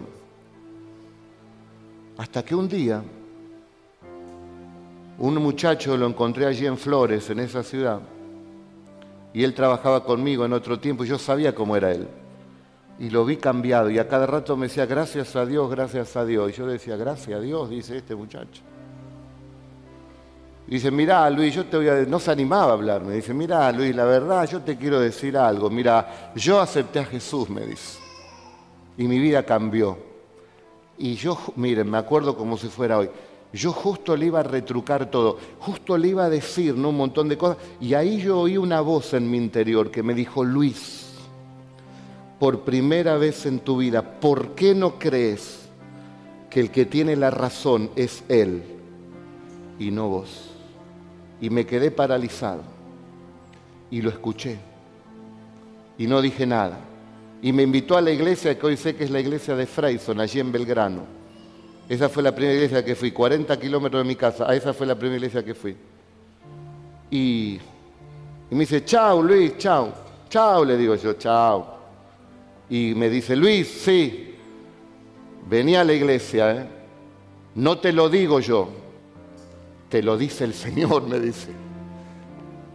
Hasta 2.18 2.44
que 2.44 2.54
un 2.54 2.68
día, 2.68 3.02
un 5.18 5.34
muchacho 5.36 5.96
lo 5.96 6.06
encontré 6.06 6.46
allí 6.46 6.66
en 6.66 6.76
Flores, 6.76 7.30
en 7.30 7.40
esa 7.40 7.62
ciudad, 7.62 8.00
y 9.32 9.44
él 9.44 9.54
trabajaba 9.54 10.04
conmigo 10.04 10.44
en 10.44 10.52
otro 10.52 10.78
tiempo 10.78 11.04
y 11.04 11.08
yo 11.08 11.18
sabía 11.18 11.54
cómo 11.54 11.76
era 11.76 11.90
él. 11.92 12.06
Y 12.98 13.10
lo 13.10 13.24
vi 13.24 13.36
cambiado 13.38 13.90
y 13.90 13.98
a 13.98 14.06
cada 14.06 14.26
rato 14.26 14.56
me 14.56 14.66
decía, 14.66 14.84
gracias 14.86 15.34
a 15.34 15.46
Dios, 15.46 15.70
gracias 15.70 16.14
a 16.16 16.24
Dios. 16.24 16.50
Y 16.50 16.54
yo 16.54 16.66
decía, 16.66 16.96
gracias 16.96 17.38
a 17.38 17.40
Dios, 17.40 17.70
dice 17.70 17.96
este 17.96 18.14
muchacho. 18.14 18.62
Dice, 20.66 20.90
mira 20.90 21.28
Luis, 21.28 21.54
yo 21.54 21.66
te 21.66 21.76
voy 21.76 21.88
a... 21.88 21.94
No 22.04 22.18
se 22.18 22.30
animaba 22.30 22.70
a 22.70 22.74
hablarme. 22.74 23.14
Dice, 23.14 23.34
mira 23.34 23.70
Luis, 23.72 23.94
la 23.94 24.04
verdad, 24.04 24.48
yo 24.48 24.60
te 24.60 24.76
quiero 24.76 25.00
decir 25.00 25.36
algo. 25.36 25.68
Mira, 25.68 26.32
yo 26.34 26.60
acepté 26.60 27.00
a 27.00 27.04
Jesús, 27.04 27.50
me 27.50 27.66
dice. 27.66 27.98
Y 28.96 29.04
mi 29.04 29.18
vida 29.18 29.44
cambió. 29.44 29.98
Y 30.98 31.14
yo, 31.14 31.38
miren, 31.56 31.90
me 31.90 31.98
acuerdo 31.98 32.36
como 32.36 32.56
si 32.56 32.68
fuera 32.68 32.98
hoy. 32.98 33.10
Yo 33.52 33.72
justo 33.72 34.16
le 34.16 34.26
iba 34.26 34.40
a 34.40 34.44
retrucar 34.44 35.10
todo, 35.10 35.38
justo 35.58 35.98
le 35.98 36.08
iba 36.08 36.24
a 36.24 36.30
decir 36.30 36.74
¿no? 36.74 36.88
un 36.88 36.96
montón 36.96 37.28
de 37.28 37.36
cosas. 37.36 37.58
Y 37.80 37.92
ahí 37.94 38.18
yo 38.18 38.40
oí 38.40 38.56
una 38.56 38.80
voz 38.80 39.12
en 39.12 39.30
mi 39.30 39.36
interior 39.36 39.90
que 39.90 40.02
me 40.02 40.14
dijo, 40.14 40.42
Luis, 40.42 41.10
por 42.38 42.60
primera 42.60 43.18
vez 43.18 43.44
en 43.44 43.60
tu 43.60 43.76
vida, 43.76 44.20
¿por 44.20 44.54
qué 44.54 44.74
no 44.74 44.98
crees 44.98 45.68
que 46.48 46.60
el 46.60 46.70
que 46.70 46.86
tiene 46.86 47.14
la 47.14 47.30
razón 47.30 47.90
es 47.94 48.24
Él 48.28 48.62
y 49.78 49.90
no 49.90 50.08
vos? 50.08 50.51
Y 51.42 51.50
me 51.50 51.66
quedé 51.66 51.90
paralizado 51.90 52.62
y 53.90 54.00
lo 54.00 54.08
escuché 54.08 54.58
y 55.98 56.06
no 56.06 56.22
dije 56.22 56.46
nada. 56.46 56.78
Y 57.42 57.52
me 57.52 57.62
invitó 57.62 57.96
a 57.96 58.00
la 58.00 58.10
iglesia 58.10 58.58
que 58.58 58.66
hoy 58.66 58.76
sé 58.76 58.96
que 58.96 59.04
es 59.04 59.10
la 59.10 59.20
iglesia 59.20 59.54
de 59.54 59.66
Freyson, 59.66 60.20
allí 60.20 60.40
en 60.40 60.50
Belgrano. 60.50 61.02
Esa 61.88 62.08
fue 62.08 62.22
la 62.22 62.34
primera 62.34 62.54
iglesia 62.54 62.84
que 62.84 62.94
fui, 62.94 63.10
40 63.10 63.58
kilómetros 63.58 64.02
de 64.02 64.08
mi 64.08 64.16
casa. 64.16 64.48
A 64.48 64.54
esa 64.54 64.72
fue 64.72 64.86
la 64.86 64.94
primera 64.94 65.16
iglesia 65.16 65.44
que 65.44 65.54
fui. 65.54 65.76
Y, 67.10 67.58
me 68.50 68.60
dice, 68.60 68.84
chao 68.84 69.22
Luis, 69.22 69.58
chao. 69.58 69.92
Chao, 70.28 70.64
le 70.64 70.76
digo 70.76 70.94
yo, 70.94 71.14
chao. 71.14 71.78
Y 72.70 72.94
me 72.94 73.10
dice, 73.10 73.36
Luis, 73.36 73.68
sí, 73.68 74.34
venía 75.48 75.82
a 75.82 75.84
la 75.84 75.92
iglesia, 75.92 76.52
¿eh? 76.52 76.66
no 77.56 77.78
te 77.78 77.92
lo 77.92 78.08
digo 78.08 78.40
yo, 78.40 78.68
te 79.92 80.02
lo 80.02 80.16
dice 80.16 80.44
el 80.44 80.54
Señor, 80.54 81.06
me 81.06 81.20
dice. 81.20 81.50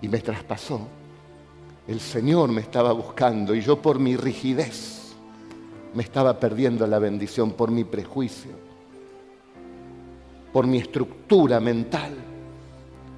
Y 0.04 0.08
me 0.08 0.20
traspasó. 0.20 0.88
El 1.88 2.00
Señor 2.00 2.52
me 2.52 2.62
estaba 2.62 2.94
buscando 2.94 3.56
y 3.56 3.62
yo 3.62 3.82
por 3.82 3.98
mi 3.98 4.16
rigidez 4.16 5.16
me 5.96 6.04
estaba 6.04 6.40
perdiendo 6.40 6.86
la 6.86 7.00
bendición, 7.00 7.54
por 7.54 7.72
mi 7.72 7.84
prejuicio 7.84 8.68
por 10.58 10.66
mi 10.66 10.78
estructura 10.78 11.60
mental. 11.60 12.14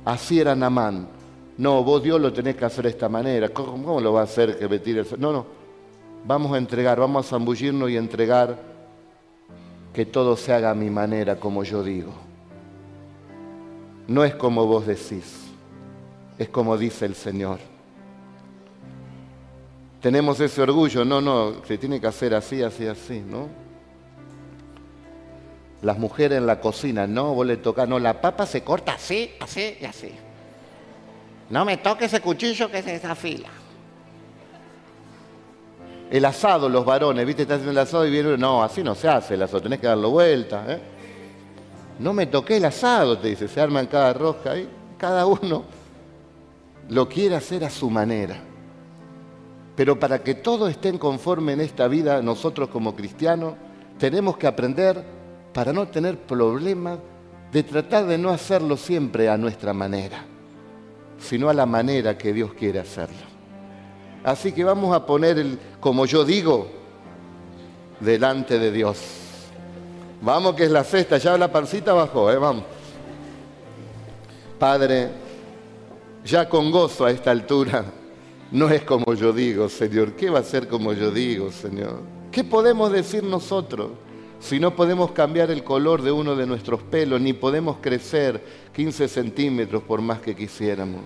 Así 0.04 0.42
era 0.42 0.56
Namán. 0.56 1.08
No, 1.58 1.84
vos 1.86 2.04
Dios 2.04 2.20
lo 2.20 2.34
tenés 2.34 2.58
que 2.58 2.66
hacer 2.66 2.84
de 2.84 2.90
esta 2.90 3.08
manera. 3.08 3.48
¿Cómo, 3.48 4.02
lo 4.02 4.12
va 4.12 4.22
a 4.22 4.24
hacer 4.24 4.58
que 4.58 4.68
me 4.68 4.80
tire. 4.80 5.06
No, 5.18 5.32
no. 5.32 5.46
Vamos 6.26 6.54
a 6.54 6.58
entregar, 6.58 7.00
vamos 7.00 7.26
a 7.26 7.30
zambullirnos 7.30 7.90
y 7.90 7.96
entregar 7.96 8.60
que 9.94 10.06
todo 10.06 10.36
se 10.36 10.54
haga 10.54 10.72
a 10.72 10.76
mi 10.76 10.90
manera, 10.90 11.40
como 11.40 11.64
yo 11.64 11.82
digo. 11.82 12.12
No 14.10 14.24
es 14.24 14.34
como 14.34 14.66
vos 14.66 14.88
decís, 14.88 15.52
es 16.40 16.50
como 16.50 16.76
dice 16.80 17.06
el 17.06 17.14
Señor. 17.14 17.60
Tenemos 20.02 20.40
ese 20.40 20.64
orgullo, 20.64 21.06
no, 21.06 21.22
no, 21.22 21.64
se 21.64 21.78
tiene 21.78 22.02
que 22.02 22.08
hacer 22.08 22.34
así, 22.34 22.64
así, 22.64 22.88
así, 22.88 23.20
¿no? 23.20 23.48
Las 25.84 26.00
mujeres 26.00 26.40
en 26.40 26.48
la 26.48 26.60
cocina, 26.60 27.06
no, 27.06 27.36
vos 27.36 27.46
le 27.46 27.58
tocas, 27.58 27.88
no, 27.88 28.00
la 28.00 28.20
papa 28.20 28.48
se 28.48 28.64
corta 28.64 28.94
así, 28.94 29.30
así 29.40 29.78
y 29.80 29.86
así. 29.86 30.12
No 31.52 31.64
me 31.64 31.78
toque 31.78 32.06
ese 32.06 32.20
cuchillo 32.20 32.72
que 32.72 32.82
se 32.82 32.94
desafila. 32.94 33.50
El 36.10 36.26
asado, 36.26 36.68
los 36.68 36.84
varones, 36.84 37.28
viste, 37.28 37.44
estás 37.44 37.58
haciendo 37.58 37.80
el 37.80 37.88
asado 37.88 38.08
y 38.08 38.10
viene, 38.10 38.36
no, 38.40 38.64
así 38.64 38.82
no 38.82 38.96
se 38.96 39.08
hace 39.08 39.36
el 39.36 39.44
asado, 39.44 39.62
tenés 39.62 39.80
que 39.80 39.86
darlo 39.86 40.10
vuelta. 40.10 40.66
¿eh? 40.68 40.99
No 42.00 42.14
me 42.14 42.26
toqué 42.26 42.58
el 42.58 42.66
asado, 42.66 43.18
te 43.18 43.28
dice, 43.28 43.48
se 43.48 43.60
arma 43.60 43.82
en 43.82 43.88
cada 43.88 44.14
rosca 44.14 44.52
ahí, 44.52 44.70
cada 44.98 45.26
uno 45.26 45.64
lo 46.90 47.08
quiere 47.08 47.36
hacer 47.36 47.64
a 47.64 47.70
su 47.70 47.90
manera. 47.90 48.38
Pero 49.76 50.00
para 50.00 50.24
que 50.24 50.36
todo 50.36 50.68
esté 50.68 50.98
conforme 50.98 51.54
en 51.54 51.62
esta 51.62 51.88
vida, 51.88 52.22
nosotros 52.22 52.70
como 52.70 52.96
cristianos 52.96 53.54
tenemos 53.98 54.38
que 54.38 54.48
aprender 54.48 55.04
para 55.54 55.74
no 55.74 55.88
tener 55.88 56.18
problemas 56.18 57.00
de 57.52 57.64
tratar 57.64 58.06
de 58.06 58.18
no 58.18 58.30
hacerlo 58.30 58.78
siempre 58.78 59.30
a 59.30 59.38
nuestra 59.38 59.74
manera, 59.74 60.24
sino 61.18 61.50
a 61.50 61.54
la 61.54 61.66
manera 61.66 62.18
que 62.18 62.34
Dios 62.34 62.54
quiere 62.54 62.80
hacerlo. 62.80 63.28
Así 64.24 64.52
que 64.52 64.64
vamos 64.64 64.96
a 64.96 65.06
poner 65.06 65.38
el, 65.40 65.60
como 65.80 66.06
yo 66.06 66.26
digo, 66.26 66.68
delante 68.00 68.60
de 68.60 68.72
Dios. 68.72 69.29
Vamos 70.22 70.56
que 70.56 70.66
es 70.66 70.72
la 70.72 70.84
cesta, 70.84 71.18
ya 71.18 71.38
la 71.38 71.52
pancita 71.52 71.94
bajó, 71.94 72.32
¿eh? 72.32 72.38
vamos. 72.38 72.64
Padre, 74.58 75.10
ya 76.26 76.50
con 76.50 76.72
gozo 76.72 77.06
a 77.06 77.12
esta 77.12 77.32
altura, 77.32 77.86
no 78.52 78.70
es 78.70 78.84
como 78.84 79.14
yo 79.14 79.32
digo, 79.32 79.70
Señor. 79.70 80.14
¿Qué 80.14 80.30
va 80.30 80.40
a 80.40 80.44
ser 80.44 80.68
como 80.68 80.94
yo 80.94 81.12
digo, 81.12 81.52
Señor? 81.52 82.02
¿Qué 82.32 82.44
podemos 82.44 82.92
decir 82.92 83.24
nosotros? 83.24 83.92
si 84.40 84.60
no 84.60 84.76
podemos 84.76 85.12
cambiar 85.12 85.52
el 85.52 85.64
color 85.64 86.02
de 86.02 86.12
uno 86.12 86.36
de 86.36 86.48
nuestros 86.48 86.82
pelos, 86.82 87.20
ni 87.20 87.34
podemos 87.34 87.78
crecer 87.82 88.42
15 88.74 89.08
centímetros 89.08 89.84
por 89.84 90.02
más 90.02 90.20
que 90.20 90.36
quisiéramos. 90.36 91.02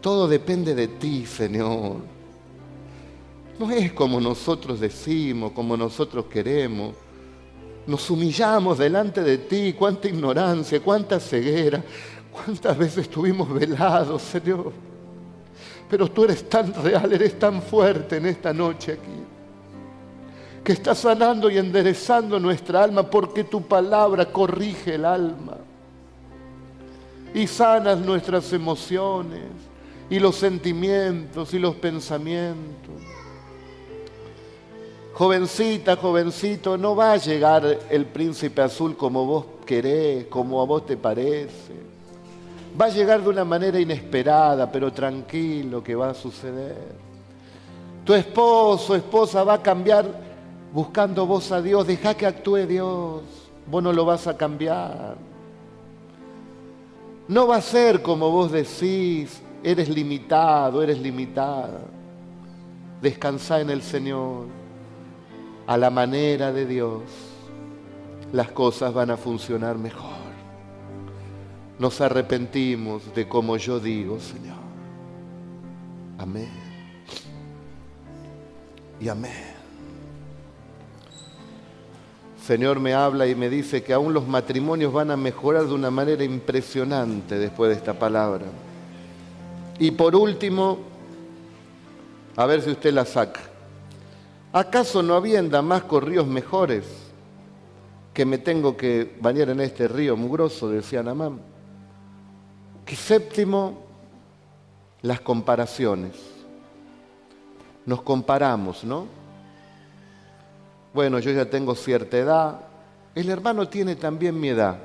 Todo 0.00 0.26
depende 0.26 0.74
de 0.74 0.88
ti, 0.88 1.26
Señor. 1.26 1.96
No 3.58 3.70
es 3.70 3.92
como 3.92 4.20
nosotros 4.20 4.80
decimos, 4.80 5.52
como 5.52 5.76
nosotros 5.76 6.26
queremos. 6.26 6.96
Nos 7.86 8.08
humillamos 8.10 8.78
delante 8.78 9.22
de 9.22 9.38
ti, 9.38 9.74
cuánta 9.74 10.08
ignorancia, 10.08 10.80
cuánta 10.80 11.20
ceguera, 11.20 11.82
cuántas 12.32 12.76
veces 12.76 12.98
estuvimos 12.98 13.52
velados, 13.52 14.22
Señor. 14.22 14.72
Pero 15.88 16.10
tú 16.10 16.24
eres 16.24 16.48
tan 16.48 16.72
real, 16.82 17.12
eres 17.12 17.38
tan 17.38 17.60
fuerte 17.60 18.16
en 18.16 18.26
esta 18.26 18.52
noche 18.52 18.92
aquí 18.92 19.34
que 20.64 20.72
está 20.72 20.94
sanando 20.94 21.50
y 21.50 21.58
enderezando 21.58 22.40
nuestra 22.40 22.82
alma 22.82 23.02
porque 23.02 23.44
tu 23.44 23.60
palabra 23.60 24.24
corrige 24.24 24.94
el 24.94 25.04
alma 25.04 25.58
y 27.34 27.46
sanas 27.46 27.98
nuestras 27.98 28.50
emociones 28.54 29.42
y 30.08 30.18
los 30.18 30.36
sentimientos 30.36 31.52
y 31.52 31.58
los 31.58 31.76
pensamientos. 31.76 32.94
Jovencita, 35.14 35.94
jovencito, 35.94 36.76
no 36.76 36.96
va 36.96 37.12
a 37.12 37.16
llegar 37.18 37.78
el 37.88 38.04
príncipe 38.06 38.62
azul 38.62 38.96
como 38.96 39.24
vos 39.24 39.46
querés, 39.64 40.26
como 40.26 40.60
a 40.60 40.64
vos 40.64 40.86
te 40.86 40.96
parece. 40.96 41.72
Va 42.80 42.86
a 42.86 42.88
llegar 42.88 43.22
de 43.22 43.28
una 43.28 43.44
manera 43.44 43.78
inesperada, 43.78 44.70
pero 44.72 44.92
tranquilo 44.92 45.84
que 45.84 45.94
va 45.94 46.10
a 46.10 46.14
suceder. 46.14 46.96
Tu 48.04 48.12
esposo, 48.12 48.96
esposa 48.96 49.44
va 49.44 49.54
a 49.54 49.62
cambiar 49.62 50.04
buscando 50.72 51.24
vos 51.26 51.52
a 51.52 51.62
Dios, 51.62 51.86
deja 51.86 52.14
que 52.14 52.26
actúe 52.26 52.66
Dios, 52.66 53.22
vos 53.70 53.82
no 53.82 53.92
lo 53.92 54.04
vas 54.04 54.26
a 54.26 54.36
cambiar. 54.36 55.16
No 57.28 57.46
va 57.46 57.56
a 57.56 57.62
ser 57.62 58.02
como 58.02 58.32
vos 58.32 58.50
decís, 58.50 59.40
eres 59.62 59.88
limitado, 59.88 60.82
eres 60.82 60.98
limitada. 60.98 61.82
Descansa 63.00 63.60
en 63.60 63.70
el 63.70 63.80
Señor, 63.80 64.46
a 65.66 65.76
la 65.76 65.90
manera 65.90 66.52
de 66.52 66.66
Dios, 66.66 67.02
las 68.32 68.50
cosas 68.50 68.92
van 68.92 69.10
a 69.10 69.16
funcionar 69.16 69.78
mejor. 69.78 70.24
Nos 71.78 72.00
arrepentimos 72.00 73.14
de 73.14 73.28
como 73.28 73.56
yo 73.56 73.80
digo, 73.80 74.20
Señor. 74.20 74.56
Amén. 76.18 76.50
Y 79.00 79.08
amén. 79.08 79.54
Señor 82.44 82.78
me 82.78 82.92
habla 82.92 83.26
y 83.26 83.34
me 83.34 83.48
dice 83.48 83.82
que 83.82 83.94
aún 83.94 84.12
los 84.12 84.28
matrimonios 84.28 84.92
van 84.92 85.10
a 85.10 85.16
mejorar 85.16 85.64
de 85.64 85.72
una 85.72 85.90
manera 85.90 86.24
impresionante 86.24 87.38
después 87.38 87.70
de 87.70 87.76
esta 87.76 87.94
palabra. 87.94 88.44
Y 89.78 89.90
por 89.92 90.14
último, 90.14 90.78
a 92.36 92.44
ver 92.44 92.60
si 92.60 92.70
usted 92.70 92.92
la 92.92 93.06
saca. 93.06 93.40
¿Acaso 94.54 95.02
no 95.02 95.16
había 95.16 95.40
en 95.40 95.50
Damasco 95.50 95.98
ríos 95.98 96.28
mejores 96.28 96.84
que 98.12 98.24
me 98.24 98.38
tengo 98.38 98.76
que 98.76 99.16
bañar 99.20 99.48
en 99.48 99.58
este 99.58 99.88
río 99.88 100.16
mugroso? 100.16 100.68
Decía 100.68 101.02
Namán. 101.02 101.40
Y 102.86 102.94
séptimo, 102.94 103.82
las 105.02 105.20
comparaciones. 105.20 106.12
Nos 107.84 108.02
comparamos, 108.02 108.84
¿no? 108.84 109.08
Bueno, 110.94 111.18
yo 111.18 111.32
ya 111.32 111.50
tengo 111.50 111.74
cierta 111.74 112.16
edad, 112.16 112.60
el 113.12 113.30
hermano 113.30 113.68
tiene 113.68 113.96
también 113.96 114.38
mi 114.38 114.50
edad, 114.50 114.78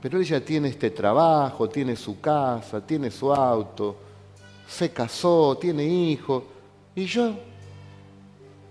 pero 0.00 0.18
ella 0.18 0.42
tiene 0.42 0.68
este 0.68 0.88
trabajo, 0.88 1.68
tiene 1.68 1.94
su 1.94 2.18
casa, 2.22 2.80
tiene 2.80 3.10
su 3.10 3.34
auto, 3.34 3.96
se 4.66 4.90
casó, 4.90 5.58
tiene 5.60 5.84
hijos, 5.84 6.44
y 6.94 7.04
yo, 7.04 7.34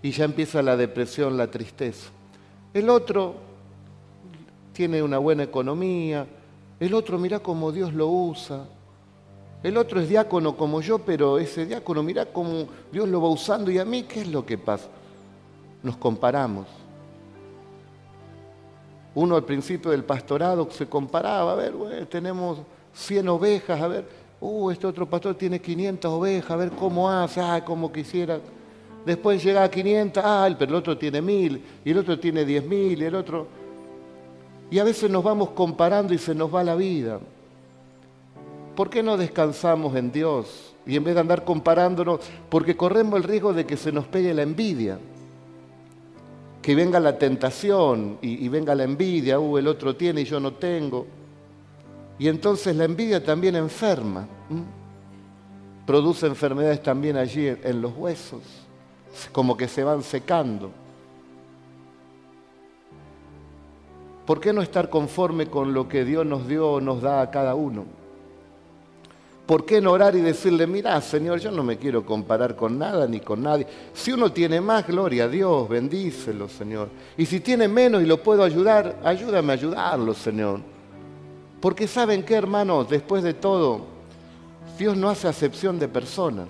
y 0.02 0.12
ya 0.12 0.26
empieza 0.26 0.62
la 0.62 0.78
depresión, 0.78 1.38
la 1.38 1.50
tristeza. 1.50 2.10
El 2.74 2.89
otro 2.89 3.36
tiene 4.74 5.02
una 5.02 5.18
buena 5.18 5.43
economía, 5.43 6.28
el 6.80 6.93
otro 6.93 7.18
mira 7.18 7.39
cómo 7.39 7.72
Dios 7.72 7.93
lo 7.93 8.08
usa, 8.08 8.66
el 9.64 9.76
otro 9.78 10.00
es 10.00 10.08
diácono 10.08 10.56
como 10.56 10.82
yo, 10.82 11.00
pero 11.00 11.39
ese 11.39 11.66
diácono 11.66 12.04
mira 12.04 12.28
cómo 12.28 12.68
Dios 12.91 13.10
lo 13.10 13.22
va 13.22 13.30
usando 13.30 13.72
y 13.72 13.80
a 13.80 13.86
mí, 13.86 14.04
¿qué 14.04 14.22
es 14.22 14.28
lo 14.28 14.45
que 14.45 14.58
pasa? 14.58 14.88
Nos 15.82 15.98
comparamos. 15.98 16.68
Uno 19.16 19.36
al 19.36 19.43
principio 19.43 19.89
del 19.89 20.04
pastorado 20.04 20.70
se 20.70 20.86
comparaba, 20.86 21.54
a 21.54 21.56
ver, 21.56 21.74
tenemos 22.08 22.60
100 22.93 23.28
ovejas, 23.30 23.82
a 23.82 23.88
ver, 23.88 24.08
uh, 24.39 24.70
este 24.70 24.86
otro 24.86 25.10
pastor 25.10 25.34
tiene 25.34 25.60
500 25.60 26.12
ovejas, 26.12 26.52
a 26.52 26.56
ver 26.56 26.70
cómo 26.70 27.10
hace, 27.10 27.41
ah, 27.41 27.64
como 27.66 27.91
quisiera. 27.91 28.39
Después 29.08 29.41
llega 29.41 29.64
a 29.64 29.72
500, 29.72 30.24
ah, 30.24 30.49
pero 30.60 30.72
el 30.72 30.76
otro 30.76 30.97
tiene 30.97 31.22
1000, 31.22 31.62
y 31.86 31.91
el 31.91 31.97
otro 31.97 32.20
tiene 32.20 32.45
10.000, 32.45 32.99
y 32.99 33.03
el 33.05 33.16
otro... 33.16 33.47
Y 34.70 34.80
a 34.80 34.84
veces 34.84 35.10
nos 35.10 35.24
vamos 35.24 35.51
comparando 35.51 36.14
y 36.14 36.18
se 36.18 36.36
nos 36.36 36.53
va 36.53 36.62
la 36.62 36.76
vida. 36.76 37.20
¿Por 38.76 38.89
qué 38.89 39.01
no 39.01 39.16
descansamos 39.16 39.95
en 39.95 40.12
Dios? 40.12 40.76
Y 40.86 40.97
en 40.97 41.05
vez 41.05 41.16
de 41.16 41.22
andar 41.22 41.45
comparándonos, 41.45 42.20
porque 42.49 42.76
corremos 42.76 43.16
el 43.16 43.24
riesgo 43.24 43.53
de 43.53 43.66
que 43.66 43.78
se 43.78 43.91
nos 43.91 44.05
pegue 44.05 44.34
la 44.34 44.43
envidia 44.43 44.99
que 46.68 46.76
venga 46.76 46.99
la 46.99 47.18
tentación 47.18 48.18
y, 48.22 48.45
venga 48.49 48.76
la 48.76 48.84
envidia, 48.84 49.39
uh, 49.39 49.58
el 49.58 49.68
otro 49.68 49.95
tiene 49.95 50.20
y 50.20 50.26
yo 50.26 50.38
no 50.38 50.51
tengo. 50.51 51.08
Y 52.20 52.28
entonces 52.28 52.76
la 52.76 52.84
envidia 52.84 53.24
también 53.24 53.55
enferma, 53.55 54.28
produce 55.86 56.28
enfermedades 56.28 56.84
también 56.84 57.16
allí 57.16 57.47
en, 57.47 57.82
los 57.82 57.95
huesos, 57.95 58.41
como 59.32 59.57
que 59.57 59.68
se 59.68 59.84
van 59.84 60.03
secando. 60.03 60.72
¿Por 64.26 64.41
qué 64.41 64.51
no 64.51 64.61
estar 64.61 64.89
conforme 64.89 65.47
con 65.47 65.74
lo 65.74 65.88
que 65.88 66.03
Dios 66.03 66.26
nos 66.26 66.47
dio 66.47 66.70
o 66.70 66.82
nos 66.82 67.01
da 67.01 67.22
a 67.22 67.32
cada 67.32 67.55
uno? 67.55 67.86
¿Por 69.45 69.65
qué 69.65 69.80
no 69.80 69.93
orar 69.93 70.13
y 70.18 70.20
decirle, 70.20 70.68
mira, 70.68 70.99
Señor, 70.99 71.39
yo 71.39 71.49
no 71.51 71.63
me 71.63 71.78
quiero 71.78 72.05
comparar 72.05 72.57
con 72.57 72.78
nada 72.78 73.07
ni 73.07 73.22
con 73.22 73.41
nadie? 73.41 73.65
Si 73.93 74.11
uno 74.11 74.34
tiene 74.34 74.59
más, 74.59 74.86
gloria 74.86 75.30
Dios, 75.30 75.70
bendícelo, 75.70 76.49
Señor. 76.49 76.89
Y 77.18 77.26
si 77.26 77.39
tiene 77.39 77.70
menos 77.70 78.03
y 78.03 78.05
lo 78.05 78.22
puedo 78.22 78.43
ayudar, 78.43 78.99
ayúdame 79.05 79.53
a 79.53 79.55
ayudarlo, 79.55 80.13
Señor. 80.13 80.59
Porque 81.61 81.88
saben 81.88 82.24
qué, 82.24 82.36
hermanos, 82.36 82.89
después 82.89 83.24
de 83.24 83.34
todo, 83.34 83.86
Dios 84.78 84.97
no 84.97 85.09
hace 85.09 85.30
acepción 85.30 85.80
de 85.80 85.88
personas. 85.88 86.49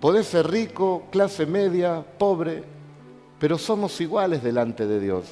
Podés 0.00 0.26
ser 0.28 0.50
rico, 0.50 1.04
clase 1.10 1.44
media, 1.44 2.02
pobre, 2.18 2.64
pero 3.38 3.58
somos 3.58 4.00
iguales 4.00 4.42
delante 4.42 4.86
de 4.86 4.98
Dios. 4.98 5.26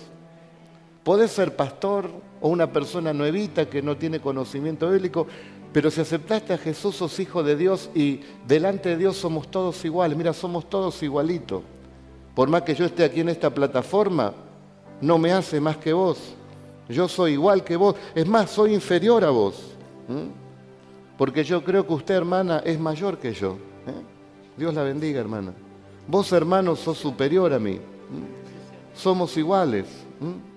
Podés 1.03 1.31
ser 1.31 1.57
pastor 1.57 2.11
o 2.41 2.49
una 2.49 2.71
persona 2.71 3.14
nuevita 3.14 3.69
que 3.69 3.81
no 3.81 3.97
tiene 3.97 4.21
conocimiento 4.21 4.91
bíblico, 4.91 5.27
pero 5.73 5.91
si 5.91 6.03
aceptaste 6.03 6.53
a 6.53 6.59
Jesús 6.59 6.97
sos 6.97 7.19
hijo 7.19 7.43
de 7.43 7.57
Dios 7.57 7.89
y 7.95 8.21
delante 8.47 8.91
de 8.91 8.99
Dios 8.99 9.16
somos 9.16 9.51
todos 9.51 9.83
iguales. 9.87 10.19
Mira, 10.19 10.35
somos 10.35 10.69
todos 10.69 11.03
igualitos. 11.03 11.62
Por 12.35 12.49
más 12.49 12.62
que 12.62 12.75
yo 12.75 12.85
esté 12.85 13.05
aquí 13.05 13.21
en 13.21 13.31
esta 13.31 13.49
plataforma, 13.51 14.35
no 15.01 15.19
me 15.19 15.33
hace 15.33 15.61
más 15.61 15.79
que 15.79 15.93
vos. 15.95 16.35
Yo 16.89 17.09
soy 17.09 17.33
igual 17.33 17.64
que 17.64 17.77
vos. 17.77 17.97
Es 18.14 18.27
más, 18.27 18.51
soy 18.51 18.75
inferior 18.75 19.25
a 19.25 19.31
vos. 19.31 19.75
Porque 21.16 21.43
yo 21.43 21.64
creo 21.64 21.87
que 21.87 21.93
usted, 21.95 22.14
hermana, 22.14 22.62
es 22.64 22.79
mayor 22.79 23.19
que 23.19 23.33
yo. 23.33 23.57
Dios 24.59 24.75
la 24.75 24.83
bendiga, 24.83 25.21
hermana. 25.21 25.53
Vos, 26.09 26.33
hermano, 26.33 26.75
sos 26.75 26.99
superior 26.99 27.53
a 27.53 27.59
mí. 27.59 27.79
Somos 28.95 29.37
iguales 29.37 29.87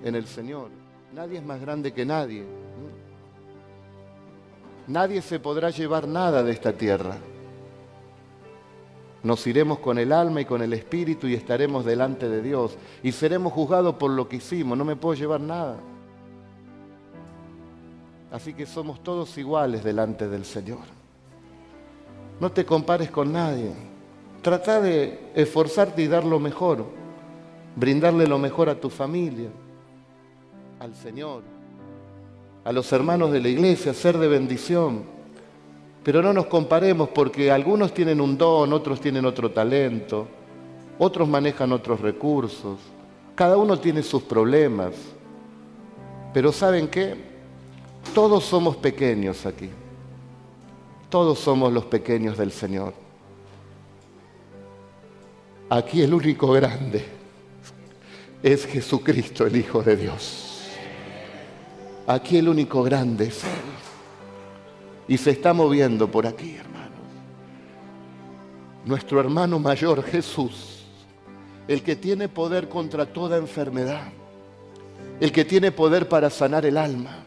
en 0.04 0.16
el 0.16 0.26
Señor. 0.26 0.70
Nadie 1.14 1.38
es 1.38 1.46
más 1.46 1.62
grande 1.62 1.94
que 1.94 2.06
nadie. 2.06 2.44
Nadie 4.88 5.22
se 5.22 5.40
podrá 5.40 5.70
llevar 5.70 6.08
nada 6.08 6.42
de 6.42 6.52
esta 6.52 6.74
tierra. 6.74 7.18
Nos 9.24 9.46
iremos 9.46 9.78
con 9.78 10.00
el 10.00 10.12
alma 10.12 10.42
y 10.42 10.46
con 10.46 10.64
el 10.64 10.74
espíritu 10.74 11.28
y 11.28 11.36
estaremos 11.36 11.86
delante 11.86 12.28
de 12.28 12.42
Dios 12.42 12.76
y 13.04 13.12
seremos 13.12 13.54
juzgados 13.54 13.96
por 13.96 14.10
lo 14.10 14.28
que 14.28 14.38
hicimos. 14.38 14.76
No 14.76 14.84
me 14.84 14.96
puedo 14.96 15.14
llevar 15.14 15.42
nada. 15.42 15.78
Así 18.32 18.54
que 18.54 18.66
somos 18.66 19.04
todos 19.04 19.38
iguales 19.38 19.84
delante 19.84 20.28
del 20.28 20.46
Señor. 20.46 20.80
No 22.40 22.52
te 22.52 22.66
compares 22.66 23.12
con 23.12 23.32
nadie. 23.32 23.91
Trata 24.42 24.82
de 24.82 25.20
esforzarte 25.36 26.02
y 26.02 26.08
dar 26.08 26.24
lo 26.24 26.40
mejor 26.40 27.02
brindarle 27.76 28.28
lo 28.28 28.38
mejor 28.38 28.70
a 28.70 28.76
tu 28.76 28.90
familia, 28.90 29.50
al 30.80 30.96
Señor, 30.96 31.44
a 32.64 32.72
los 32.72 32.92
hermanos 32.92 33.32
de 33.32 33.40
la 33.40 33.50
iglesia, 33.50 33.94
ser 33.94 34.18
de 34.18 34.28
bendición. 34.28 35.04
Pero 36.04 36.22
no 36.22 36.34
nos 36.34 36.48
comparemos 36.48 37.10
porque 37.10 37.52
algunos 37.52 37.94
tienen 37.94 38.20
un 38.20 38.38
don, 38.38 38.74
otros 38.74 39.00
tienen 39.00 39.26
otro 39.26 39.52
talento, 39.52 40.28
otros 40.98 41.28
manejan 41.28 41.72
otros 41.72 42.02
recursos, 42.02 42.80
cada 43.36 43.58
uno 43.58 43.80
tiene 43.80 44.02
sus 44.04 44.24
problemas. 44.24 44.94
Pero 46.34 46.52
¿saben 46.52 46.88
qué? 46.88 47.16
Todos 48.16 48.46
somos 48.46 48.78
pequeños 48.78 49.46
aquí. 49.46 49.70
Todos 51.10 51.40
somos 51.40 51.74
los 51.74 51.86
pequeños 51.86 52.38
del 52.38 52.52
Señor. 52.52 52.94
Aquí 55.74 56.02
el 56.02 56.14
único 56.14 56.52
grande 56.52 57.06
es 58.44 58.66
Jesucristo, 58.66 59.46
el 59.46 59.56
Hijo 59.56 59.82
de 59.82 59.96
Dios. 59.96 60.68
Aquí 62.06 62.36
el 62.36 62.50
único 62.50 62.84
grande 62.84 63.28
es 63.28 63.42
Él. 63.46 63.50
Y 65.08 65.18
se 65.18 65.30
está 65.30 65.54
moviendo 65.54 66.12
por 66.12 66.28
aquí, 66.28 66.56
hermanos. 66.56 66.92
Nuestro 68.84 69.22
hermano 69.22 69.60
mayor, 69.60 70.04
Jesús, 70.04 70.84
el 71.70 71.82
que 71.84 71.96
tiene 71.96 72.28
poder 72.28 72.68
contra 72.68 73.06
toda 73.06 73.38
enfermedad, 73.38 74.10
el 75.22 75.32
que 75.32 75.46
tiene 75.46 75.72
poder 75.72 76.10
para 76.10 76.30
sanar 76.30 76.66
el 76.66 76.76
alma, 76.76 77.24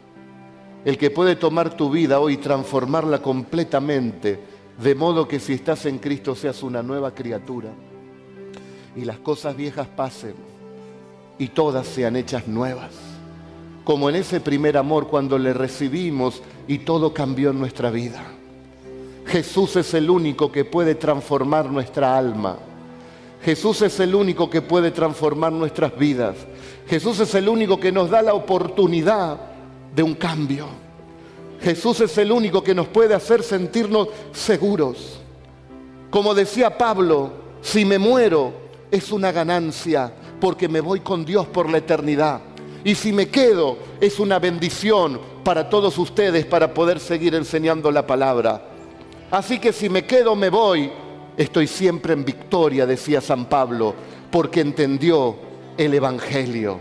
el 0.84 0.98
que 0.98 1.10
puede 1.10 1.36
tomar 1.36 1.74
tu 1.74 1.88
vida 1.88 2.20
hoy 2.20 2.34
y 2.34 2.36
transformarla 2.36 3.22
completamente, 3.22 4.38
de 4.76 4.94
modo 4.94 5.26
que 5.26 5.40
si 5.40 5.54
estás 5.54 5.86
en 5.86 5.96
Cristo 5.96 6.34
seas 6.34 6.62
una 6.62 6.82
nueva 6.82 7.14
criatura 7.14 7.70
y 8.96 9.04
las 9.04 9.18
cosas 9.18 9.56
viejas 9.56 9.88
pasen 9.88 10.34
y 11.38 11.48
todas 11.48 11.86
sean 11.86 12.16
hechas 12.16 12.46
nuevas. 12.46 12.92
Como 13.84 14.08
en 14.08 14.16
ese 14.16 14.40
primer 14.40 14.76
amor 14.76 15.08
cuando 15.08 15.38
le 15.38 15.52
recibimos 15.52 16.42
y 16.66 16.78
todo 16.78 17.12
cambió 17.12 17.50
en 17.50 17.58
nuestra 17.58 17.90
vida. 17.90 18.22
Jesús 19.26 19.76
es 19.76 19.94
el 19.94 20.10
único 20.10 20.50
que 20.50 20.64
puede 20.64 20.94
transformar 20.94 21.70
nuestra 21.70 22.16
alma. 22.16 22.56
Jesús 23.42 23.82
es 23.82 24.00
el 24.00 24.14
único 24.14 24.48
que 24.48 24.62
puede 24.62 24.90
transformar 24.90 25.52
nuestras 25.52 25.96
vidas. 25.98 26.36
Jesús 26.86 27.20
es 27.20 27.34
el 27.34 27.48
único 27.48 27.78
que 27.78 27.92
nos 27.92 28.10
da 28.10 28.22
la 28.22 28.34
oportunidad 28.34 29.38
de 29.94 30.02
un 30.02 30.14
cambio. 30.14 30.66
Jesús 31.60 32.00
es 32.00 32.16
el 32.18 32.32
único 32.32 32.62
que 32.62 32.74
nos 32.74 32.88
puede 32.88 33.14
hacer 33.14 33.42
sentirnos 33.42 34.08
seguros. 34.32 35.20
Como 36.10 36.34
decía 36.34 36.76
Pablo, 36.76 37.32
si 37.60 37.84
me 37.84 37.98
muero 37.98 38.63
es 38.94 39.10
una 39.10 39.32
ganancia 39.32 40.12
porque 40.40 40.68
me 40.68 40.80
voy 40.80 41.00
con 41.00 41.24
Dios 41.24 41.46
por 41.48 41.68
la 41.68 41.78
eternidad. 41.78 42.40
Y 42.84 42.94
si 42.94 43.12
me 43.12 43.28
quedo, 43.28 43.76
es 44.00 44.20
una 44.20 44.38
bendición 44.38 45.18
para 45.42 45.68
todos 45.68 45.98
ustedes 45.98 46.46
para 46.46 46.72
poder 46.72 47.00
seguir 47.00 47.34
enseñando 47.34 47.90
la 47.90 48.06
palabra. 48.06 48.62
Así 49.30 49.58
que 49.58 49.72
si 49.72 49.88
me 49.88 50.04
quedo, 50.04 50.36
me 50.36 50.48
voy, 50.48 50.92
estoy 51.36 51.66
siempre 51.66 52.12
en 52.12 52.24
victoria, 52.24 52.86
decía 52.86 53.20
San 53.20 53.46
Pablo, 53.46 53.94
porque 54.30 54.60
entendió 54.60 55.34
el 55.76 55.92
Evangelio, 55.94 56.78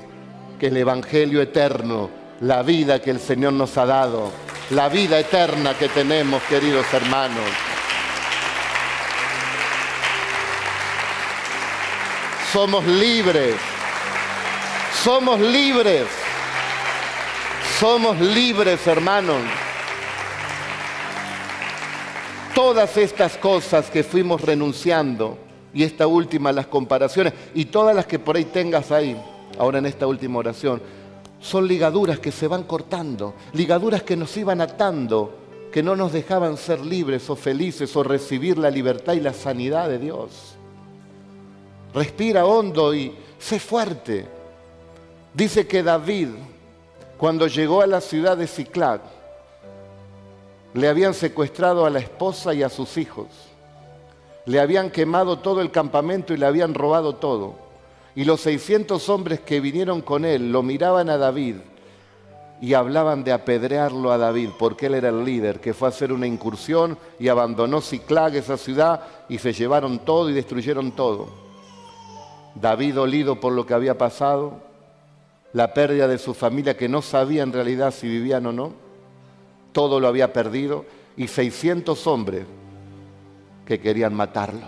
que 0.59 0.67
el 0.67 0.77
Evangelio 0.77 1.41
eterno, 1.41 2.09
la 2.41 2.61
vida 2.61 3.01
que 3.01 3.09
el 3.09 3.19
Señor 3.19 3.53
nos 3.53 3.75
ha 3.77 3.85
dado, 3.85 4.29
la 4.69 4.87
vida 4.89 5.19
eterna 5.19 5.75
que 5.77 5.89
tenemos, 5.89 6.43
queridos 6.43 6.85
hermanos. 6.93 7.49
Somos 12.53 12.85
libres, 12.85 13.55
somos 15.03 15.39
libres, 15.39 16.05
somos 17.79 18.19
libres, 18.19 18.85
hermanos. 18.85 19.41
Todas 22.53 22.95
estas 22.97 23.37
cosas 23.37 23.89
que 23.89 24.03
fuimos 24.03 24.39
renunciando, 24.39 25.39
y 25.73 25.81
esta 25.81 26.05
última, 26.05 26.51
las 26.51 26.67
comparaciones, 26.67 27.33
y 27.55 27.65
todas 27.65 27.95
las 27.95 28.05
que 28.05 28.19
por 28.19 28.35
ahí 28.35 28.45
tengas 28.45 28.91
ahí, 28.91 29.19
ahora 29.57 29.79
en 29.79 29.87
esta 29.87 30.05
última 30.05 30.37
oración, 30.37 30.79
son 31.41 31.67
ligaduras 31.67 32.19
que 32.19 32.31
se 32.31 32.47
van 32.47 32.65
cortando, 32.65 33.33
ligaduras 33.53 34.03
que 34.03 34.15
nos 34.15 34.37
iban 34.37 34.61
atando, 34.61 35.39
que 35.71 35.81
no 35.81 35.95
nos 35.95 36.13
dejaban 36.13 36.57
ser 36.57 36.85
libres 36.85 37.27
o 37.31 37.35
felices 37.35 37.95
o 37.95 38.03
recibir 38.03 38.59
la 38.59 38.69
libertad 38.69 39.13
y 39.13 39.21
la 39.21 39.33
sanidad 39.33 39.89
de 39.89 39.97
Dios. 39.97 40.52
Respira 41.93 42.45
hondo 42.45 42.93
y 42.93 43.15
sé 43.37 43.59
fuerte. 43.59 44.25
Dice 45.33 45.67
que 45.67 45.83
David, 45.83 46.29
cuando 47.17 47.47
llegó 47.47 47.81
a 47.81 47.87
la 47.87 48.01
ciudad 48.01 48.35
de 48.35 48.47
Ciclac, 48.47 49.01
le 50.73 50.87
habían 50.87 51.13
secuestrado 51.13 51.85
a 51.85 51.89
la 51.89 51.99
esposa 51.99 52.53
y 52.53 52.63
a 52.63 52.69
sus 52.69 52.97
hijos. 52.97 53.27
Le 54.45 54.59
habían 54.59 54.89
quemado 54.89 55.39
todo 55.39 55.61
el 55.61 55.71
campamento 55.71 56.33
y 56.33 56.37
le 56.37 56.45
habían 56.45 56.73
robado 56.73 57.15
todo. 57.15 57.55
Y 58.15 58.25
los 58.25 58.41
600 58.41 59.07
hombres 59.09 59.39
que 59.39 59.59
vinieron 59.59 60.01
con 60.01 60.25
él 60.25 60.51
lo 60.51 60.63
miraban 60.63 61.09
a 61.09 61.17
David 61.17 61.57
y 62.59 62.73
hablaban 62.73 63.23
de 63.23 63.33
apedrearlo 63.33 64.11
a 64.11 64.17
David, 64.17 64.49
porque 64.57 64.85
él 64.85 64.95
era 64.95 65.09
el 65.09 65.25
líder, 65.25 65.59
que 65.59 65.73
fue 65.73 65.87
a 65.87 65.89
hacer 65.89 66.11
una 66.13 66.27
incursión 66.27 66.97
y 67.19 67.27
abandonó 67.27 67.81
Ciclag, 67.81 68.35
esa 68.35 68.57
ciudad, 68.57 69.01
y 69.27 69.37
se 69.37 69.51
llevaron 69.51 69.99
todo 69.99 70.29
y 70.29 70.33
destruyeron 70.33 70.91
todo. 70.93 71.27
David, 72.55 72.99
olido 72.99 73.39
por 73.39 73.53
lo 73.53 73.65
que 73.65 73.73
había 73.73 73.97
pasado, 73.97 74.59
la 75.53 75.73
pérdida 75.73 76.07
de 76.07 76.17
su 76.17 76.33
familia, 76.33 76.77
que 76.77 76.89
no 76.89 77.01
sabía 77.01 77.43
en 77.43 77.53
realidad 77.53 77.91
si 77.91 78.07
vivían 78.07 78.45
o 78.45 78.51
no, 78.51 78.73
todo 79.71 79.99
lo 79.99 80.07
había 80.07 80.33
perdido, 80.33 80.85
y 81.15 81.27
600 81.27 82.07
hombres 82.07 82.45
que 83.65 83.79
querían 83.79 84.13
matarlo. 84.13 84.67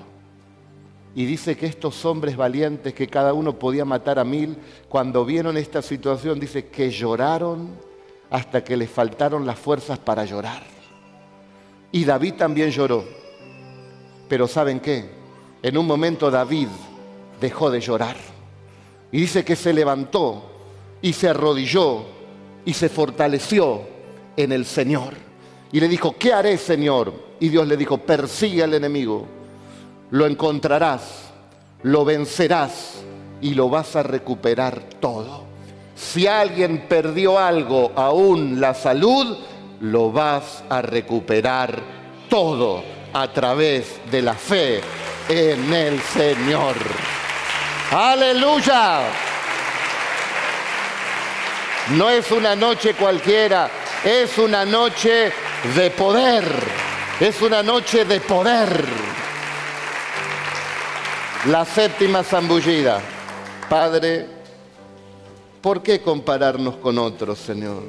Y 1.15 1.25
dice 1.25 1.55
que 1.55 1.65
estos 1.65 2.03
hombres 2.05 2.35
valientes, 2.35 2.93
que 2.93 3.07
cada 3.07 3.33
uno 3.33 3.57
podía 3.57 3.85
matar 3.85 4.19
a 4.19 4.25
mil, 4.25 4.57
cuando 4.89 5.23
vieron 5.23 5.57
esta 5.57 5.81
situación, 5.81 6.39
dice 6.39 6.67
que 6.67 6.91
lloraron 6.91 7.69
hasta 8.29 8.63
que 8.63 8.75
les 8.75 8.89
faltaron 8.89 9.45
las 9.45 9.57
fuerzas 9.57 9.97
para 9.97 10.25
llorar. 10.25 10.63
Y 11.91 12.03
David 12.03 12.33
también 12.33 12.69
lloró. 12.69 13.05
Pero 14.27 14.47
¿saben 14.47 14.81
qué? 14.81 15.09
En 15.63 15.77
un 15.77 15.87
momento 15.87 16.29
David 16.29 16.67
dejó 17.39 17.69
de 17.71 17.81
llorar. 17.81 18.15
Y 19.11 19.21
dice 19.21 19.45
que 19.45 19.55
se 19.55 19.73
levantó 19.73 20.43
y 21.01 21.13
se 21.13 21.29
arrodilló 21.29 22.03
y 22.65 22.73
se 22.73 22.89
fortaleció 22.89 23.81
en 24.35 24.51
el 24.51 24.65
Señor. 24.65 25.13
Y 25.71 25.79
le 25.79 25.87
dijo, 25.87 26.15
¿qué 26.17 26.33
haré, 26.33 26.57
Señor? 26.57 27.13
Y 27.39 27.49
Dios 27.49 27.67
le 27.67 27.77
dijo, 27.77 27.97
persigue 27.97 28.63
al 28.63 28.73
enemigo 28.73 29.27
lo 30.11 30.25
encontrarás, 30.25 31.31
lo 31.83 32.05
vencerás 32.05 33.03
y 33.41 33.53
lo 33.53 33.69
vas 33.69 33.95
a 33.95 34.03
recuperar 34.03 34.83
todo. 34.99 35.43
Si 35.95 36.27
alguien 36.27 36.85
perdió 36.87 37.39
algo, 37.39 37.91
aún 37.95 38.59
la 38.59 38.73
salud, 38.73 39.37
lo 39.81 40.11
vas 40.11 40.63
a 40.69 40.81
recuperar 40.81 41.81
todo 42.29 42.83
a 43.13 43.31
través 43.31 43.99
de 44.11 44.21
la 44.21 44.33
fe 44.33 44.81
en 45.29 45.73
el 45.73 45.99
Señor. 45.99 46.75
Aleluya. 47.97 49.03
No 51.91 52.09
es 52.09 52.29
una 52.29 52.53
noche 52.53 52.93
cualquiera, 52.93 53.69
es 54.03 54.37
una 54.37 54.65
noche 54.65 55.31
de 55.73 55.91
poder. 55.91 56.43
Es 57.21 57.41
una 57.41 57.63
noche 57.63 58.03
de 58.03 58.19
poder. 58.19 58.85
La 61.47 61.63
séptima 61.63 62.21
zambullida. 62.21 62.99
Padre, 63.69 64.27
¿por 65.61 65.81
qué 65.81 66.01
compararnos 66.01 66.75
con 66.75 66.97
otros, 66.97 67.39
Señor? 67.39 67.83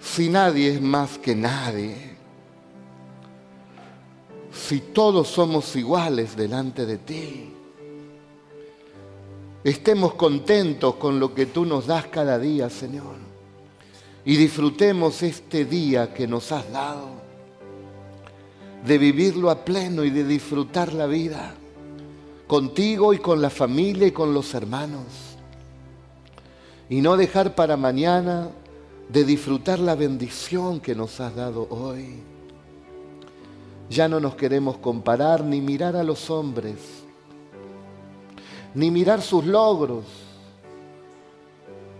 Si 0.00 0.28
nadie 0.28 0.74
es 0.74 0.80
más 0.80 1.16
que 1.16 1.36
nadie. 1.36 2.16
Si 4.52 4.80
todos 4.80 5.28
somos 5.28 5.76
iguales 5.76 6.34
delante 6.34 6.84
de 6.84 6.98
ti. 6.98 7.54
Estemos 9.68 10.14
contentos 10.14 10.94
con 10.94 11.20
lo 11.20 11.34
que 11.34 11.44
tú 11.44 11.66
nos 11.66 11.86
das 11.86 12.06
cada 12.06 12.38
día, 12.38 12.70
Señor. 12.70 13.16
Y 14.24 14.36
disfrutemos 14.36 15.22
este 15.22 15.66
día 15.66 16.14
que 16.14 16.26
nos 16.26 16.52
has 16.52 16.72
dado 16.72 17.08
de 18.86 18.96
vivirlo 18.96 19.50
a 19.50 19.66
pleno 19.66 20.04
y 20.04 20.10
de 20.10 20.24
disfrutar 20.24 20.94
la 20.94 21.06
vida 21.06 21.54
contigo 22.46 23.12
y 23.12 23.18
con 23.18 23.42
la 23.42 23.50
familia 23.50 24.06
y 24.06 24.10
con 24.10 24.32
los 24.32 24.54
hermanos. 24.54 25.04
Y 26.88 27.02
no 27.02 27.18
dejar 27.18 27.54
para 27.54 27.76
mañana 27.76 28.48
de 29.10 29.24
disfrutar 29.24 29.80
la 29.80 29.94
bendición 29.94 30.80
que 30.80 30.94
nos 30.94 31.20
has 31.20 31.36
dado 31.36 31.66
hoy. 31.68 32.22
Ya 33.90 34.08
no 34.08 34.18
nos 34.18 34.34
queremos 34.34 34.78
comparar 34.78 35.44
ni 35.44 35.60
mirar 35.60 35.94
a 35.94 36.04
los 36.04 36.30
hombres, 36.30 36.97
ni 38.74 38.90
mirar 38.90 39.22
sus 39.22 39.44
logros. 39.44 40.04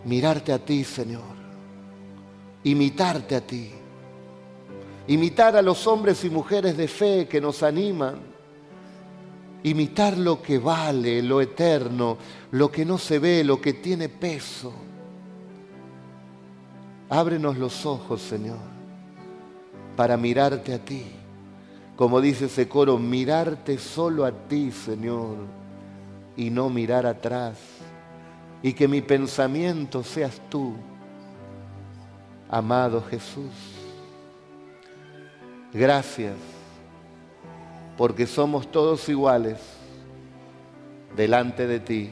Mirarte 0.05 0.53
a 0.53 0.59
ti, 0.59 0.85
Señor. 0.85 1.37
Imitarte 2.65 3.37
a 3.37 3.41
ti 3.41 3.73
imitar 5.09 5.57
a 5.57 5.63
los 5.63 5.87
hombres 5.87 6.23
y 6.25 6.31
mujeres 6.31 6.77
de 6.77 6.87
fe 6.87 7.27
que 7.27 7.41
nos 7.41 7.63
animan, 7.63 8.17
imitar 9.63 10.17
lo 10.17 10.41
que 10.41 10.59
vale, 10.59 11.23
lo 11.23 11.41
eterno, 11.41 12.19
lo 12.53 12.71
que 12.71 12.85
no 12.85 12.99
se 12.99 13.19
ve, 13.19 13.43
lo 13.43 13.61
que 13.61 13.73
tiene 13.73 14.09
peso. 14.09 14.73
Ábrenos 17.09 17.57
los 17.57 17.87
ojos, 17.87 18.21
Señor, 18.21 18.59
para 19.97 20.17
mirarte 20.19 20.75
a 20.75 20.79
ti. 20.79 21.05
Como 21.97 22.21
dice 22.21 22.45
ese 22.45 22.69
coro, 22.69 22.99
mirarte 22.99 23.79
solo 23.79 24.27
a 24.27 24.31
ti, 24.31 24.71
Señor, 24.71 25.37
y 26.39 26.51
no 26.51 26.71
mirar 26.71 27.05
atrás. 27.05 27.59
Y 28.63 28.73
que 28.73 28.89
mi 28.89 29.03
pensamiento 29.03 30.03
seas 30.03 30.41
tú, 30.49 30.75
amado 32.49 33.03
Jesús. 33.11 33.51
Gracias, 35.75 36.35
porque 37.99 38.27
somos 38.27 38.71
todos 38.71 39.07
iguales 39.09 39.59
delante 41.17 41.67
de 41.67 41.81
ti 41.81 42.11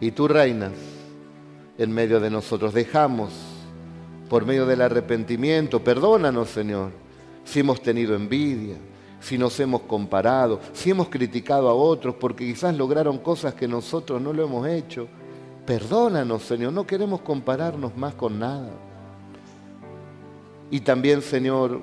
y 0.00 0.10
tú 0.10 0.26
reinas 0.26 0.72
en 1.78 1.92
medio 1.92 2.18
de 2.18 2.30
nosotros. 2.30 2.72
Dejamos 2.72 3.30
por 4.30 4.46
medio 4.46 4.64
del 4.64 4.80
arrepentimiento, 4.80 5.84
perdónanos 5.84 6.48
Señor, 6.48 6.92
si 7.44 7.60
hemos 7.60 7.82
tenido 7.82 8.14
envidia, 8.14 8.76
si 9.20 9.36
nos 9.36 9.58
hemos 9.60 9.82
comparado, 9.82 10.60
si 10.72 10.90
hemos 10.90 11.08
criticado 11.08 11.68
a 11.68 11.74
otros 11.74 12.14
porque 12.14 12.46
quizás 12.46 12.74
lograron 12.76 13.18
cosas 13.18 13.54
que 13.54 13.68
nosotros 13.68 14.20
no 14.20 14.32
lo 14.32 14.44
hemos 14.44 14.66
hecho. 14.66 15.06
Perdónanos 15.66 16.42
Señor, 16.42 16.72
no 16.72 16.86
queremos 16.86 17.20
compararnos 17.20 17.96
más 17.96 18.14
con 18.14 18.38
nada. 18.38 18.70
Y 20.70 20.80
también 20.80 21.20
Señor, 21.20 21.82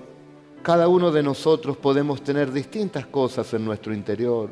cada 0.64 0.88
uno 0.88 1.12
de 1.12 1.24
nosotros 1.24 1.78
podemos 1.78 2.22
tener 2.22 2.52
distintas 2.52 3.06
cosas 3.06 3.54
en 3.54 3.64
nuestro 3.64 3.94
interior. 3.94 4.50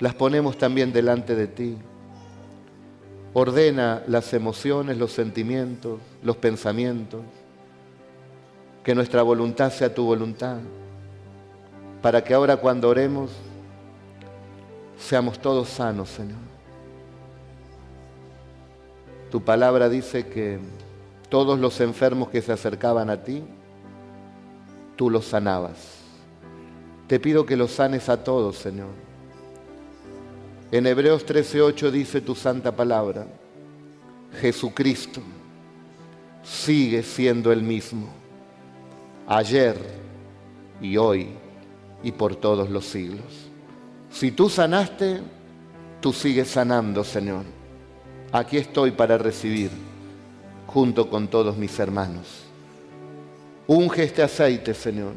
Las 0.00 0.14
ponemos 0.14 0.58
también 0.58 0.92
delante 0.92 1.34
de 1.36 1.46
ti. 1.46 1.76
Ordena 3.34 4.02
las 4.08 4.34
emociones, 4.34 4.98
los 4.98 5.12
sentimientos, 5.12 6.00
los 6.22 6.36
pensamientos. 6.36 7.22
Que 8.82 8.94
nuestra 8.94 9.22
voluntad 9.22 9.72
sea 9.72 9.94
tu 9.94 10.04
voluntad. 10.04 10.58
Para 12.02 12.22
que 12.22 12.34
ahora 12.34 12.56
cuando 12.56 12.88
oremos 12.88 13.30
seamos 14.98 15.38
todos 15.38 15.68
sanos, 15.68 16.08
Señor. 16.08 16.38
Tu 19.30 19.40
palabra 19.40 19.88
dice 19.88 20.26
que 20.26 20.58
todos 21.28 21.58
los 21.58 21.80
enfermos 21.80 22.28
que 22.28 22.42
se 22.42 22.52
acercaban 22.52 23.08
a 23.08 23.22
ti, 23.22 23.44
tú 24.96 25.08
los 25.08 25.26
sanabas. 25.26 26.00
Te 27.06 27.20
pido 27.20 27.46
que 27.46 27.56
los 27.56 27.70
sanes 27.70 28.08
a 28.08 28.22
todos, 28.22 28.56
Señor. 28.56 28.90
En 30.72 30.86
Hebreos 30.86 31.24
13:8 31.24 31.90
dice 31.90 32.20
tu 32.20 32.34
santa 32.34 32.74
palabra, 32.74 33.26
Jesucristo 34.40 35.20
sigue 36.42 37.02
siendo 37.02 37.52
el 37.52 37.62
mismo, 37.62 38.08
ayer 39.28 39.76
y 40.80 40.96
hoy 40.96 41.28
y 42.02 42.12
por 42.12 42.36
todos 42.36 42.70
los 42.70 42.84
siglos. 42.86 43.50
Si 44.10 44.30
tú 44.30 44.48
sanaste, 44.48 45.20
tú 46.00 46.12
sigues 46.12 46.48
sanando, 46.48 47.04
Señor. 47.04 47.44
Aquí 48.32 48.56
estoy 48.56 48.90
para 48.90 49.18
recibir 49.18 49.70
junto 50.66 51.08
con 51.08 51.28
todos 51.28 51.56
mis 51.56 51.78
hermanos. 51.78 52.44
Unge 53.66 54.04
este 54.04 54.22
aceite, 54.22 54.74
Señor, 54.74 55.12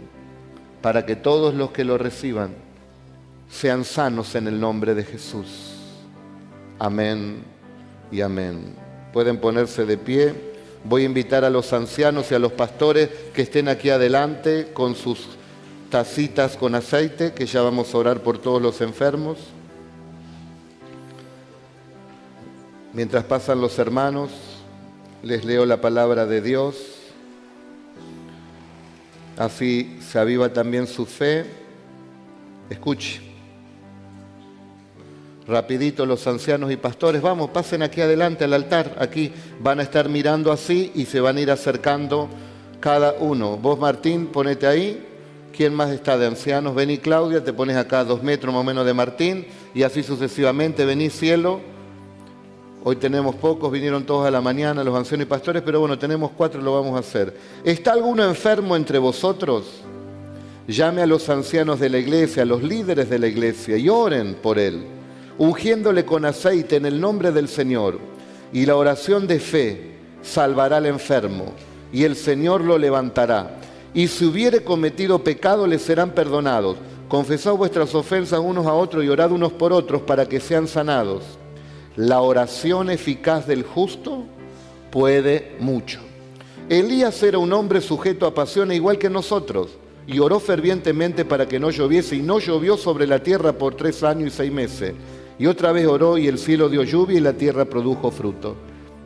para 0.82 1.06
que 1.06 1.16
todos 1.16 1.53
los 1.53 1.72
que 1.72 1.84
lo 1.84 1.98
reciban 1.98 2.53
sean 3.49 3.84
sanos 3.84 4.36
en 4.36 4.48
el 4.48 4.60
nombre 4.60 4.94
de 4.94 5.03
Jesús. 5.03 5.76
Amén 6.78 7.44
y 8.12 8.22
amén. 8.22 8.76
Pueden 9.14 9.40
ponerse 9.40 9.86
de 9.86 9.98
pie. 9.98 10.34
Voy 10.84 11.03
a 11.03 11.06
invitar 11.06 11.44
a 11.45 11.49
los 11.49 11.74
ancianos 11.74 12.32
y 12.32 12.36
a 12.36 12.40
los 12.40 12.52
pastores 12.52 13.10
que 13.34 13.44
estén 13.44 13.70
aquí 13.70 13.90
adelante 13.90 14.72
con 14.74 14.95
sus 14.95 15.28
tacitas 15.90 16.57
con 16.57 16.76
aceite, 16.76 17.34
que 17.34 17.45
ya 17.45 17.62
vamos 17.62 17.94
a 17.94 17.98
orar 17.98 18.22
por 18.22 18.38
todos 18.38 18.62
los 18.62 18.82
enfermos. 18.82 19.38
Mientras 22.94 23.26
pasan 23.26 23.60
los 23.60 23.78
hermanos, 23.78 24.32
les 25.22 25.44
leo 25.44 25.66
la 25.66 25.82
palabra 25.82 26.26
de 26.26 26.41
Dios. 26.41 26.76
Así 29.38 29.99
se 29.99 30.18
aviva 30.18 30.53
también 30.53 30.88
su 30.88 31.06
fe. 31.06 31.45
Escuche. 32.70 33.22
Rapidito 35.48 36.06
los 36.06 36.26
ancianos 36.26 36.72
y 36.72 36.78
pastores, 36.78 37.22
vamos, 37.22 37.52
pasen 37.52 37.84
aquí 37.84 38.02
adelante 38.02 38.45
al 38.45 38.53
altar. 38.53 38.95
Aquí 38.99 39.32
van 39.60 39.80
a 39.80 39.84
estar 39.84 40.10
mirando 40.10 40.52
así 40.52 40.91
y 40.95 41.06
se 41.06 41.20
van 41.20 41.38
a 41.38 41.41
ir 41.41 41.52
acercando 41.52 42.30
cada 42.80 43.14
uno. 43.20 43.57
Vos, 43.57 43.78
Martín, 43.78 44.28
ponete 44.28 44.66
ahí. 44.66 45.06
¿Quién 45.56 45.73
más 45.73 45.91
está 45.91 46.18
de 46.18 46.27
ancianos? 46.27 46.76
Vení, 46.76 46.98
Claudia, 46.98 47.44
te 47.44 47.53
pones 47.53 47.77
acá 47.77 48.03
dos 48.03 48.22
metros 48.22 48.53
más 48.53 48.61
o 48.61 48.64
menos 48.64 48.86
de 48.86 48.94
Martín 48.94 49.45
y 49.73 49.84
así 49.84 50.03
sucesivamente. 50.03 50.86
Vení, 50.86 51.10
cielo. 51.10 51.61
Hoy 52.84 52.98
tenemos 52.98 53.36
pocos, 53.36 53.72
vinieron 53.72 54.06
todos 54.06 54.27
a 54.27 54.32
la 54.32 54.41
mañana, 54.41 54.84
los 54.84 54.95
ancianos 54.95 55.26
y 55.26 55.30
pastores, 55.30 55.64
pero 55.64 55.80
bueno, 55.80 55.98
tenemos 55.98 56.32
cuatro, 56.32 56.61
lo 56.61 56.73
vamos 56.73 56.95
a 56.95 56.99
hacer. 56.99 57.36
¿Está 57.64 57.94
alguno 57.94 58.23
enfermo 58.23 58.76
entre 58.76 58.99
vosotros? 58.99 59.82
Llame 60.68 61.02
a 61.02 61.07
los 61.07 61.27
ancianos 61.30 61.80
de 61.80 61.90
la 61.90 61.98
iglesia, 61.98 62.44
a 62.44 62.45
los 62.45 62.61
líderes 62.61 63.10
de 63.10 63.18
la 63.18 63.27
iglesia 63.27 63.77
y 63.77 63.90
oren 63.90 64.36
por 64.36 64.60
él 64.60 64.86
ungiéndole 65.38 66.06
con 66.06 66.26
aceite 66.26 66.77
en 66.77 66.86
el 66.86 66.99
nombre 66.99 67.32
del 67.32 67.48
Señor. 67.48 67.99
Y 68.53 68.65
la 68.65 68.76
oración 68.76 69.27
de 69.27 69.40
fe 69.40 69.91
salvará 70.22 70.77
al 70.77 70.86
enfermo, 70.86 71.53
y 71.91 72.03
el 72.03 72.15
Señor 72.15 72.61
lo 72.61 72.77
levantará. 72.77 73.57
Y 73.96 74.10
si 74.10 74.26
hubiere 74.26 74.62
cometido 74.62 75.24
pecado, 75.24 75.66
le 75.66 75.80
serán 75.80 76.12
perdonados. 76.12 76.78
Confesad 77.08 77.54
vuestras 77.54 77.96
ofensas 77.96 78.42
unos 78.42 78.68
a 78.68 78.74
otros 78.74 79.06
y 79.06 79.10
orad 79.10 79.32
unos 79.32 79.54
por 79.54 79.72
otros 79.72 80.02
para 80.02 80.28
que 80.28 80.42
sean 80.42 80.68
sanados. 80.68 81.24
La 81.96 82.20
oración 82.20 82.90
eficaz 82.90 83.48
del 83.48 83.64
justo 83.64 84.26
puede 84.92 85.56
mucho. 85.62 86.02
Elías 86.68 87.24
era 87.24 87.38
un 87.38 87.54
hombre 87.54 87.80
sujeto 87.80 88.26
a 88.26 88.34
pasiones 88.34 88.76
igual 88.76 88.98
que 88.98 89.10
nosotros 89.10 89.70
y 90.08 90.20
oró 90.20 90.42
fervientemente 90.42 91.24
para 91.24 91.48
que 91.48 91.60
no 91.60 91.70
lloviese 91.70 92.18
y 92.18 92.22
no 92.22 92.40
llovió 92.40 92.76
sobre 92.76 93.08
la 93.08 93.24
tierra 93.24 93.54
por 93.54 93.76
tres 93.76 94.04
años 94.04 94.34
y 94.34 94.36
seis 94.36 94.52
meses. 94.52 94.94
Y 95.40 95.46
otra 95.46 95.72
vez 95.72 95.88
oró 95.88 96.18
y 96.18 96.28
el 96.28 96.38
cielo 96.38 96.68
dio 96.68 96.84
lluvia 96.84 97.18
y 97.18 97.22
la 97.22 97.34
tierra 97.34 97.64
produjo 97.64 98.12
fruto. 98.12 98.58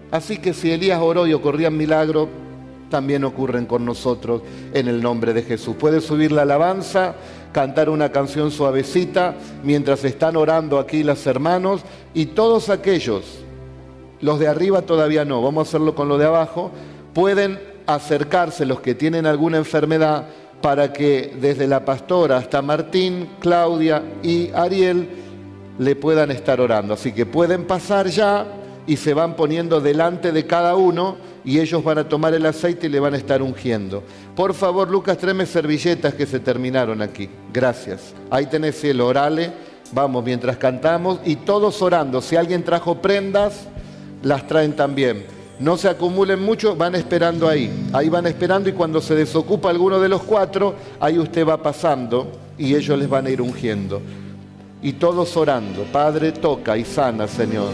Así 0.09 0.39
que 0.39 0.53
si 0.53 0.71
Elías 0.71 0.99
oró 0.99 1.27
y 1.27 1.33
ocurrían 1.33 1.77
milagros, 1.77 2.27
también 2.89 3.23
ocurren 3.23 3.65
con 3.65 3.85
nosotros 3.85 4.41
en 4.73 4.87
el 4.87 5.01
nombre 5.01 5.33
de 5.33 5.43
Jesús. 5.43 5.75
Puedes 5.79 6.03
subir 6.03 6.31
la 6.31 6.41
alabanza, 6.41 7.15
cantar 7.51 7.89
una 7.89 8.11
canción 8.11 8.51
suavecita 8.51 9.35
mientras 9.63 10.03
están 10.03 10.35
orando 10.35 10.79
aquí 10.79 11.03
los 11.03 11.25
hermanos 11.25 11.81
y 12.13 12.27
todos 12.27 12.69
aquellos, 12.69 13.39
los 14.21 14.39
de 14.39 14.47
arriba 14.47 14.81
todavía 14.81 15.25
no, 15.25 15.41
vamos 15.41 15.67
a 15.67 15.69
hacerlo 15.69 15.95
con 15.95 16.09
los 16.09 16.19
de 16.19 16.25
abajo, 16.25 16.71
pueden 17.13 17.59
acercarse 17.85 18.65
los 18.65 18.81
que 18.81 18.95
tienen 18.95 19.25
alguna 19.25 19.57
enfermedad 19.57 20.27
para 20.61 20.91
que 20.91 21.35
desde 21.39 21.67
la 21.67 21.85
pastora 21.85 22.37
hasta 22.37 22.61
Martín, 22.61 23.29
Claudia 23.39 24.03
y 24.21 24.51
Ariel 24.53 25.07
le 25.77 25.95
puedan 25.95 26.31
estar 26.31 26.59
orando. 26.59 26.93
Así 26.93 27.13
que 27.13 27.25
pueden 27.25 27.65
pasar 27.65 28.07
ya 28.07 28.45
y 28.85 28.97
se 28.97 29.13
van 29.13 29.35
poniendo 29.35 29.79
delante 29.81 30.31
de 30.31 30.45
cada 30.45 30.75
uno 30.75 31.17
y 31.43 31.59
ellos 31.59 31.83
van 31.83 31.97
a 31.97 32.07
tomar 32.07 32.33
el 32.33 32.45
aceite 32.45 32.87
y 32.87 32.89
le 32.89 32.99
van 32.99 33.13
a 33.13 33.17
estar 33.17 33.41
ungiendo. 33.41 34.03
Por 34.35 34.53
favor, 34.53 34.89
Lucas, 34.89 35.17
tráeme 35.17 35.45
servilletas 35.45 36.13
que 36.13 36.25
se 36.25 36.39
terminaron 36.39 37.01
aquí. 37.01 37.29
Gracias. 37.53 38.13
Ahí 38.29 38.45
tenés 38.45 38.79
cielo, 38.79 39.07
orale. 39.07 39.51
Vamos, 39.91 40.23
mientras 40.23 40.57
cantamos 40.57 41.19
y 41.25 41.37
todos 41.37 41.81
orando. 41.81 42.21
Si 42.21 42.35
alguien 42.35 42.63
trajo 42.63 43.01
prendas, 43.01 43.67
las 44.21 44.45
traen 44.47 44.75
también. 44.75 45.25
No 45.59 45.77
se 45.77 45.89
acumulen 45.89 46.41
mucho, 46.41 46.75
van 46.75 46.95
esperando 46.95 47.47
ahí. 47.47 47.89
Ahí 47.91 48.07
van 48.09 48.27
esperando 48.27 48.69
y 48.69 48.73
cuando 48.73 49.01
se 49.01 49.15
desocupa 49.15 49.69
alguno 49.69 49.99
de 49.99 50.09
los 50.09 50.21
cuatro, 50.21 50.75
ahí 50.99 51.17
usted 51.17 51.45
va 51.45 51.61
pasando 51.61 52.31
y 52.57 52.75
ellos 52.75 52.97
les 52.97 53.09
van 53.09 53.25
a 53.25 53.29
ir 53.29 53.41
ungiendo 53.41 54.01
y 54.81 54.93
todos 54.93 55.35
orando. 55.35 55.83
Padre, 55.91 56.31
toca 56.31 56.77
y 56.77 56.85
sana, 56.85 57.27
Señor. 57.27 57.71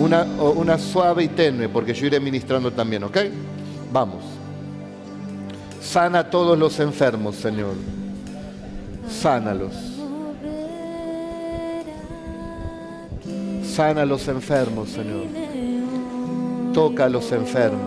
Una, 0.00 0.78
suave 0.78 1.24
y 1.24 1.28
tenue, 1.28 1.68
porque 1.68 1.94
yo 1.94 2.06
iré 2.06 2.20
ministrando 2.20 2.72
también, 2.72 3.04
¿ok? 3.04 3.18
Vamos. 3.92 4.24
Sana 5.80 6.20
a 6.20 6.30
todos 6.30 6.58
los 6.58 6.78
enfermos, 6.80 7.36
Señor. 7.36 7.74
Sánalos. 9.08 9.72
Sana 13.64 14.02
a 14.02 14.06
los 14.06 14.26
enfermos, 14.28 14.90
Señor. 14.90 15.26
Toca 16.72 17.04
a 17.04 17.08
los 17.08 17.30
enfermos. 17.32 17.80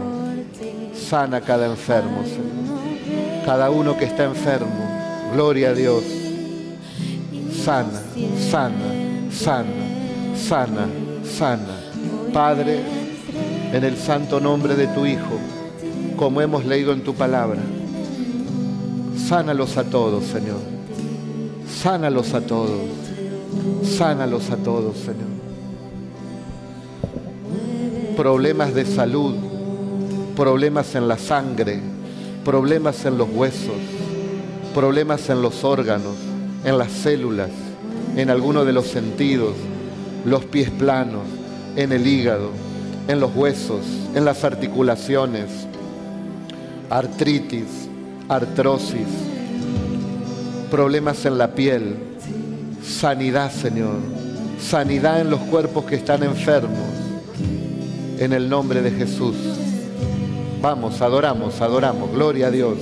Sana 0.94 1.38
a 1.38 1.42
cada 1.42 1.66
enfermo, 1.68 2.24
Señor. 2.24 3.46
Cada 3.46 3.70
uno 3.70 3.98
que 3.98 4.06
está 4.06 4.24
enfermo. 4.24 4.90
Gloria 5.34 5.70
a 5.70 5.74
Dios 5.74 6.04
sana, 7.64 8.02
sana, 8.52 9.32
sana, 9.32 10.36
sana, 10.36 10.90
sana. 11.24 11.73
Padre, 12.34 12.80
en 13.72 13.84
el 13.84 13.96
santo 13.96 14.40
nombre 14.40 14.76
de 14.76 14.88
tu 14.88 15.06
Hijo, 15.06 15.38
como 16.18 16.42
hemos 16.42 16.66
leído 16.66 16.92
en 16.92 17.04
tu 17.04 17.14
palabra, 17.14 17.60
sánalos 19.28 19.78
a 19.78 19.84
todos, 19.84 20.26
Señor. 20.26 20.60
Sánalos 21.68 22.34
a 22.34 22.42
todos. 22.42 22.82
Sánalos 23.84 24.50
a 24.50 24.58
todos, 24.58 24.98
Señor. 24.98 25.34
Problemas 28.18 28.74
de 28.74 28.86
salud, 28.86 29.36
problemas 30.36 30.96
en 30.96 31.08
la 31.08 31.20
sangre, 31.20 31.82
problemas 32.44 33.06
en 33.06 33.18
los 33.20 33.30
huesos, 33.30 33.78
problemas 34.74 35.30
en 35.30 35.42
los 35.44 35.64
órganos, 35.64 36.16
en 36.66 36.80
las 36.80 36.92
células, 36.92 37.52
en 38.16 38.32
alguno 38.32 38.66
de 38.66 38.74
los 38.74 38.88
sentidos, 38.88 39.54
los 40.26 40.46
pies 40.46 40.72
planos, 40.72 41.24
en 41.76 41.92
el 41.92 42.06
hígado, 42.06 42.52
en 43.08 43.20
los 43.20 43.36
huesos, 43.36 43.82
en 44.16 44.26
las 44.26 44.44
articulaciones, 44.44 45.50
artritis, 46.90 47.90
artrosis, 48.30 49.08
problemas 50.70 51.26
en 51.26 51.38
la 51.38 51.54
piel, 51.54 51.96
sanidad, 52.84 53.52
Señor, 53.52 53.98
sanidad 54.60 55.22
en 55.22 55.30
los 55.30 55.40
cuerpos 55.42 55.86
que 55.86 55.96
están 55.96 56.24
enfermos, 56.24 56.80
en 58.20 58.34
el 58.34 58.50
nombre 58.50 58.82
de 58.82 58.92
Jesús. 58.92 59.36
Vamos, 60.62 61.02
adoramos, 61.02 61.60
adoramos, 61.62 62.12
gloria 62.12 62.48
a 62.48 62.52
Dios. 62.52 62.78